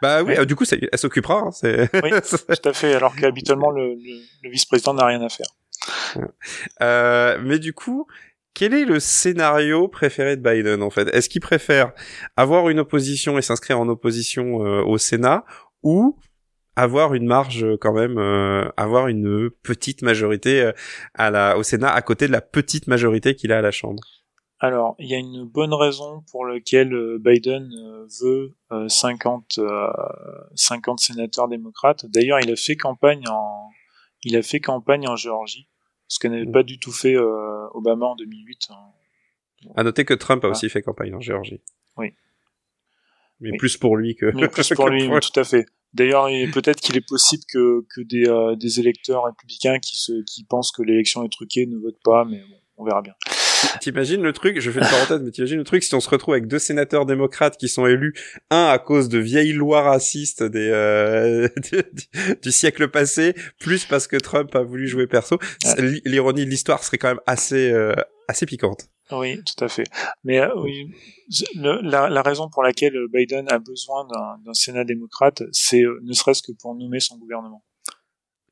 bah 0.00 0.22
oui, 0.22 0.36
euh, 0.38 0.44
du 0.44 0.54
coup 0.54 0.64
ça, 0.64 0.76
elle 0.80 0.98
s'occupera. 0.98 1.40
Hein, 1.40 1.50
oui, 1.62 2.10
tout 2.30 2.68
à 2.68 2.72
fait. 2.72 2.94
Alors 2.94 3.14
qu'habituellement 3.16 3.70
le, 3.70 3.94
le, 3.94 4.20
le 4.44 4.50
vice-président 4.50 4.94
n'a 4.94 5.06
rien 5.06 5.20
à 5.20 5.28
faire. 5.28 5.48
Euh, 6.80 7.38
mais 7.42 7.58
du 7.58 7.72
coup, 7.72 8.06
quel 8.54 8.74
est 8.74 8.84
le 8.84 9.00
scénario 9.00 9.88
préféré 9.88 10.36
de 10.36 10.42
Biden 10.42 10.82
en 10.82 10.90
fait? 10.90 11.08
Est-ce 11.08 11.28
qu'il 11.28 11.40
préfère 11.40 11.92
avoir 12.36 12.68
une 12.68 12.80
opposition 12.80 13.38
et 13.38 13.42
s'inscrire 13.42 13.80
en 13.80 13.88
opposition 13.88 14.64
euh, 14.64 14.82
au 14.82 14.98
Sénat 14.98 15.44
ou 15.82 16.18
avoir 16.76 17.14
une 17.14 17.26
marge 17.26 17.64
euh, 17.64 17.76
quand 17.80 17.92
même, 17.92 18.18
euh, 18.18 18.68
avoir 18.76 19.08
une 19.08 19.50
petite 19.62 20.02
majorité 20.02 20.70
au 21.18 21.62
Sénat 21.62 21.92
à 21.92 22.02
côté 22.02 22.26
de 22.26 22.32
la 22.32 22.40
petite 22.40 22.86
majorité 22.86 23.34
qu'il 23.34 23.52
a 23.52 23.58
à 23.58 23.62
la 23.62 23.70
Chambre? 23.70 24.02
Alors, 24.58 24.94
il 25.00 25.10
y 25.10 25.14
a 25.14 25.18
une 25.18 25.44
bonne 25.44 25.74
raison 25.74 26.22
pour 26.30 26.46
laquelle 26.46 26.94
Biden 27.18 27.68
veut 28.22 28.54
50, 28.86 29.58
50 30.54 31.00
sénateurs 31.00 31.48
démocrates. 31.48 32.06
D'ailleurs, 32.06 32.38
il 32.38 32.52
a 32.52 32.54
fait 32.54 32.76
campagne 32.76 33.24
en, 33.28 33.70
il 34.22 34.36
a 34.36 34.42
fait 34.42 34.60
campagne 34.60 35.08
en 35.08 35.16
Géorgie 35.16 35.68
ce 36.12 36.18
que 36.18 36.28
n'avait 36.28 36.44
pas 36.44 36.62
du 36.62 36.78
tout 36.78 36.92
fait 36.92 37.16
euh, 37.16 37.68
Obama 37.72 38.04
en 38.04 38.16
2008. 38.16 38.68
Hein. 38.68 39.70
À 39.76 39.82
noter 39.82 40.04
que 40.04 40.12
Trump 40.12 40.44
a 40.44 40.48
aussi 40.48 40.68
fait 40.68 40.82
campagne 40.82 41.14
en 41.14 41.20
Géorgie. 41.20 41.62
Oui. 41.96 42.12
Mais 43.40 43.56
plus 43.56 43.78
pour 43.78 43.96
lui 43.96 44.14
que. 44.14 44.26
Mais 44.34 44.48
plus 44.48 44.68
pour 44.74 44.88
lui, 44.90 45.08
tout 45.08 45.40
à 45.40 45.44
fait. 45.44 45.64
D'ailleurs, 45.94 46.26
peut-être 46.52 46.82
qu'il 46.82 46.98
est 46.98 47.06
possible 47.08 47.44
que, 47.50 47.86
que 47.94 48.02
des, 48.02 48.28
euh, 48.28 48.56
des 48.56 48.78
électeurs 48.78 49.24
républicains 49.24 49.78
qui, 49.78 49.96
se, 49.96 50.22
qui 50.24 50.44
pensent 50.44 50.70
que 50.70 50.82
l'élection 50.82 51.24
est 51.24 51.32
truquée 51.32 51.64
ne 51.64 51.78
votent 51.78 52.02
pas, 52.04 52.26
mais 52.26 52.40
bon, 52.40 52.56
on 52.76 52.84
verra 52.84 53.00
bien. 53.00 53.14
T'imagines 53.80 54.22
le 54.22 54.32
truc, 54.32 54.60
je 54.60 54.70
fais 54.70 54.80
une 54.80 54.86
parenthèse, 54.86 55.20
mais 55.22 55.30
t'imagines 55.30 55.58
le 55.58 55.64
truc 55.64 55.82
si 55.82 55.94
on 55.94 56.00
se 56.00 56.08
retrouve 56.08 56.34
avec 56.34 56.46
deux 56.46 56.58
sénateurs 56.58 57.06
démocrates 57.06 57.56
qui 57.56 57.68
sont 57.68 57.86
élus, 57.86 58.14
un 58.50 58.66
à 58.66 58.78
cause 58.78 59.08
de 59.08 59.18
vieilles 59.18 59.52
lois 59.52 59.82
racistes 59.82 60.42
des 60.42 60.70
euh, 60.70 61.48
du, 62.42 62.52
siècle 62.52 62.88
passé, 62.88 63.34
plus 63.58 63.84
parce 63.84 64.06
que 64.06 64.16
Trump 64.16 64.54
a 64.54 64.62
voulu 64.62 64.86
jouer 64.86 65.06
perso. 65.06 65.38
L'ironie 66.04 66.44
de 66.44 66.50
l'histoire 66.50 66.84
serait 66.84 66.98
quand 66.98 67.08
même 67.08 67.20
assez 67.26 67.70
euh, 67.70 67.94
assez 68.28 68.46
piquante. 68.46 68.88
Oui, 69.10 69.42
tout 69.44 69.64
à 69.64 69.68
fait. 69.68 69.84
Mais 70.24 70.40
euh, 70.40 70.48
oui, 70.56 70.90
la, 71.56 72.08
la, 72.08 72.22
raison 72.22 72.48
pour 72.48 72.62
laquelle 72.62 72.94
Biden 73.12 73.50
a 73.50 73.58
besoin 73.58 74.06
d'un 74.06 74.54
Sénat 74.54 74.84
démocrate, 74.84 75.42
c'est 75.50 75.82
ne 76.02 76.12
serait-ce 76.12 76.42
que 76.42 76.52
pour 76.52 76.74
nommer 76.74 77.00
son 77.00 77.18
gouvernement. 77.18 77.62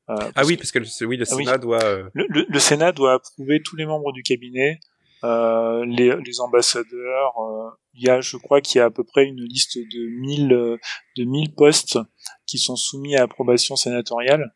ah 0.07 0.43
oui, 0.45 0.57
parce 0.57 0.71
que 0.71 0.79
le, 0.79 1.07
oui, 1.07 1.17
le 1.17 1.25
ah 1.27 1.35
Sénat 1.35 1.57
doit. 1.57 1.83
Le, 2.13 2.25
le, 2.29 2.45
le, 2.47 2.59
Sénat 2.59 2.91
doit 2.91 3.13
approuver 3.13 3.61
tous 3.63 3.75
les 3.75 3.85
membres 3.85 4.11
du 4.11 4.23
cabinet, 4.23 4.79
euh, 5.23 5.85
les, 5.85 6.15
les, 6.25 6.39
ambassadeurs. 6.39 7.33
Euh, 7.39 7.69
il 7.93 8.03
y 8.05 8.09
a, 8.09 8.21
je 8.21 8.37
crois 8.37 8.61
qu'il 8.61 8.79
y 8.79 8.81
a 8.81 8.85
à 8.85 8.89
peu 8.89 9.03
près 9.03 9.25
une 9.25 9.43
liste 9.43 9.77
de 9.77 10.19
1000 10.19 10.53
euh, 10.53 10.77
de 11.17 11.23
1000 11.23 11.53
postes 11.53 11.99
qui 12.47 12.57
sont 12.57 12.75
soumis 12.75 13.15
à 13.15 13.23
approbation 13.23 13.75
sénatoriale. 13.75 14.55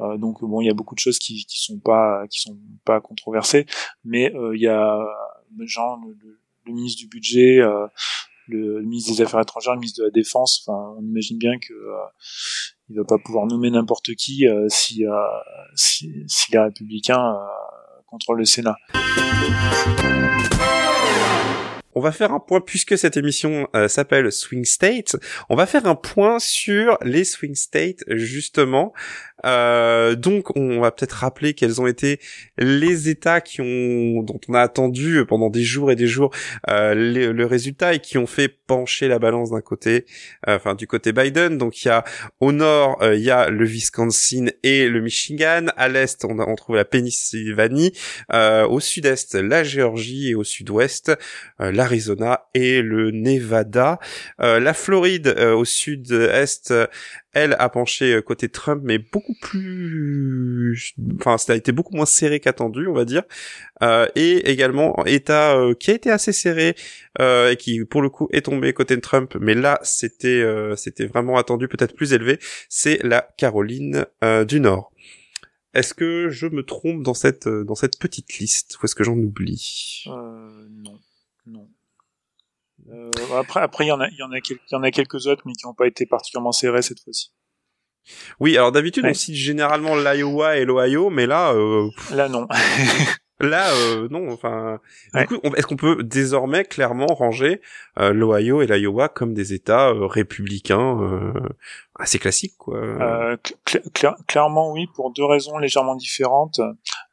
Euh, 0.00 0.16
donc 0.16 0.42
bon, 0.42 0.60
il 0.60 0.66
y 0.66 0.70
a 0.70 0.74
beaucoup 0.74 0.94
de 0.94 1.00
choses 1.00 1.18
qui 1.18 1.44
qui 1.46 1.62
sont 1.62 1.78
pas 1.78 2.26
qui 2.28 2.40
sont 2.40 2.58
pas 2.84 3.00
controversées, 3.00 3.66
mais 4.04 4.32
il 4.54 4.60
y 4.60 4.66
a 4.68 4.98
genre 5.64 5.98
le, 6.04 6.16
le, 6.66 6.72
ministre 6.72 7.00
du 7.00 7.08
budget, 7.08 7.60
le, 8.48 8.82
ministre 8.82 9.12
des 9.12 9.22
Affaires 9.22 9.40
étrangères, 9.40 9.74
le 9.74 9.80
ministre 9.80 10.00
de 10.00 10.06
la 10.06 10.10
Défense. 10.10 10.64
Enfin, 10.66 10.96
on 10.98 11.02
imagine 11.02 11.38
bien 11.38 11.58
que 11.58 11.74
il 12.88 12.96
va 12.96 13.04
pas 13.04 13.18
pouvoir 13.18 13.46
nommer 13.46 13.70
n'importe 13.70 14.14
qui 14.14 14.46
si, 14.68 15.04
si, 15.74 16.24
si 16.26 16.52
les 16.52 16.58
républicains 16.58 17.36
contrôlent 18.06 18.38
le 18.38 18.44
Sénat. 18.44 18.76
On 21.98 22.00
va 22.00 22.12
faire 22.12 22.32
un 22.32 22.40
point 22.40 22.60
puisque 22.60 22.98
cette 22.98 23.16
émission 23.16 23.68
euh, 23.74 23.88
s'appelle 23.88 24.30
Swing 24.30 24.66
State. 24.66 25.16
On 25.48 25.56
va 25.56 25.64
faire 25.64 25.86
un 25.86 25.94
point 25.94 26.38
sur 26.38 26.98
les 27.02 27.24
swing 27.24 27.54
states 27.54 28.04
justement 28.08 28.92
euh, 29.46 30.14
donc, 30.16 30.56
on 30.56 30.80
va 30.80 30.90
peut-être 30.90 31.12
rappeler 31.12 31.54
quels 31.54 31.80
ont 31.80 31.86
été 31.86 32.18
les 32.58 33.08
États 33.08 33.40
qui 33.40 33.60
ont, 33.60 34.22
dont 34.22 34.40
on 34.48 34.54
a 34.54 34.60
attendu 34.60 35.24
pendant 35.26 35.50
des 35.50 35.62
jours 35.62 35.90
et 35.90 35.96
des 35.96 36.06
jours 36.06 36.30
euh, 36.68 36.94
le 36.94 37.46
résultat 37.46 37.94
et 37.94 38.00
qui 38.00 38.18
ont 38.18 38.26
fait 38.26 38.48
pencher 38.48 39.08
la 39.08 39.18
balance 39.18 39.50
d'un 39.50 39.60
côté, 39.60 40.06
euh, 40.48 40.56
enfin 40.56 40.74
du 40.74 40.86
côté 40.86 41.12
Biden. 41.12 41.58
Donc, 41.58 41.84
il 41.84 41.88
y 41.88 41.90
a 41.90 42.04
au 42.40 42.52
nord, 42.52 42.98
il 43.02 43.20
y 43.20 43.30
a 43.30 43.48
le 43.48 43.64
Wisconsin 43.64 44.46
et 44.62 44.88
le 44.88 45.00
Michigan. 45.00 45.66
À 45.76 45.88
l'est, 45.88 46.24
on, 46.24 46.38
on 46.38 46.54
trouve 46.56 46.76
la 46.76 46.84
Pennsylvanie. 46.84 47.92
au 48.32 48.80
sud-est, 48.80 49.34
la 49.34 49.62
Géorgie 49.62 50.30
et 50.30 50.34
au 50.34 50.44
sud-ouest, 50.44 51.12
l'Arizona 51.58 52.46
et 52.54 52.82
le 52.82 53.10
Nevada. 53.10 53.98
la 54.38 54.74
Floride 54.74 55.28
au 55.28 55.64
sud-est 55.64 56.72
elle 57.36 57.54
a 57.58 57.68
penché 57.68 58.14
euh, 58.14 58.22
côté 58.22 58.48
Trump, 58.48 58.80
mais 58.82 58.96
beaucoup 58.96 59.34
plus, 59.42 60.94
enfin, 61.16 61.36
ça 61.36 61.52
a 61.52 61.56
été 61.56 61.70
beaucoup 61.70 61.94
moins 61.94 62.06
serré 62.06 62.40
qu'attendu, 62.40 62.86
on 62.88 62.94
va 62.94 63.04
dire, 63.04 63.24
euh, 63.82 64.06
et 64.14 64.50
également 64.50 65.04
État 65.04 65.54
euh, 65.54 65.74
qui 65.74 65.90
a 65.90 65.94
été 65.94 66.10
assez 66.10 66.32
serré 66.32 66.74
euh, 67.20 67.50
et 67.50 67.56
qui, 67.56 67.84
pour 67.84 68.00
le 68.00 68.08
coup, 68.08 68.26
est 68.32 68.46
tombé 68.46 68.72
côté 68.72 68.98
Trump, 69.02 69.36
mais 69.38 69.54
là, 69.54 69.78
c'était, 69.82 70.42
c'était 70.76 71.04
vraiment 71.04 71.36
attendu, 71.36 71.68
peut-être 71.68 71.94
plus 71.94 72.14
élevé. 72.14 72.38
C'est 72.70 73.02
la 73.02 73.28
Caroline 73.36 74.06
du 74.48 74.60
Nord. 74.60 74.92
Est-ce 75.74 75.92
que 75.92 76.30
je 76.30 76.46
me 76.46 76.62
trompe 76.62 77.02
dans 77.02 77.12
cette 77.12 77.48
dans 77.48 77.74
cette 77.74 77.98
petite 77.98 78.38
liste 78.38 78.78
ou 78.78 78.86
est-ce 78.86 78.94
que 78.94 79.04
j'en 79.04 79.18
oublie? 79.18 80.04
Non, 80.06 80.98
non. 81.46 81.68
Euh, 82.96 83.10
après, 83.38 83.60
après, 83.60 83.84
il 83.84 83.88
y 83.88 83.92
en 83.92 84.00
a, 84.00 84.08
il 84.08 84.16
y 84.16 84.22
en 84.22 84.32
a, 84.32 84.38
il 84.38 84.58
y 84.72 84.74
en 84.74 84.82
a 84.82 84.90
quelques 84.90 85.26
autres, 85.26 85.42
mais 85.44 85.52
qui 85.52 85.66
n'ont 85.66 85.74
pas 85.74 85.86
été 85.86 86.06
particulièrement 86.06 86.52
serrés 86.52 86.82
cette 86.82 87.00
fois-ci. 87.00 87.32
Oui, 88.38 88.56
alors 88.56 88.70
d'habitude 88.70 89.04
on 89.04 89.14
cite 89.14 89.34
généralement 89.34 89.96
l'Iowa 89.96 90.56
et 90.56 90.64
l'Ohio, 90.64 91.10
mais 91.10 91.26
là. 91.26 91.52
Euh... 91.52 91.88
Là 92.12 92.28
non. 92.28 92.46
là 93.40 93.68
euh, 93.74 94.06
non. 94.10 94.30
Enfin, 94.30 94.78
du 95.12 95.26
coup, 95.26 95.40
est-ce 95.56 95.66
qu'on 95.66 95.76
peut 95.76 96.04
désormais 96.04 96.64
clairement 96.64 97.06
ranger 97.06 97.60
l'Ohio 97.96 98.62
et 98.62 98.68
l'Iowa 98.68 99.08
comme 99.08 99.34
des 99.34 99.54
États 99.54 99.92
républicains 99.92 101.32
assez 101.96 102.20
classiques, 102.20 102.56
quoi? 102.58 103.36
Clairement 104.28 104.70
oui, 104.70 104.86
pour 104.94 105.12
deux 105.12 105.24
raisons 105.24 105.58
légèrement 105.58 105.96
différentes. 105.96 106.60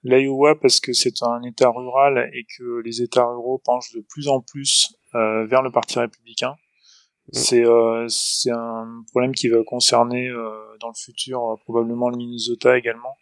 L'Iowa 0.04 0.54
parce 0.54 0.80
que 0.80 0.94
c'est 0.94 1.24
un 1.24 1.42
État 1.42 1.70
rural 1.70 2.30
et 2.34 2.46
que 2.56 2.82
les 2.86 3.02
États 3.02 3.26
ruraux 3.26 3.60
penchent 3.66 3.94
de 3.94 4.06
plus 4.08 4.28
en 4.28 4.42
plus 4.42 4.94
vers 5.14 5.62
le 5.62 5.72
Parti 5.72 6.00
républicain. 6.00 6.56
Mm. 7.28 7.34
C'est 7.34 7.66
euh, 7.66 8.06
c'est 8.10 8.52
un 8.52 9.04
problème 9.12 9.34
qui 9.34 9.48
va 9.48 9.64
concerner 9.64 10.28
euh, 10.28 10.52
dans 10.82 10.90
le 10.90 10.98
futur 10.98 11.58
probablement 11.64 12.10
le 12.10 12.18
Minnesota 12.18 12.78
également. 12.78 13.16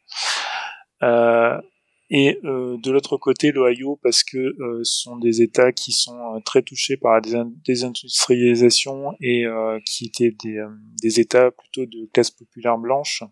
et 2.13 2.39
de 2.43 2.91
l'autre 2.91 3.17
côté 3.17 3.51
l'Ohio 3.51 3.99
parce 4.03 4.23
que 4.23 4.55
ce 4.83 5.01
sont 5.03 5.17
des 5.17 5.41
États 5.41 5.71
qui 5.71 5.91
sont 5.91 6.41
très 6.45 6.61
touchés 6.61 6.97
par 6.97 7.13
la 7.13 7.21
désindustrialisation 7.65 9.13
et 9.21 9.45
qui 9.85 10.05
étaient 10.07 10.35
des, 10.43 10.61
des 11.01 11.19
États 11.19 11.51
plutôt 11.51 11.85
de 11.85 12.09
classe 12.13 12.31
populaire 12.31 12.77
blanche 12.77 13.23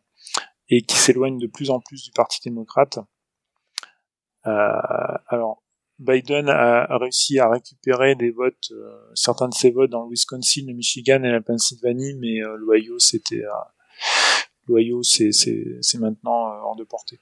et 0.69 0.81
qui 0.81 0.95
s'éloignent 0.95 1.39
de 1.39 1.47
plus 1.47 1.71
en 1.71 1.79
plus 1.81 2.03
du 2.03 2.11
Parti 2.11 2.39
démocrate. 2.43 2.99
alors 4.43 5.61
Biden 5.99 6.47
a, 6.47 6.97
réussi 6.97 7.39
à 7.39 7.49
récupérer 7.49 8.15
des 8.15 8.31
votes, 8.31 8.71
euh, 8.71 8.89
certains 9.15 9.49
de 9.49 9.53
ses 9.53 9.71
votes 9.71 9.89
dans 9.89 10.03
le 10.03 10.09
Wisconsin, 10.09 10.61
le 10.65 10.73
Michigan 10.73 11.21
et 11.23 11.31
la 11.31 11.41
Pennsylvanie, 11.41 12.15
mais 12.19 12.41
euh, 12.41 12.55
l'Ohio, 12.57 12.99
c'était, 12.99 13.43
euh, 13.43 13.49
l'Ohio, 14.67 15.03
c'est, 15.03 15.33
c'est, 15.33 15.65
c'est 15.81 15.99
maintenant 15.99 16.45
hors 16.63 16.77
de 16.77 16.85
portée. 16.85 17.19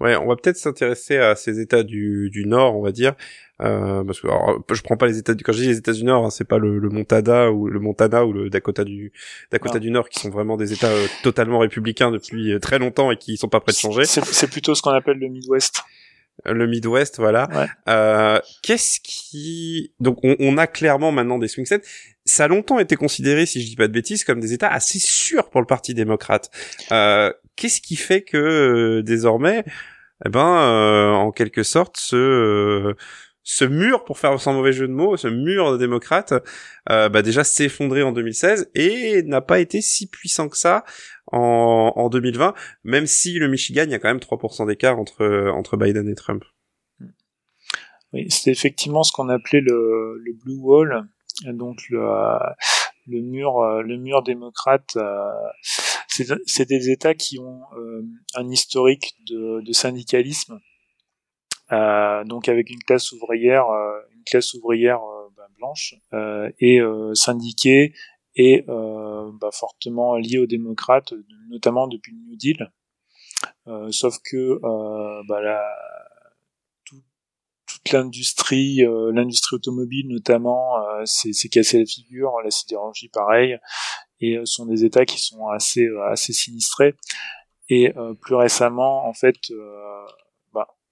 Ouais, 0.00 0.16
on 0.16 0.26
va 0.26 0.36
peut-être 0.36 0.56
s'intéresser 0.56 1.16
à 1.16 1.36
ces 1.36 1.60
États 1.60 1.82
du, 1.84 2.28
du 2.30 2.46
Nord, 2.46 2.76
on 2.76 2.82
va 2.82 2.92
dire, 2.92 3.14
parce 3.58 4.20
que 4.20 4.26
alors, 4.26 4.62
je 4.72 4.82
prends 4.82 4.96
pas 4.96 5.06
les 5.06 5.18
États 5.18 5.34
du, 5.34 5.42
quand 5.42 5.52
je 5.52 5.62
dis 5.62 5.68
les 5.68 5.78
États 5.78 5.92
du 5.92 6.04
Nord, 6.04 6.24
hein, 6.24 6.30
c'est 6.30 6.46
pas 6.46 6.58
le, 6.58 6.78
le, 6.78 6.88
Montana 6.90 7.50
ou 7.50 7.68
le 7.68 7.80
Montana 7.80 8.24
ou 8.24 8.32
le 8.32 8.50
Dakota 8.50 8.84
du 8.84 9.12
Dakota 9.50 9.80
du 9.80 9.90
Nord 9.90 10.08
qui 10.08 10.20
sont 10.20 10.30
vraiment 10.30 10.56
des 10.56 10.72
États 10.72 10.92
totalement 11.24 11.58
républicains 11.60 12.12
depuis 12.12 12.56
très 12.60 12.78
longtemps 12.78 13.10
et 13.10 13.16
qui 13.16 13.36
sont 13.36 13.48
pas 13.48 13.60
prêts 13.60 13.72
de 13.72 13.78
changer. 13.78 14.04
C'est 14.04 14.50
plutôt 14.50 14.76
ce 14.76 14.82
qu'on 14.82 14.90
appelle 14.90 15.18
le 15.18 15.28
Midwest 15.28 15.82
le 16.44 16.66
Midwest, 16.66 17.18
voilà. 17.18 17.48
Euh, 17.88 18.38
Qu'est-ce 18.62 19.00
qui 19.00 19.92
donc 20.00 20.18
on, 20.22 20.36
on, 20.38 20.58
a 20.58 20.66
clairement 20.66 21.12
maintenant 21.12 21.38
des 21.38 21.48
swing 21.48 21.66
states. 21.66 21.84
Ça 22.24 22.44
a 22.44 22.48
longtemps 22.48 22.78
été 22.78 22.96
considéré, 22.96 23.46
si 23.46 23.62
je 23.62 23.66
dis 23.66 23.76
pas 23.76 23.86
de 23.86 23.92
bêtises, 23.92 24.24
comme 24.24 24.40
des 24.40 24.52
États 24.52 24.68
assez 24.68 24.98
sûrs 24.98 25.50
pour 25.50 25.60
le 25.60 25.66
Parti 25.66 25.94
démocrate. 25.94 26.50
Euh, 26.92 27.32
Qu'est-ce 27.56 27.80
qui 27.80 27.96
fait 27.96 28.22
que 28.22 28.36
euh, 28.36 29.02
désormais 29.02 29.64
eh 30.26 30.28
ben, 30.28 31.12
en 31.12 31.30
quelque 31.32 31.62
sorte, 31.62 31.96
ce 31.98 32.94
ce 33.44 33.66
mur, 33.66 34.04
pour 34.04 34.18
faire 34.18 34.40
sans 34.40 34.54
mauvais 34.54 34.72
jeu 34.72 34.88
de 34.88 34.92
mots, 34.92 35.18
ce 35.18 35.28
mur 35.28 35.72
de 35.72 35.76
démocrates, 35.76 36.32
euh, 36.90 37.10
bah 37.10 37.20
déjà 37.20 37.44
s'est 37.44 37.66
effondré 37.66 38.02
en 38.02 38.10
2016 38.10 38.70
et 38.74 39.22
n'a 39.22 39.42
pas 39.42 39.60
été 39.60 39.82
si 39.82 40.08
puissant 40.08 40.48
que 40.48 40.56
ça 40.56 40.84
en, 41.34 41.92
en 41.96 42.08
2020, 42.08 42.54
même 42.84 43.06
si 43.06 43.38
le 43.38 43.48
Michigan, 43.48 43.84
il 43.84 43.90
y 43.90 43.94
a 43.94 43.98
quand 43.98 44.08
même 44.08 44.18
3% 44.18 44.66
d'écart 44.66 44.98
entre, 44.98 45.50
entre 45.52 45.76
Biden 45.76 46.08
et 46.08 46.14
Trump. 46.14 46.44
Oui, 48.12 48.30
c'est 48.30 48.52
effectivement 48.52 49.02
ce 49.02 49.12
qu'on 49.12 49.28
appelait 49.28 49.60
le, 49.60 50.18
le 50.18 50.32
Blue 50.32 50.56
Wall, 50.56 51.08
donc 51.46 51.78
le, 51.90 51.98
le 53.06 53.20
mur, 53.20 53.60
le 53.82 53.96
mur 53.96 54.22
démocrate. 54.22 54.96
Euh, 54.96 55.32
c'est 56.46 56.68
des 56.68 56.90
États 56.90 57.14
qui 57.14 57.38
ont 57.40 57.62
euh, 57.76 58.02
un 58.34 58.48
historique 58.48 59.16
de, 59.26 59.62
de 59.62 59.72
syndicalisme 59.72 60.60
euh, 61.72 62.22
donc 62.24 62.48
avec 62.48 62.70
une 62.70 62.78
classe 62.78 63.10
ouvrière, 63.10 63.64
une 64.14 64.22
classe 64.24 64.54
ouvrière 64.54 65.00
bah, 65.36 65.48
blanche 65.58 65.94
et 66.60 66.80
syndiquée 67.14 67.94
et 68.36 68.64
bah, 68.66 69.50
fortement 69.52 70.16
liée 70.16 70.38
aux 70.38 70.46
démocrates, 70.46 71.14
notamment 71.48 71.88
depuis 71.88 72.12
le 72.12 72.18
New 72.30 72.36
Deal. 72.36 72.72
sauf 73.90 74.18
que 74.24 74.60
bah, 75.28 75.40
la, 75.40 75.62
toute 77.66 77.92
l'industrie, 77.92 78.82
l'industrie 79.12 79.56
automobile 79.56 80.08
notamment, 80.08 80.74
c'est 81.04 81.48
cassé 81.48 81.78
la 81.78 81.86
figure, 81.86 82.32
la 82.42 82.50
sidérurgie 82.50 83.08
pareil, 83.08 83.58
et 84.20 84.38
sont 84.44 84.66
des 84.66 84.84
États 84.84 85.04
qui 85.04 85.20
sont 85.20 85.48
assez 85.48 85.86
assez 86.08 86.32
sinistrés. 86.32 86.94
Et 87.68 87.92
plus 88.20 88.34
récemment, 88.34 89.06
en 89.06 89.14
fait, 89.14 89.38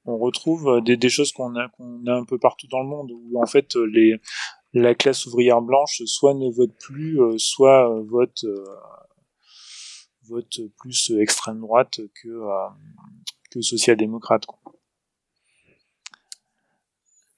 on 0.05 0.19
retrouve 0.19 0.69
euh, 0.69 0.81
des, 0.81 0.97
des 0.97 1.09
choses 1.09 1.33
qu'on 1.33 1.55
a, 1.57 1.69
qu'on 1.69 2.05
a 2.07 2.13
un 2.13 2.25
peu 2.25 2.39
partout 2.39 2.67
dans 2.69 2.81
le 2.81 2.89
monde, 2.89 3.11
où 3.13 3.41
en 3.41 3.47
fait 3.47 3.77
euh, 3.77 3.85
les, 3.85 4.21
la 4.73 4.95
classe 4.95 5.27
ouvrière 5.27 5.61
blanche 5.61 6.03
soit 6.07 6.35
ne 6.35 6.51
vote 6.51 6.75
plus, 6.79 7.21
euh, 7.21 7.39
soit 7.39 7.89
vote 8.05 8.45
vote 10.29 10.61
plus 10.79 11.13
extrême 11.19 11.61
droite 11.61 12.01
que 12.15 12.29
que 13.51 13.61
social-démocrate. 13.61 14.45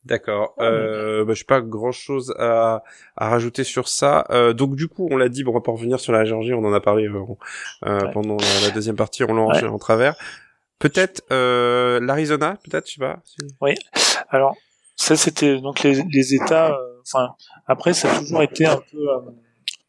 D'accord. 0.05 0.55
Euh, 0.61 1.25
bah, 1.25 1.33
je 1.33 1.43
n'ai 1.43 1.47
pas 1.47 1.61
grand 1.63 1.93
chose 1.93 2.35
à, 2.39 2.83
à 3.17 3.29
rajouter 3.29 3.65
sur 3.65 3.89
ça. 3.89 4.27
Euh, 4.31 4.53
donc 4.53 4.77
du 4.77 4.87
coup, 4.87 5.09
on 5.11 5.17
l'a 5.17 5.31
dit, 5.31 5.45
bon, 5.45 5.53
on 5.53 5.55
va 5.55 5.61
pas 5.61 5.73
revenir 5.73 5.99
sur 5.99 6.13
la 6.13 6.25
Géorgie, 6.25 6.53
on 6.53 6.65
en 6.65 6.73
a 6.75 6.81
parlé 6.81 7.09
euh, 7.09 8.09
pendant 8.13 8.37
la, 8.63 8.71
deuxième 8.71 8.97
partie, 8.97 9.25
on 9.25 9.35
l'a 9.35 9.73
en 9.73 9.79
travers. 9.79 10.15
Peut-être 10.79 11.23
euh, 11.33 12.01
l'Arizona, 12.01 12.59
peut-être, 12.65 12.87
je 12.87 12.95
sais 12.95 13.01
pas. 13.01 13.23
Oui. 13.63 13.75
Alors 14.29 14.57
ça, 14.97 15.17
c'était 15.17 15.59
donc 15.59 15.83
les, 15.83 16.03
les 16.03 16.35
États. 16.35 16.79
Euh, 17.15 17.19
enfin, 17.19 17.35
après, 17.67 17.95
ça 17.95 18.13
a 18.13 18.19
toujours 18.19 18.43
été 18.43 18.67
un 18.67 18.81
peu, 18.91 19.09
euh, 19.09 19.21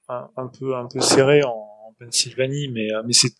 un, 0.09 0.47
peu, 0.47 0.75
un 0.75 0.87
peu 0.87 0.99
serré 0.99 1.43
en, 1.43 1.49
en 1.49 1.93
Pennsylvanie, 1.99 2.69
mais 2.69 2.87
mais 3.05 3.13
c'est 3.13 3.33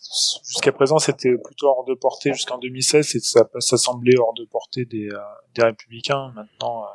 jusqu'à 0.47 0.71
présent, 0.71 0.99
c'était 0.99 1.38
plutôt 1.38 1.67
hors 1.67 1.86
de 1.86 1.93
portée 1.93 2.34
jusqu'en 2.34 2.57
2016. 2.57 3.15
Et 3.15 3.19
ça, 3.19 3.47
ça 3.59 3.78
semblait 3.78 4.17
hors 4.17 4.34
de 4.34 4.45
portée 4.45 4.86
des, 4.86 5.09
des 5.53 5.63
républicains. 5.63 6.32
Maintenant, 6.36 6.86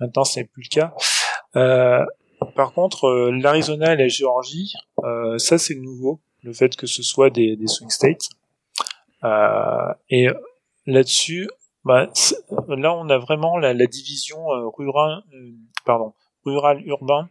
maintenant, 0.00 0.24
ce 0.24 0.40
n'est 0.40 0.46
plus 0.46 0.62
le 0.62 0.80
cas. 0.80 2.06
par 2.54 2.72
contre, 2.72 3.30
l'Arizona 3.30 3.94
et 3.94 3.96
la 3.96 4.08
Géorgie, 4.08 4.74
ça 5.38 5.58
c'est 5.58 5.74
nouveau, 5.74 6.20
le 6.42 6.52
fait 6.52 6.76
que 6.76 6.86
ce 6.86 7.02
soit 7.02 7.30
des, 7.30 7.56
des 7.56 7.66
swing 7.66 7.90
states. 7.90 8.28
Euh, 9.24 9.92
et 10.10 10.28
là-dessus, 10.86 11.48
bah, 11.84 12.10
là 12.68 12.94
on 12.94 13.08
a 13.08 13.18
vraiment 13.18 13.58
la, 13.58 13.74
la 13.74 13.86
division 13.86 14.38
euh, 14.52 14.68
rural, 14.68 15.22
euh, 15.32 15.50
pardon, 15.84 16.14
rural 16.44 16.82
urbain, 16.86 17.28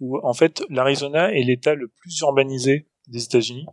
où 0.00 0.18
en 0.22 0.34
fait 0.34 0.62
l'Arizona 0.70 1.32
est 1.32 1.42
l'État 1.42 1.74
le 1.74 1.88
plus 1.88 2.18
urbanisé 2.20 2.88
des 3.08 3.24
États-Unis. 3.24 3.66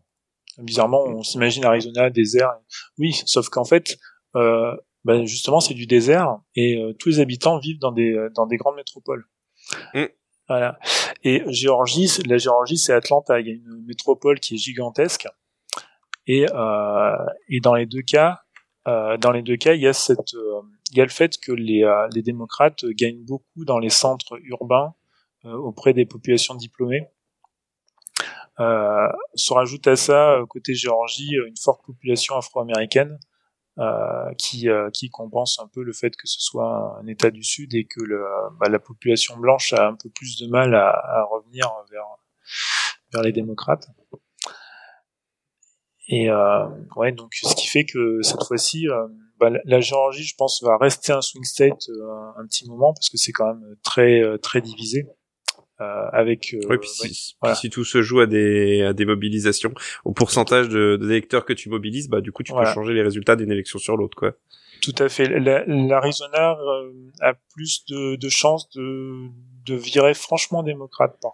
Bizarrement, 0.58 1.04
on 1.06 1.24
s'imagine 1.24 1.64
Arizona 1.64 2.10
désert. 2.10 2.52
Oui, 2.98 3.14
sauf 3.26 3.48
qu'en 3.50 3.64
fait, 3.64 3.98
euh, 4.36 4.76
bah, 5.06 5.24
justement, 5.26 5.62
c'est 5.62 5.74
du 5.74 5.88
désert 5.88 6.40
et 6.56 6.78
tous 7.00 7.10
les 7.10 7.20
habitants 7.20 7.58
vivent 7.58 7.80
dans 7.80 7.94
des 7.94 8.16
dans 8.36 8.46
des 8.48 8.58
grandes 8.58 8.76
métropoles. 8.76 9.26
Mm. 9.94 10.06
Voilà. 10.48 10.78
Et 11.24 11.44
Géorgie, 11.48 12.10
la 12.26 12.38
Géorgie, 12.38 12.78
c'est 12.78 12.92
Atlanta. 12.92 13.40
Il 13.40 13.48
y 13.48 13.52
a 13.52 13.54
une 13.54 13.86
métropole 13.86 14.40
qui 14.42 14.56
est 14.56 14.58
gigantesque 14.58 15.28
et, 16.28 16.46
euh, 16.54 17.16
et 17.48 17.60
dans 17.62 17.74
les 17.74 17.86
deux 17.86 18.02
cas, 18.02 18.42
euh, 18.88 19.18
dans 19.18 19.32
les 19.32 19.42
deux 19.42 19.58
cas, 19.58 19.74
il 19.74 19.82
y 19.82 19.88
a 19.88 19.94
cette, 19.94 20.34
euh, 20.34 20.62
il 20.92 20.98
y 20.98 21.02
a 21.02 21.04
le 21.04 21.12
fait 21.12 21.38
que 21.38 21.52
les, 21.52 21.90
les 22.14 22.22
démocrates 22.22 22.86
gagnent 22.86 23.24
beaucoup 23.24 23.66
dans 23.66 23.80
les 23.80 23.90
centres 23.90 24.40
urbains 24.44 24.94
auprès 25.44 25.94
des 25.94 26.06
populations 26.06 26.54
diplômées. 26.54 27.08
Euh, 28.60 29.08
se 29.34 29.54
rajoute 29.54 29.88
à 29.88 29.96
ça, 29.96 30.40
côté 30.50 30.76
Géorgie, 30.76 31.32
une 31.48 31.58
forte 31.58 31.84
population 31.86 32.36
afro-américaine 32.36 33.18
euh, 33.80 34.34
qui, 34.38 34.68
qui 34.94 35.10
compense 35.10 35.60
un 35.60 35.68
peu 35.68 35.82
le 35.84 35.94
fait 35.94 36.16
que 36.16 36.28
ce 36.28 36.40
soit 36.42 37.00
un 37.00 37.08
État 37.08 37.32
du 37.32 37.44
Sud 37.44 37.74
et 37.74 37.86
que 37.86 38.02
le, 38.02 38.24
bah, 38.60 38.68
la 38.70 38.80
population 38.80 39.38
blanche 39.38 39.74
a 39.74 39.88
un 39.88 39.96
peu 39.96 40.10
plus 40.10 40.38
de 40.38 40.48
mal 40.48 40.76
à, 40.76 40.90
à 40.90 41.24
revenir 41.24 41.72
vers, 41.90 42.06
vers 43.14 43.24
les 43.24 43.32
démocrates. 43.32 43.88
Et 46.08 46.30
euh, 46.30 46.66
ouais, 46.96 47.12
donc 47.12 47.34
ce 47.34 47.56
qui 47.56 47.68
fait 47.68 47.86
que 47.86 48.22
cette 48.22 48.44
fois-ci, 48.44 48.88
euh, 48.88 49.08
bah, 49.40 49.50
la 49.64 49.80
Géorgie, 49.80 50.24
je 50.24 50.36
pense, 50.36 50.62
va 50.64 50.78
rester 50.78 51.14
un 51.14 51.22
swing 51.22 51.44
state 51.44 51.90
euh, 51.90 52.42
un 52.42 52.46
petit 52.48 52.68
moment 52.68 52.94
parce 52.94 53.10
que 53.10 53.18
c'est 53.18 53.32
quand 53.32 53.48
même 53.48 53.76
très 53.84 54.22
très 54.40 54.62
divisé. 54.62 55.06
Euh, 55.80 56.06
avec 56.14 56.56
oui, 56.70 56.78
puis 56.78 56.90
si, 56.90 57.36
si, 57.56 57.70
tout 57.72 57.84
se 57.84 58.04
joue 58.04 58.20
à 58.20 58.28
des 58.28 58.84
à 58.84 58.94
des 58.94 59.06
mobilisations 59.06 59.74
au 60.06 60.12
pourcentage 60.12 60.70
de 60.70 60.96
d'électeurs 60.96 61.44
que 61.44 61.54
tu 61.54 61.70
mobilises 61.70 62.08
bah 62.08 62.22
du 62.22 62.32
coup 62.32 62.44
tu 62.44 62.54
peux 62.54 62.66
changer 62.66 62.94
les 62.94 63.02
résultats 63.02 63.36
d'une 63.36 63.52
élection 63.52 63.80
sur 63.80 63.98
l'autre 63.98 64.16
quoi. 64.16 64.34
Tout 64.84 64.94
à 65.00 65.10
fait. 65.10 65.26
l'Arizona 65.26 66.56
a 67.22 67.34
plus 67.56 67.84
de, 67.90 68.16
de 68.16 68.30
chances 68.30 68.70
de 68.76 69.26
de 69.66 69.74
virer 69.74 70.14
franchement 70.14 70.62
démocrate 70.62 71.18
par 71.20 71.32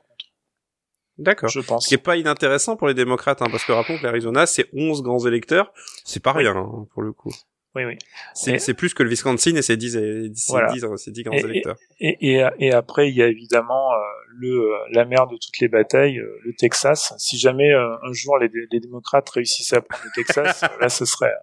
D'accord. 1.18 1.50
Je 1.50 1.60
pense. 1.62 1.84
Ce 1.84 1.90
qui 1.90 1.96
est 1.96 2.00
pas 2.00 2.18
inintéressant 2.18 2.76
pour 2.76 2.88
les 2.88 2.94
démocrates, 2.94 3.42
hein, 3.42 3.48
parce 3.52 3.66
que 3.66 3.72
rappelons 3.72 3.98
que 3.98 4.04
l'Arizona, 4.04 4.46
c'est 4.46 4.68
11 4.74 5.02
grands 5.02 5.26
électeurs. 5.26 5.74
C'est 6.06 6.22
pas 6.22 6.34
rien, 6.34 6.56
hein, 6.56 6.88
pour 6.94 7.02
le 7.02 7.12
coup. 7.12 7.32
Oui, 7.78 7.84
oui. 7.86 7.98
C'est 8.34 8.74
plus 8.74 8.94
que 8.94 9.04
le 9.04 9.10
Wisconsin 9.10 9.56
et 9.56 9.62
ses 9.62 9.78
10, 9.78 9.96
et, 9.98 10.30
10, 10.30 10.46
voilà. 10.50 10.74
10, 10.74 10.82
grands 11.24 11.38
électeurs. 11.38 11.76
Et, 12.00 12.18
et, 12.34 12.44
et, 12.60 12.72
après, 12.72 13.10
il 13.10 13.16
y 13.16 13.22
a 13.22 13.28
évidemment 13.28 13.92
euh, 13.92 13.98
le 14.40 14.50
euh, 14.50 14.78
la 14.92 15.06
mère 15.06 15.28
de 15.28 15.36
toutes 15.36 15.60
les 15.60 15.68
batailles, 15.68 16.18
euh, 16.18 16.40
le 16.44 16.54
Texas. 16.54 17.14
Si 17.20 17.38
jamais 17.38 17.72
un 17.74 18.14
jour 18.14 18.40
les, 18.40 18.50
les, 18.72 18.80
démocrates 18.80 19.30
réussissaient 19.30 19.78
à 19.78 19.82
prendre 19.82 20.04
le 20.06 20.12
Texas, 20.16 20.62
là, 20.82 20.90
ce 20.90 21.06
serait... 21.06 21.34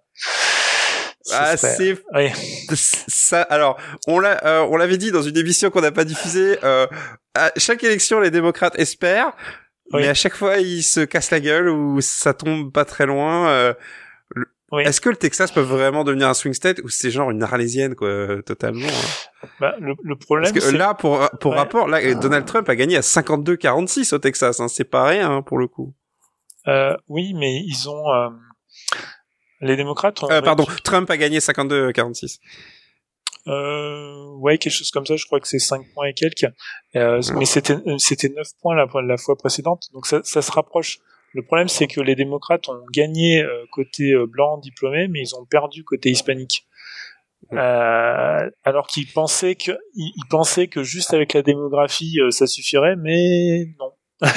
Ah, 1.31 1.57
c'est 1.57 1.97
oui. 2.13 2.29
ça. 2.75 3.41
Alors, 3.43 3.79
on 4.05 4.19
l'a, 4.19 4.67
on 4.69 4.75
l'avait 4.75 4.97
dit 4.97 5.11
dans 5.11 5.23
une 5.23 5.37
émission 5.37 5.69
qu'on 5.71 5.81
n'a 5.81 5.91
pas 5.91 6.03
diffusée. 6.03 6.57
à 6.61 7.51
chaque 7.55 7.83
élection, 7.83 8.19
les 8.19 8.29
démocrates 8.29 8.77
espèrent 8.77 9.31
mais 9.93 10.07
à 10.07 10.13
chaque 10.13 10.35
fois 10.35 10.57
il 10.57 10.83
se 10.83 11.01
casse 11.01 11.31
la 11.31 11.39
gueule 11.39 11.69
ou 11.69 12.01
ça 12.01 12.33
tombe 12.33 12.71
pas 12.71 12.85
très 12.85 13.05
loin. 13.05 13.49
Euh, 13.49 13.73
Est-ce 14.79 14.99
que 14.99 15.09
le 15.09 15.15
Texas 15.15 15.51
peut 15.51 15.61
vraiment 15.61 16.03
devenir 16.03 16.27
un 16.27 16.33
swing 16.33 16.53
state 16.53 16.81
ou 16.83 16.89
c'est 16.89 17.11
genre 17.11 17.31
une 17.31 17.43
arlésienne 17.43 17.95
quoi 17.95 18.41
totalement 18.43 18.87
hein? 18.87 19.47
Bah, 19.59 19.75
le, 19.79 19.93
le, 20.03 20.15
problème 20.15 20.51
parce 20.51 20.71
que 20.71 20.75
là 20.75 20.93
pour 20.93 21.29
pour 21.39 21.53
rapport 21.53 21.87
là 21.87 22.13
Donald 22.15 22.45
Trump 22.45 22.67
a 22.67 22.75
gagné 22.75 22.97
à 22.97 23.01
52-46 23.01 24.13
au 24.15 24.17
Texas 24.17 24.59
hein, 24.59 24.67
c'est 24.67 24.85
pas 24.85 25.05
rien 25.05 25.31
hein, 25.31 25.41
pour 25.41 25.57
le 25.57 25.67
coup. 25.67 25.93
Euh, 26.67 26.95
oui 27.07 27.33
mais 27.35 27.61
ils 27.63 27.87
ont 27.87 28.11
euh, 28.11 28.29
les 29.61 29.75
démocrates 29.75 30.23
ont 30.23 30.31
euh, 30.31 30.41
pardon 30.41 30.65
Trump 30.83 31.09
a 31.11 31.17
gagné 31.17 31.39
52-46 31.39 32.39
euh, 33.47 34.31
ouais, 34.37 34.57
quelque 34.57 34.73
chose 34.73 34.91
comme 34.91 35.05
ça. 35.05 35.15
Je 35.15 35.25
crois 35.25 35.39
que 35.39 35.47
c'est 35.47 35.59
5 35.59 35.85
points 35.93 36.07
et 36.07 36.13
quelques. 36.13 36.47
Euh, 36.95 37.21
mais 37.35 37.45
c'était 37.45 37.77
euh, 37.87 37.97
c'était 37.97 38.29
9 38.29 38.47
points 38.61 38.75
la, 38.75 38.87
la 39.01 39.17
fois 39.17 39.35
précédente. 39.35 39.83
Donc 39.93 40.07
ça, 40.07 40.21
ça 40.23 40.41
se 40.41 40.51
rapproche. 40.51 40.99
Le 41.33 41.41
problème, 41.41 41.67
c'est 41.67 41.87
que 41.87 41.99
les 41.99 42.15
démocrates 42.15 42.69
ont 42.69 42.85
gagné 42.91 43.43
euh, 43.43 43.65
côté 43.71 44.11
euh, 44.11 44.25
blanc 44.25 44.57
diplômé, 44.57 45.07
mais 45.09 45.19
ils 45.19 45.35
ont 45.35 45.45
perdu 45.45 45.83
côté 45.83 46.09
hispanique. 46.09 46.65
Euh, 47.53 48.49
alors 48.63 48.87
qu'ils 48.87 49.05
pensaient 49.11 49.55
que 49.55 49.73
ils, 49.93 50.11
pensaient 50.31 50.67
que 50.67 50.81
juste 50.81 51.13
avec 51.13 51.33
la 51.33 51.43
démographie 51.43 52.17
ça 52.31 52.47
suffirait, 52.47 52.95
mais 52.95 53.67
non. 53.79 53.91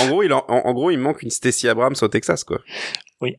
en 0.00 0.08
gros, 0.08 0.22
il 0.22 0.32
en, 0.32 0.44
en, 0.48 0.72
gros, 0.72 0.90
il 0.90 0.98
manque 0.98 1.22
une 1.22 1.30
Stacey 1.30 1.68
Abrams 1.68 1.96
au 2.00 2.08
Texas, 2.08 2.44
quoi. 2.44 2.60
Oui. 3.20 3.36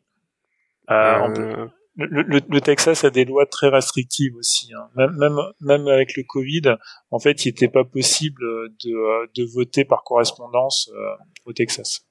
Euh, 0.91 1.67
le, 1.95 2.41
le, 2.49 2.61
Texas 2.61 3.03
a 3.03 3.09
des 3.09 3.25
lois 3.25 3.45
très 3.45 3.69
restrictives 3.69 4.35
aussi. 4.35 4.71
Hein. 4.73 4.89
Même, 4.95 5.15
même, 5.17 5.39
même 5.61 5.87
avec 5.87 6.15
le 6.17 6.23
Covid, 6.23 6.75
en 7.11 7.19
fait, 7.19 7.45
il 7.45 7.49
n'était 7.49 7.67
pas 7.67 7.83
possible 7.83 8.41
de, 8.83 9.33
de 9.35 9.53
voter 9.53 9.85
par 9.85 10.03
correspondance 10.03 10.89
euh, 10.95 11.15
au 11.45 11.53
Texas. 11.53 12.05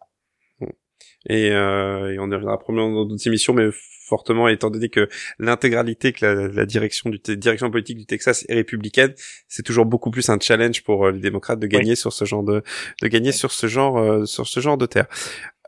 Et, 1.29 1.51
euh, 1.53 2.13
et 2.13 2.19
on 2.19 2.31
y 2.31 2.35
reviendra 2.35 2.59
probablement 2.59 2.93
dans 2.95 3.05
d'autres 3.07 3.27
émissions, 3.29 3.53
mais 3.53 3.69
fortement, 3.73 4.49
étant 4.49 4.71
donné 4.71 4.89
que 4.89 5.09
l'intégralité 5.39 6.13
que 6.13 6.27
la, 6.27 6.67
direction 6.67 7.11
du 7.11 7.21
direction 7.37 7.71
politique 7.71 7.97
du 7.97 8.07
Texas 8.07 8.45
est 8.49 8.55
républicaine, 8.55 9.15
c'est 9.47 9.63
toujours 9.63 9.87
beaucoup 9.87 10.11
plus 10.11 10.29
un 10.29 10.39
challenge 10.41 10.83
pour 10.83 11.11
les 11.11 11.21
démocrates 11.21 11.61
de 11.61 11.67
gagner 11.69 11.95
sur 11.95 12.13
ce 12.13 12.25
genre 12.25 12.43
de 12.43 12.63
de 13.01 13.09
gagner 13.09 13.31
sur 13.31 13.53
ce 13.53 13.69
genre 13.69 14.27
sur 14.27 14.49
ce 14.49 14.61
genre 14.61 14.77
de 14.77 14.87
terre. 14.87 15.07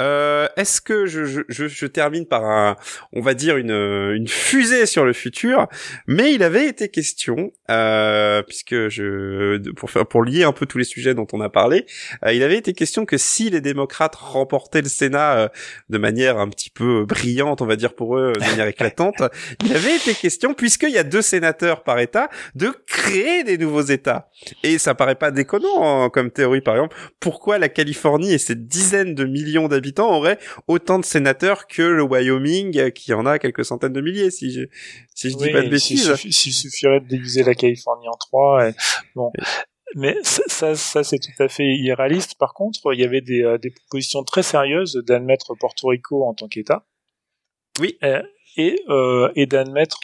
Euh, 0.01 0.49
Est-ce 0.57 0.81
que 0.81 1.07
je, 1.07 1.25
je, 1.25 1.43
je, 1.49 1.87
termine 1.87 2.27
par 2.27 2.45
un, 2.45 2.77
on 3.13 3.21
va 3.21 3.35
dire 3.35 3.57
une, 3.57 3.71
une 3.71 4.27
fusée 4.27 4.87
sur 4.87 5.05
le 5.05 5.13
futur, 5.13 5.69
mais 6.09 6.35
il 6.35 6.43
avait 6.43 6.67
été 6.67 6.89
question, 6.89 7.53
euh, 7.71 8.43
puisque 8.43 8.89
je, 8.89 9.71
pour 9.73 9.91
faire, 9.91 10.05
pour 10.05 10.25
lier 10.25 10.43
un 10.43 10.53
peu 10.53 10.67
tous 10.67 10.79
les 10.79 10.85
sujets 10.85 11.15
dont 11.15 11.29
on 11.33 11.41
a 11.41 11.49
parlé, 11.49 11.87
euh, 12.25 12.33
il 12.33 12.43
avait 12.43 12.57
été 12.57 12.73
question 12.73 13.07
que 13.07 13.17
si 13.17 13.51
les 13.51 13.61
démocrates 13.61 14.17
remportaient 14.17 14.83
le 14.83 14.89
Sénat 14.89 15.37
euh, 15.37 15.49
de 15.91 15.99
manière 15.99 16.39
un 16.39 16.49
petit 16.49 16.71
peu 16.71 17.05
brillante, 17.05 17.63
on 17.63 17.67
va 17.67 17.77
dire 17.77 17.95
pour 17.95 18.17
eux, 18.17 18.33
de 18.35 18.41
manière 18.41 18.67
éclatante, 18.67 19.23
il 19.65 19.73
avait 19.77 19.95
été 19.95 20.13
question, 20.15 20.55
puisqu'il 20.55 20.91
y 20.91 20.99
a 20.99 21.05
deux 21.05 21.23
sénateurs 21.23 21.85
par 21.85 22.01
État, 22.01 22.31
de 22.57 22.73
créer 22.87 23.45
des 23.45 23.59
nouveaux 23.59 23.83
États. 23.83 24.29
Et 24.65 24.79
ça 24.79 24.95
paraît 24.97 25.15
pas 25.15 25.31
déconnant 25.31 26.05
hein, 26.05 26.11
comme 26.11 26.33
théorie, 26.33 26.63
par 26.63 26.75
exemple. 26.75 26.97
Pourquoi 27.21 27.59
la 27.59 27.69
Californie 27.69 28.33
et 28.33 28.39
ses 28.39 28.57
dizaines 28.57 29.15
de 29.15 29.25
millions 29.25 29.69
d'habitants 29.69 29.84
aurait 29.99 30.39
autant 30.69 30.99
de 30.99 31.05
sénateurs 31.05 31.67
que 31.67 31.83
le 31.83 32.03
Wyoming, 32.03 32.93
qui 32.93 33.13
en 33.13 33.27
a 33.27 33.39
quelques 33.39 33.65
centaines 33.65 33.93
de 33.93 34.01
milliers, 34.01 34.31
si 34.31 34.51
je, 34.51 34.63
si 35.15 35.31
je 35.31 35.37
dis 35.37 35.51
pas 35.51 35.63
de 35.63 35.69
bêtises. 35.69 36.15
Il 36.25 36.33
suffirait 36.33 37.01
de 37.01 37.07
diviser 37.07 37.43
la 37.43 37.55
Californie 37.55 38.09
en 38.09 38.17
trois. 38.17 38.71
Bon. 39.15 39.31
Mais 39.95 40.17
ça, 40.23 40.75
ça 40.75 41.05
c'est 41.05 41.19
tout 41.19 41.43
à 41.43 41.49
fait 41.49 41.77
irréaliste. 41.77 42.37
Par 42.37 42.53
contre, 42.53 42.93
il 42.93 43.01
y 43.01 43.05
avait 43.05 43.21
des, 43.21 43.43
euh, 43.43 43.59
des 43.59 43.71
propositions 43.71 44.25
très 44.25 44.43
sérieuses 44.43 45.01
d'admettre 45.07 45.55
Porto 45.55 45.89
Rico 45.89 46.25
en 46.25 46.35
tant 46.35 46.49
qu'État. 46.49 46.85
Oui. 47.81 47.97
Euh, 48.03 48.23
et, 48.57 48.81
euh, 48.89 49.31
et 49.35 49.47
d'admettre 49.47 49.99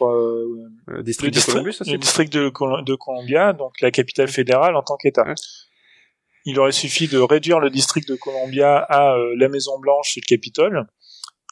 le 0.87 1.03
district, 1.03 1.35
de, 1.35 1.41
Columbus, 1.41 1.77
le 1.87 1.99
district 1.99 2.33
de, 2.33 2.51
de, 2.83 2.95
Columbia, 2.97 3.53
donc 3.53 3.81
la 3.81 3.93
capitale 3.93 4.27
fédérale 4.27 4.75
en 4.75 4.83
tant 4.83 4.97
qu'État 4.97 5.25
il 6.45 6.59
aurait 6.59 6.73
suffi 6.73 7.09
de 7.09 7.19
réduire 7.19 7.61
le 7.61 7.71
district 7.71 8.09
de 8.09 8.17
Columbia 8.17 8.79
à 8.79 9.15
euh, 9.15 9.35
la 9.37 9.49
Maison 9.49 9.79
Blanche 9.79 10.17
et 10.17 10.21
le 10.21 10.27
Capitole, 10.27 10.87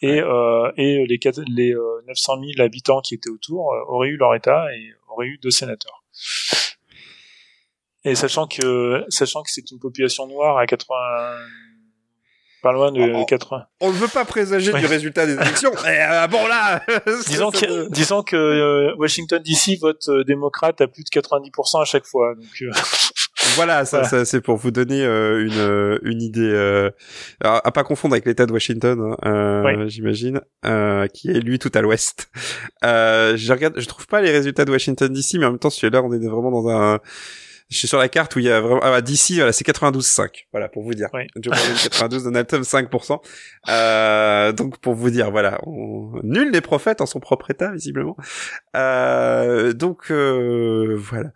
et, 0.00 0.20
euh, 0.20 0.70
et 0.76 1.06
les, 1.06 1.18
les 1.48 1.74
900 2.06 2.36
euh, 2.36 2.46
000 2.56 2.64
habitants 2.64 3.00
qui 3.00 3.14
étaient 3.14 3.30
autour 3.30 3.74
auraient 3.88 4.08
eu 4.08 4.16
leur 4.16 4.34
État 4.34 4.66
et 4.74 4.92
auraient 5.10 5.26
eu 5.26 5.38
deux 5.38 5.50
sénateurs. 5.50 6.04
Et 8.04 8.14
sachant 8.14 8.46
que 8.46 9.04
sachant 9.08 9.42
que 9.42 9.50
c'est 9.50 9.70
une 9.70 9.80
population 9.80 10.26
noire 10.26 10.56
à 10.56 10.66
80 10.66 10.94
pas 12.60 12.72
loin 12.72 12.90
de 12.90 13.24
80. 13.24 13.66
On 13.80 13.92
ne 13.92 13.96
veut 13.96 14.08
pas 14.08 14.24
présager 14.24 14.72
du 14.72 14.86
résultat 14.86 15.26
des 15.26 15.34
élections, 15.34 15.70
mais 15.84 16.26
bon 16.28 16.44
là. 16.48 16.82
disons 17.28 17.52
que, 17.52 17.88
disons 17.90 18.24
que 18.24 18.94
Washington 18.96 19.40
DC 19.40 19.78
vote 19.80 20.10
démocrate 20.26 20.80
à 20.80 20.88
plus 20.88 21.04
de 21.04 21.08
90% 21.08 21.82
à 21.82 21.84
chaque 21.84 22.04
fois. 22.04 22.34
Donc, 22.34 22.46
voilà, 23.58 23.84
ça, 23.84 24.04
ça 24.04 24.24
c'est 24.24 24.40
pour 24.40 24.56
vous 24.56 24.70
donner 24.70 25.04
euh, 25.04 25.44
une 25.44 25.58
euh, 25.58 25.98
une 26.02 26.22
idée 26.22 26.50
euh, 26.50 26.90
à 27.42 27.70
pas 27.72 27.82
confondre 27.82 28.14
avec 28.14 28.24
l'État 28.24 28.46
de 28.46 28.52
Washington, 28.52 29.16
hein, 29.22 29.28
euh, 29.28 29.88
j'imagine, 29.88 30.40
qui 31.12 31.30
est 31.30 31.40
lui 31.40 31.58
tout 31.58 31.72
à 31.74 31.80
l'ouest. 31.80 32.30
je 32.82 33.52
regarde, 33.52 33.74
je 33.76 33.86
trouve 33.86 34.06
pas 34.06 34.20
les 34.20 34.30
résultats 34.30 34.64
de 34.64 34.70
Washington 34.70 35.12
d'ici, 35.12 35.38
mais 35.38 35.46
en 35.46 35.50
même 35.50 35.58
temps 35.58 35.70
celui-là, 35.70 36.02
on 36.02 36.12
est 36.12 36.18
vraiment 36.18 36.50
dans 36.50 36.68
un 36.68 37.00
je 37.68 37.76
suis 37.76 37.88
sur 37.88 37.98
la 37.98 38.08
carte 38.08 38.34
où 38.34 38.38
il 38.38 38.46
y 38.46 38.50
a 38.50 38.60
vraiment 38.60 38.80
ah 38.82 38.90
bah, 38.90 39.00
d'ici 39.02 39.36
voilà 39.36 39.52
c'est 39.52 39.66
92,5 39.66 40.46
voilà 40.52 40.68
pour 40.68 40.82
vous 40.82 40.94
dire. 40.94 41.08
Oui. 41.12 41.26
Joe 41.36 41.54
Biden 41.54 41.76
92 41.76 42.24
Donald 42.24 42.46
Trump 42.46 42.64
5% 42.64 43.20
euh, 43.68 44.52
donc 44.52 44.78
pour 44.78 44.94
vous 44.94 45.10
dire 45.10 45.30
voilà 45.30 45.60
nul 46.22 46.50
n'est 46.50 46.60
prophète 46.60 47.00
en 47.00 47.06
son 47.06 47.20
propre 47.20 47.50
état 47.50 47.70
visiblement. 47.70 48.16
Euh, 48.76 49.72
donc 49.72 50.10
euh, 50.10 50.96
voilà. 50.98 51.32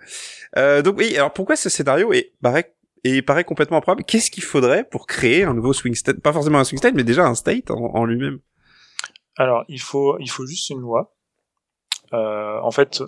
Euh, 0.56 0.80
donc 0.82 0.96
oui 0.98 1.14
alors 1.16 1.32
pourquoi 1.32 1.56
ce 1.56 1.68
scénario 1.68 2.12
est 2.12 2.32
paraît 2.40 2.74
et 3.04 3.20
paraît 3.20 3.44
complètement 3.44 3.78
improbable? 3.78 4.04
Qu'est-ce 4.04 4.30
qu'il 4.30 4.44
faudrait 4.44 4.84
pour 4.84 5.06
créer 5.06 5.44
un 5.44 5.54
nouveau 5.54 5.72
swing 5.72 5.94
state 5.94 6.20
pas 6.20 6.32
forcément 6.32 6.60
un 6.60 6.64
swing 6.64 6.78
state 6.78 6.94
mais 6.94 7.04
déjà 7.04 7.26
un 7.26 7.34
state 7.34 7.70
en, 7.70 7.76
en 7.94 8.04
lui-même? 8.06 8.38
Alors 9.36 9.64
il 9.68 9.80
faut 9.80 10.18
il 10.18 10.30
faut 10.30 10.46
juste 10.46 10.70
une 10.70 10.80
loi. 10.80 11.14
Euh, 12.14 12.58
en 12.60 12.70
fait 12.70 13.00
euh, 13.00 13.06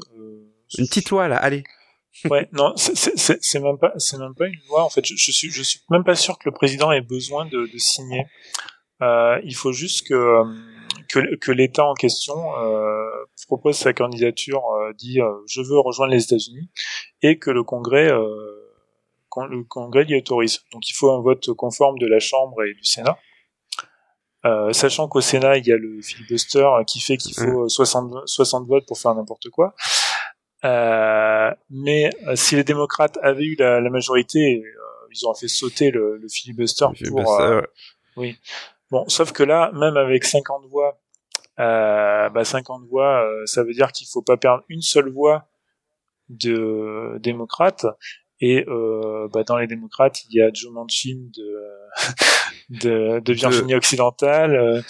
une 0.78 0.86
petite 0.86 1.10
loi 1.10 1.28
là 1.28 1.36
allez 1.36 1.62
ouais, 2.30 2.48
non, 2.52 2.72
c'est 2.76 3.60
même 3.60 3.78
pas, 3.78 3.92
c'est 3.98 4.18
même 4.18 4.34
pas 4.34 4.46
une 4.46 4.60
loi. 4.68 4.84
En 4.84 4.90
fait, 4.90 5.04
je, 5.04 5.14
je, 5.16 5.32
suis, 5.32 5.50
je 5.50 5.62
suis 5.62 5.80
même 5.90 6.04
pas 6.04 6.14
sûr 6.14 6.38
que 6.38 6.48
le 6.48 6.52
président 6.52 6.92
ait 6.92 7.00
besoin 7.00 7.46
de, 7.46 7.66
de 7.72 7.78
signer. 7.78 8.26
Euh, 9.02 9.40
il 9.44 9.54
faut 9.54 9.72
juste 9.72 10.06
que 10.06 10.14
euh, 10.14 10.44
que, 11.08 11.36
que 11.36 11.52
l'État 11.52 11.84
en 11.84 11.94
question 11.94 12.34
euh, 12.58 13.04
propose 13.46 13.76
sa 13.76 13.92
candidature, 13.92 14.62
euh, 14.72 14.92
dit 14.94 15.20
euh, 15.20 15.32
je 15.46 15.60
veux 15.60 15.78
rejoindre 15.78 16.12
les 16.12 16.22
États-Unis, 16.22 16.70
et 17.22 17.38
que 17.38 17.50
le 17.50 17.62
Congrès 17.62 18.10
le 19.42 19.64
Congrès 19.64 20.04
l'y 20.04 20.16
autorise. 20.16 20.60
Donc, 20.72 20.88
il 20.88 20.94
faut 20.94 21.10
un 21.10 21.20
vote 21.20 21.52
conforme 21.54 21.98
de 21.98 22.06
la 22.06 22.20
Chambre 22.20 22.62
et 22.62 22.74
du 22.74 22.84
Sénat. 22.84 23.18
Euh, 24.46 24.72
sachant 24.72 25.08
qu'au 25.08 25.20
Sénat, 25.20 25.56
il 25.58 25.66
y 25.66 25.72
a 25.72 25.76
le 25.76 26.00
filibuster 26.02 26.68
qui 26.86 27.00
fait 27.00 27.16
qu'il 27.16 27.34
faut 27.34 27.68
60, 27.68 28.12
60 28.26 28.68
votes 28.68 28.86
pour 28.86 28.98
faire 28.98 29.14
n'importe 29.14 29.48
quoi. 29.48 29.74
Euh, 30.64 31.50
mais 31.68 32.10
euh, 32.26 32.36
si 32.36 32.56
les 32.56 32.64
démocrates 32.64 33.18
avaient 33.22 33.44
eu 33.44 33.56
la, 33.58 33.80
la 33.80 33.90
majorité, 33.90 34.62
euh, 34.64 35.08
ils 35.14 35.24
auraient 35.26 35.38
fait 35.38 35.48
sauter 35.48 35.90
le, 35.90 36.16
le 36.16 36.28
filibuster 36.28 36.86
pour. 37.08 37.40
Oui. 38.16 38.38
Bon, 38.90 39.08
sauf 39.08 39.32
que 39.32 39.42
là, 39.42 39.72
même 39.72 39.96
avec 39.96 40.24
50 40.24 40.66
voix, 40.66 41.00
euh, 41.58 42.28
bah 42.30 42.44
50 42.44 42.86
voix, 42.88 43.28
ça 43.44 43.64
veut 43.64 43.72
dire 43.72 43.90
qu'il 43.92 44.06
faut 44.06 44.22
pas 44.22 44.36
perdre 44.36 44.62
une 44.68 44.82
seule 44.82 45.10
voix 45.10 45.48
de 46.28 47.18
démocrates. 47.18 47.86
Et 48.40 48.64
euh, 48.68 49.28
bah 49.32 49.42
dans 49.42 49.56
les 49.56 49.66
démocrates, 49.66 50.24
il 50.28 50.36
y 50.36 50.42
a 50.42 50.50
Joe 50.52 50.72
Manchin 50.72 51.28
de 51.36 51.60
de, 52.82 53.20
de 53.20 53.32
Virginie 53.32 53.74
occidentale. 53.74 54.84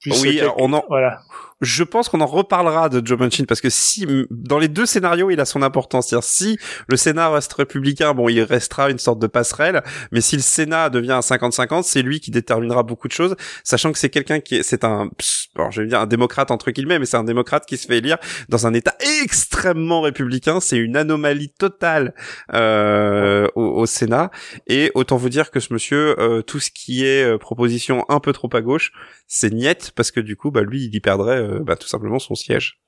Plus 0.00 0.22
oui, 0.22 0.40
on 0.56 0.72
en 0.72 0.84
voilà 0.88 1.20
je 1.60 1.84
pense 1.84 2.08
qu'on 2.08 2.20
en 2.20 2.26
reparlera 2.26 2.88
de 2.88 3.06
Joe 3.06 3.18
Manchin 3.18 3.44
parce 3.44 3.60
que 3.60 3.70
si 3.70 4.06
dans 4.30 4.58
les 4.58 4.68
deux 4.68 4.86
scénarios 4.86 5.30
il 5.30 5.40
a 5.40 5.44
son 5.44 5.62
importance, 5.62 6.08
c'est-à-dire 6.08 6.24
si 6.24 6.58
le 6.88 6.96
Sénat 6.96 7.30
reste 7.30 7.52
républicain, 7.52 8.14
bon 8.14 8.28
il 8.28 8.42
restera 8.42 8.90
une 8.90 8.98
sorte 8.98 9.18
de 9.18 9.26
passerelle, 9.26 9.82
mais 10.12 10.20
si 10.20 10.36
le 10.36 10.42
Sénat 10.42 10.90
devient 10.90 11.12
un 11.12 11.20
50-50, 11.20 11.82
c'est 11.82 12.02
lui 12.02 12.20
qui 12.20 12.30
déterminera 12.30 12.82
beaucoup 12.82 13.08
de 13.08 13.12
choses, 13.12 13.36
sachant 13.64 13.92
que 13.92 13.98
c'est 13.98 14.10
quelqu'un 14.10 14.40
qui 14.40 14.56
est, 14.56 14.62
c'est 14.62 14.84
un, 14.84 15.10
alors 15.56 15.70
je 15.70 15.82
vais 15.82 15.88
dire 15.88 16.00
un 16.00 16.06
démocrate 16.06 16.50
entre 16.50 16.70
guillemets, 16.70 16.98
mais 16.98 17.06
c'est 17.06 17.16
un 17.16 17.24
démocrate 17.24 17.66
qui 17.66 17.76
se 17.76 17.86
fait 17.86 17.98
élire 17.98 18.18
dans 18.48 18.66
un 18.66 18.74
État 18.74 18.94
extrêmement 19.22 20.00
républicain, 20.00 20.60
c'est 20.60 20.78
une 20.78 20.96
anomalie 20.96 21.50
totale 21.50 22.14
euh, 22.54 23.48
au, 23.54 23.80
au, 23.80 23.86
Sénat, 23.86 24.30
et 24.66 24.92
autant 24.94 25.16
vous 25.16 25.28
dire 25.28 25.50
que 25.50 25.60
ce 25.60 25.72
monsieur, 25.72 26.18
euh, 26.20 26.42
tout 26.42 26.60
ce 26.60 26.70
qui 26.70 27.04
est 27.04 27.24
euh, 27.24 27.38
proposition 27.38 28.04
un 28.08 28.20
peu 28.20 28.32
trop 28.32 28.48
à 28.52 28.60
gauche, 28.60 28.92
c'est 29.26 29.52
niette 29.52 29.92
parce 29.94 30.10
que 30.10 30.20
du 30.20 30.36
coup 30.36 30.50
bah 30.50 30.62
lui 30.62 30.84
il 30.84 30.94
y 30.94 31.00
perdrait 31.00 31.38
euh, 31.38 31.49
bah, 31.58 31.76
tout 31.76 31.88
simplement 31.88 32.18
son 32.18 32.34
siège. 32.34 32.80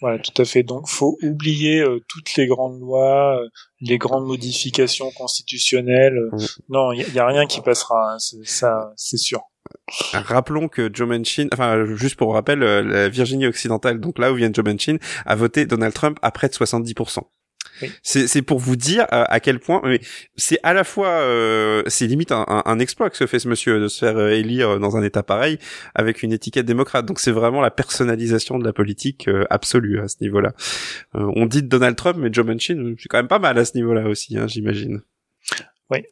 Voilà, 0.00 0.18
tout 0.18 0.42
à 0.42 0.44
fait. 0.44 0.62
Donc, 0.62 0.88
faut 0.88 1.16
oublier 1.22 1.80
euh, 1.80 2.00
toutes 2.08 2.34
les 2.36 2.46
grandes 2.46 2.80
lois, 2.80 3.40
euh, 3.40 3.48
les 3.80 3.96
grandes 3.96 4.26
modifications 4.26 5.10
constitutionnelles. 5.12 6.18
Mm. 6.32 6.38
Non, 6.68 6.92
il 6.92 7.14
y, 7.14 7.18
a 7.18 7.26
rien 7.26 7.46
qui 7.46 7.62
passera. 7.62 8.14
Hein, 8.14 8.18
ça, 8.44 8.92
c'est 8.96 9.16
sûr. 9.16 9.40
Rappelons 10.12 10.68
que 10.68 10.90
Joe 10.92 11.08
Manchin, 11.08 11.48
enfin 11.52 11.84
juste 11.96 12.16
pour 12.16 12.34
rappel, 12.34 12.60
la 12.60 13.08
Virginie 13.08 13.46
occidentale, 13.46 13.98
donc 13.98 14.18
là 14.18 14.30
où 14.30 14.36
vient 14.36 14.50
Joe 14.52 14.64
Manchin, 14.64 14.98
a 15.24 15.34
voté 15.34 15.66
Donald 15.66 15.92
Trump 15.92 16.18
à 16.22 16.30
près 16.30 16.48
de 16.48 16.54
70%. 16.54 17.22
C'est 18.02 18.42
pour 18.42 18.58
vous 18.58 18.76
dire 18.76 19.02
euh, 19.12 19.24
à 19.28 19.40
quel 19.40 19.58
point, 19.58 19.80
mais 19.84 20.00
c'est 20.36 20.58
à 20.62 20.72
la 20.72 20.84
fois, 20.84 21.08
euh, 21.08 21.82
c'est 21.86 22.06
limite 22.06 22.32
un, 22.32 22.44
un, 22.64 22.78
exploit 22.78 23.10
que 23.10 23.16
se 23.16 23.26
fait 23.26 23.38
ce 23.38 23.48
monsieur 23.48 23.80
de 23.80 23.88
se 23.88 23.98
faire 23.98 24.16
euh, 24.16 24.30
élire 24.30 24.78
dans 24.78 24.96
un 24.96 25.02
état 25.02 25.22
pareil 25.22 25.58
avec 25.94 26.22
une 26.22 26.32
étiquette 26.32 26.66
démocrate. 26.66 27.06
Donc 27.06 27.20
c'est 27.20 27.32
vraiment 27.32 27.60
la 27.60 27.70
personnalisation 27.70 28.58
de 28.58 28.64
la 28.64 28.72
politique 28.72 29.28
absolue 29.50 30.00
à 30.00 30.08
ce 30.08 30.16
niveau-là. 30.20 30.52
on 31.14 31.46
dit 31.46 31.62
de 31.62 31.68
Donald 31.68 31.96
Trump, 31.96 32.16
mais 32.18 32.28
Joe 32.32 32.46
Manchin, 32.46 32.94
c'est 32.98 33.08
quand 33.08 33.18
même 33.18 33.28
pas 33.28 33.38
mal 33.38 33.58
à 33.58 33.64
ce 33.64 33.76
niveau-là 33.76 34.08
aussi, 34.08 34.36
hein, 34.38 34.46
j'imagine. 34.46 35.02
Oui. 35.90 36.04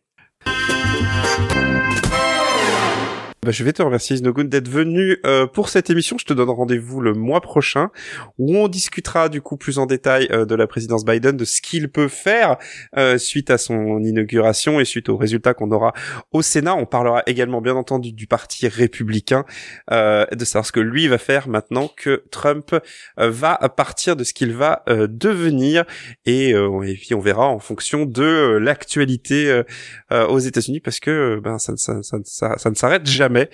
Bah, 3.45 3.51
je 3.51 3.63
vais 3.63 3.75
te 3.75 3.83
remercier 3.83 4.17
Isnogun 4.17 4.45
d'être 4.45 4.71
venu 4.71 5.19
euh, 5.27 5.47
pour 5.47 5.69
cette 5.69 5.91
émission. 5.91 6.17
Je 6.17 6.25
te 6.25 6.33
donne 6.33 6.49
rendez-vous 6.49 7.03
le 7.03 7.13
mois 7.13 7.43
prochain 7.43 7.91
où 8.39 8.57
on 8.57 8.69
discutera 8.69 9.29
du 9.29 9.43
coup 9.43 9.59
plus 9.59 9.79
en 9.79 9.85
détail 9.85 10.29
euh, 10.31 10.47
de 10.47 10.55
la 10.55 10.67
présidence 10.67 11.05
Biden, 11.05 11.37
de 11.37 11.45
ce 11.45 11.61
qu'il 11.61 11.91
peut 11.91 12.09
faire 12.09 12.57
euh, 12.97 13.19
suite 13.19 13.51
à 13.51 13.59
son 13.59 14.03
inauguration 14.03 14.81
et 14.81 14.87
suite 14.87 15.11
aux 15.11 15.19
résultats 15.19 15.53
qu'on 15.53 15.71
aura 15.73 15.93
au 16.33 16.41
Sénat. 16.41 16.75
On 16.75 16.87
parlera 16.87 17.23
également 17.27 17.61
bien 17.61 17.75
entendu 17.75 18.15
du 18.15 18.27
parti 18.27 18.67
républicain, 18.67 19.45
de 19.91 20.45
savoir 20.45 20.65
ce 20.65 20.73
que 20.73 20.81
lui 20.81 21.07
va 21.09 21.19
faire 21.19 21.47
maintenant 21.49 21.91
que 21.95 22.25
Trump 22.31 22.75
va 23.19 23.57
partir 23.77 24.17
de 24.17 24.25
ce 24.25 24.33
qu'il 24.33 24.55
va 24.55 24.85
devenir 24.89 25.85
et, 26.25 26.51
et, 26.51 26.95
puis 26.95 27.15
on 27.15 27.21
verra 27.21 27.49
en 27.49 27.59
fonction 27.59 28.07
de 28.07 28.59
l'actualité 28.61 29.63
aux 30.11 30.39
États-Unis 30.39 30.81
parce 30.81 31.01
que 31.01 31.41
ben 31.43 31.59
ça 31.59 31.73
ne 31.73 32.75
s'arrête 32.75 33.07
jamais 33.07 33.34
jamais. 33.35 33.51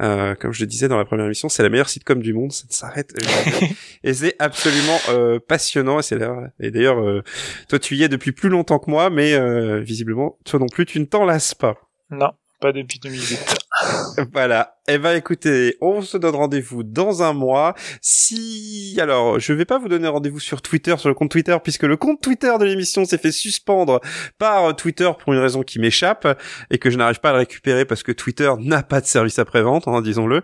Euh, 0.00 0.34
comme 0.34 0.52
je 0.52 0.60
le 0.60 0.66
disais 0.66 0.88
dans 0.88 0.98
la 0.98 1.04
première 1.04 1.26
émission, 1.26 1.48
c'est 1.48 1.62
la 1.62 1.68
meilleure 1.68 1.88
sitcom 1.88 2.20
du 2.20 2.32
monde, 2.32 2.52
ça 2.52 2.64
ne 2.68 2.72
s'arrête 2.72 3.12
jamais. 3.20 3.72
et 4.04 4.12
c'est 4.12 4.34
absolument 4.38 4.98
euh, 5.10 5.38
passionnant. 5.38 6.00
Et 6.00 6.02
c'est 6.02 6.18
et 6.60 6.70
d'ailleurs, 6.70 7.00
euh, 7.00 7.22
toi 7.68 7.78
tu 7.78 7.96
y 7.96 8.02
es 8.02 8.08
depuis 8.08 8.32
plus 8.32 8.48
longtemps 8.48 8.78
que 8.78 8.90
moi, 8.90 9.10
mais 9.10 9.34
euh, 9.34 9.80
visiblement, 9.80 10.38
toi 10.44 10.58
non 10.58 10.66
plus, 10.66 10.86
tu 10.86 10.98
ne 10.98 11.04
t'en 11.04 11.24
lasses 11.24 11.54
pas. 11.54 11.76
Non, 12.10 12.30
pas 12.60 12.72
depuis 12.72 12.98
2008. 12.98 13.63
voilà. 14.32 14.74
Eh 14.86 14.98
ben 14.98 15.16
écoutez, 15.16 15.78
on 15.80 16.02
se 16.02 16.18
donne 16.18 16.34
rendez-vous 16.34 16.82
dans 16.82 17.22
un 17.22 17.32
mois. 17.32 17.74
Si 18.02 18.98
alors, 19.00 19.40
je 19.40 19.54
vais 19.54 19.64
pas 19.64 19.78
vous 19.78 19.88
donner 19.88 20.08
rendez-vous 20.08 20.40
sur 20.40 20.60
Twitter, 20.60 20.94
sur 20.98 21.08
le 21.08 21.14
compte 21.14 21.30
Twitter, 21.30 21.56
puisque 21.62 21.84
le 21.84 21.96
compte 21.96 22.20
Twitter 22.20 22.52
de 22.60 22.66
l'émission 22.66 23.06
s'est 23.06 23.16
fait 23.16 23.32
suspendre 23.32 24.00
par 24.38 24.76
Twitter 24.76 25.10
pour 25.18 25.32
une 25.32 25.38
raison 25.38 25.62
qui 25.62 25.78
m'échappe 25.78 26.38
et 26.70 26.76
que 26.76 26.90
je 26.90 26.98
n'arrive 26.98 27.20
pas 27.20 27.30
à 27.30 27.32
le 27.32 27.38
récupérer 27.38 27.86
parce 27.86 28.02
que 28.02 28.12
Twitter 28.12 28.52
n'a 28.60 28.82
pas 28.82 29.00
de 29.00 29.06
service 29.06 29.38
après-vente, 29.38 29.88
hein, 29.88 30.02
disons-le, 30.02 30.42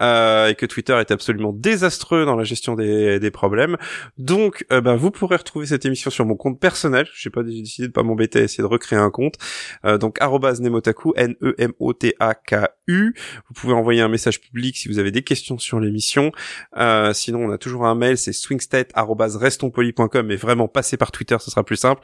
euh, 0.00 0.48
et 0.48 0.54
que 0.54 0.64
Twitter 0.64 0.94
est 0.94 1.10
absolument 1.10 1.52
désastreux 1.52 2.24
dans 2.24 2.36
la 2.36 2.44
gestion 2.44 2.74
des, 2.74 3.20
des 3.20 3.30
problèmes. 3.30 3.76
Donc, 4.16 4.64
euh, 4.72 4.80
ben 4.80 4.96
vous 4.96 5.10
pourrez 5.10 5.36
retrouver 5.36 5.66
cette 5.66 5.84
émission 5.84 6.10
sur 6.10 6.24
mon 6.24 6.36
compte 6.36 6.58
personnel. 6.58 7.06
J'ai 7.14 7.28
pas 7.28 7.42
décidé 7.42 7.88
de 7.88 7.92
pas 7.92 8.02
m'embêter 8.02 8.38
à 8.38 8.42
essayer 8.42 8.62
de 8.62 8.68
recréer 8.68 8.98
un 8.98 9.10
compte. 9.10 9.34
Euh, 9.84 9.98
donc 9.98 10.18
@nemotaku, 10.20 11.12
Vous 12.88 13.54
pouvez 13.54 13.74
envoyer 13.74 14.00
un 14.00 14.08
message 14.08 14.40
public 14.40 14.76
si 14.76 14.88
vous 14.88 14.98
avez 14.98 15.12
des 15.12 15.22
questions 15.22 15.56
sur 15.56 15.78
l'émission. 15.78 16.32
Euh, 16.76 17.12
sinon, 17.12 17.44
on 17.44 17.50
a 17.52 17.58
toujours 17.58 17.86
un 17.86 17.94
mail, 17.94 18.18
c'est 18.18 18.32
swingstate@restonpoli.com, 18.32 20.26
mais 20.26 20.34
vraiment 20.34 20.66
passez 20.66 20.96
par 20.96 21.12
Twitter, 21.12 21.36
ce 21.40 21.50
sera 21.50 21.62
plus 21.62 21.76
simple. 21.76 22.02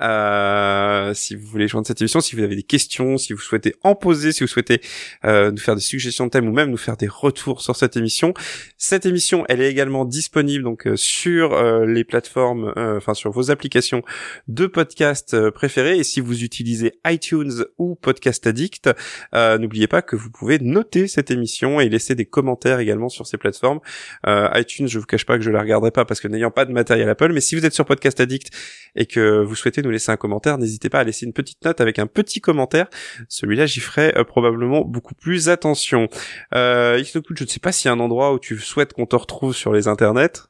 Euh, 0.00 1.12
si 1.14 1.34
vous 1.34 1.46
voulez 1.46 1.66
joindre 1.66 1.88
cette 1.88 2.00
émission, 2.00 2.20
si 2.20 2.36
vous 2.36 2.42
avez 2.42 2.54
des 2.54 2.62
questions, 2.62 3.18
si 3.18 3.32
vous 3.32 3.40
souhaitez 3.40 3.74
en 3.82 3.96
poser, 3.96 4.30
si 4.30 4.44
vous 4.44 4.48
souhaitez 4.48 4.80
euh, 5.24 5.50
nous 5.50 5.58
faire 5.58 5.74
des 5.74 5.80
suggestions 5.80 6.26
de 6.26 6.30
thèmes 6.30 6.46
ou 6.46 6.52
même 6.52 6.70
nous 6.70 6.76
faire 6.76 6.96
des 6.96 7.08
retours 7.08 7.60
sur 7.60 7.74
cette 7.74 7.96
émission, 7.96 8.32
cette 8.78 9.06
émission, 9.06 9.44
elle 9.48 9.60
est 9.60 9.70
également 9.70 10.04
disponible 10.04 10.62
donc 10.62 10.88
sur 10.94 11.60
les 11.84 12.04
plateformes, 12.04 12.72
enfin 12.76 13.14
sur 13.14 13.32
vos 13.32 13.50
applications 13.50 14.02
de 14.46 14.66
podcast 14.66 15.50
préférées. 15.50 15.98
Et 15.98 16.04
si 16.04 16.20
vous 16.20 16.44
utilisez 16.44 16.92
iTunes 17.06 17.64
ou 17.78 17.96
Podcast 17.96 18.46
Addict, 18.46 18.90
n'oubliez 19.32 19.88
pas 19.88 20.02
que 20.02 20.19
vous 20.20 20.30
pouvez 20.30 20.58
noter 20.58 21.08
cette 21.08 21.30
émission 21.30 21.80
et 21.80 21.88
laisser 21.88 22.14
des 22.14 22.26
commentaires 22.26 22.78
également 22.78 23.08
sur 23.08 23.26
ces 23.26 23.38
plateformes. 23.38 23.80
Euh, 24.26 24.48
iTunes, 24.54 24.86
je 24.86 24.98
vous 24.98 25.06
cache 25.06 25.26
pas 25.26 25.36
que 25.36 25.44
je 25.44 25.50
la 25.50 25.60
regarderai 25.60 25.90
pas 25.90 26.04
parce 26.04 26.20
que 26.20 26.28
n'ayant 26.28 26.50
pas 26.50 26.64
de 26.64 26.72
matériel 26.72 27.08
Apple, 27.08 27.32
mais 27.32 27.40
si 27.40 27.54
vous 27.54 27.64
êtes 27.64 27.74
sur 27.74 27.84
Podcast 27.84 28.20
Addict 28.20 28.50
et 28.96 29.06
que 29.06 29.42
vous 29.42 29.54
souhaitez 29.54 29.82
nous 29.82 29.90
laisser 29.90 30.12
un 30.12 30.16
commentaire, 30.16 30.58
n'hésitez 30.58 30.88
pas 30.88 31.00
à 31.00 31.04
laisser 31.04 31.26
une 31.26 31.32
petite 31.32 31.64
note 31.64 31.80
avec 31.80 31.98
un 31.98 32.06
petit 32.06 32.40
commentaire. 32.40 32.88
Celui-là, 33.28 33.66
j'y 33.66 33.80
ferai 33.80 34.12
euh, 34.16 34.24
probablement 34.24 34.82
beaucoup 34.82 35.14
plus 35.14 35.48
attention. 35.48 36.08
Euh, 36.54 37.02
je 37.02 37.44
ne 37.44 37.48
sais 37.48 37.60
pas 37.60 37.72
s'il 37.72 37.88
y 37.88 37.90
a 37.90 37.92
un 37.92 38.00
endroit 38.00 38.32
où 38.32 38.38
tu 38.38 38.58
souhaites 38.58 38.92
qu'on 38.92 39.06
te 39.06 39.16
retrouve 39.16 39.54
sur 39.54 39.72
les 39.72 39.88
internets. 39.88 40.48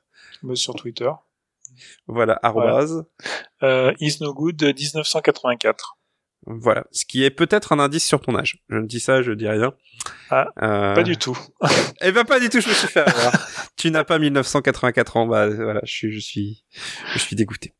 sur 0.55 0.75
Twitter. 0.75 1.11
Voilà, 2.07 2.39
arrobase. 2.43 3.05
Euh, 3.63 3.93
is 4.01 4.19
no 4.21 4.35
good 4.35 4.63
1984. 4.63 5.97
Voilà, 6.47 6.85
ce 6.91 7.05
qui 7.05 7.25
est 7.25 7.31
peut-être 7.31 7.73
un 7.73 7.79
indice 7.79 8.05
sur 8.05 8.21
ton 8.21 8.35
âge. 8.35 8.59
Je 8.71 8.77
ne 8.77 8.87
dis 8.87 9.01
ça, 9.01 9.23
je 9.23 9.33
dis 9.33 9.49
rien. 9.49 9.75
Ah, 10.31 10.49
euh... 10.63 10.95
pas 10.95 11.03
du 11.03 11.17
tout. 11.17 11.39
eh 12.01 12.13
ben 12.13 12.25
pas 12.25 12.41
du 12.41 12.49
tout, 12.49 12.61
je 12.61 12.69
me 12.69 12.75
suis 12.75 12.89
fait 12.89 13.01
avoir. 13.01 13.33
tu 13.77 13.91
n'as 13.91 14.05
pas 14.05 14.19
1984 14.19 15.17
ans, 15.17 15.27
bah 15.27 15.49
voilà, 15.49 15.81
je 15.85 15.93
suis, 15.93 16.13
je 16.13 16.21
suis, 16.21 16.65
je 17.13 17.19
suis 17.19 17.37
dégoûté. 17.37 17.75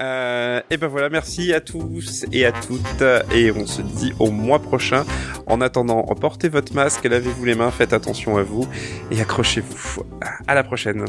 Euh, 0.00 0.60
et 0.70 0.76
ben 0.76 0.88
voilà, 0.88 1.08
merci 1.08 1.52
à 1.54 1.60
tous 1.60 2.26
et 2.32 2.44
à 2.44 2.52
toutes, 2.52 3.02
et 3.32 3.50
on 3.52 3.66
se 3.66 3.80
dit 3.80 4.12
au 4.18 4.30
mois 4.30 4.58
prochain. 4.58 5.04
En 5.46 5.60
attendant, 5.60 6.02
portez 6.20 6.48
votre 6.48 6.74
masque, 6.74 7.04
lavez-vous 7.04 7.44
les 7.44 7.54
mains, 7.54 7.70
faites 7.70 7.92
attention 7.92 8.36
à 8.36 8.42
vous, 8.42 8.68
et 9.10 9.20
accrochez-vous. 9.20 10.04
À 10.46 10.54
la 10.54 10.62
prochaine. 10.62 11.06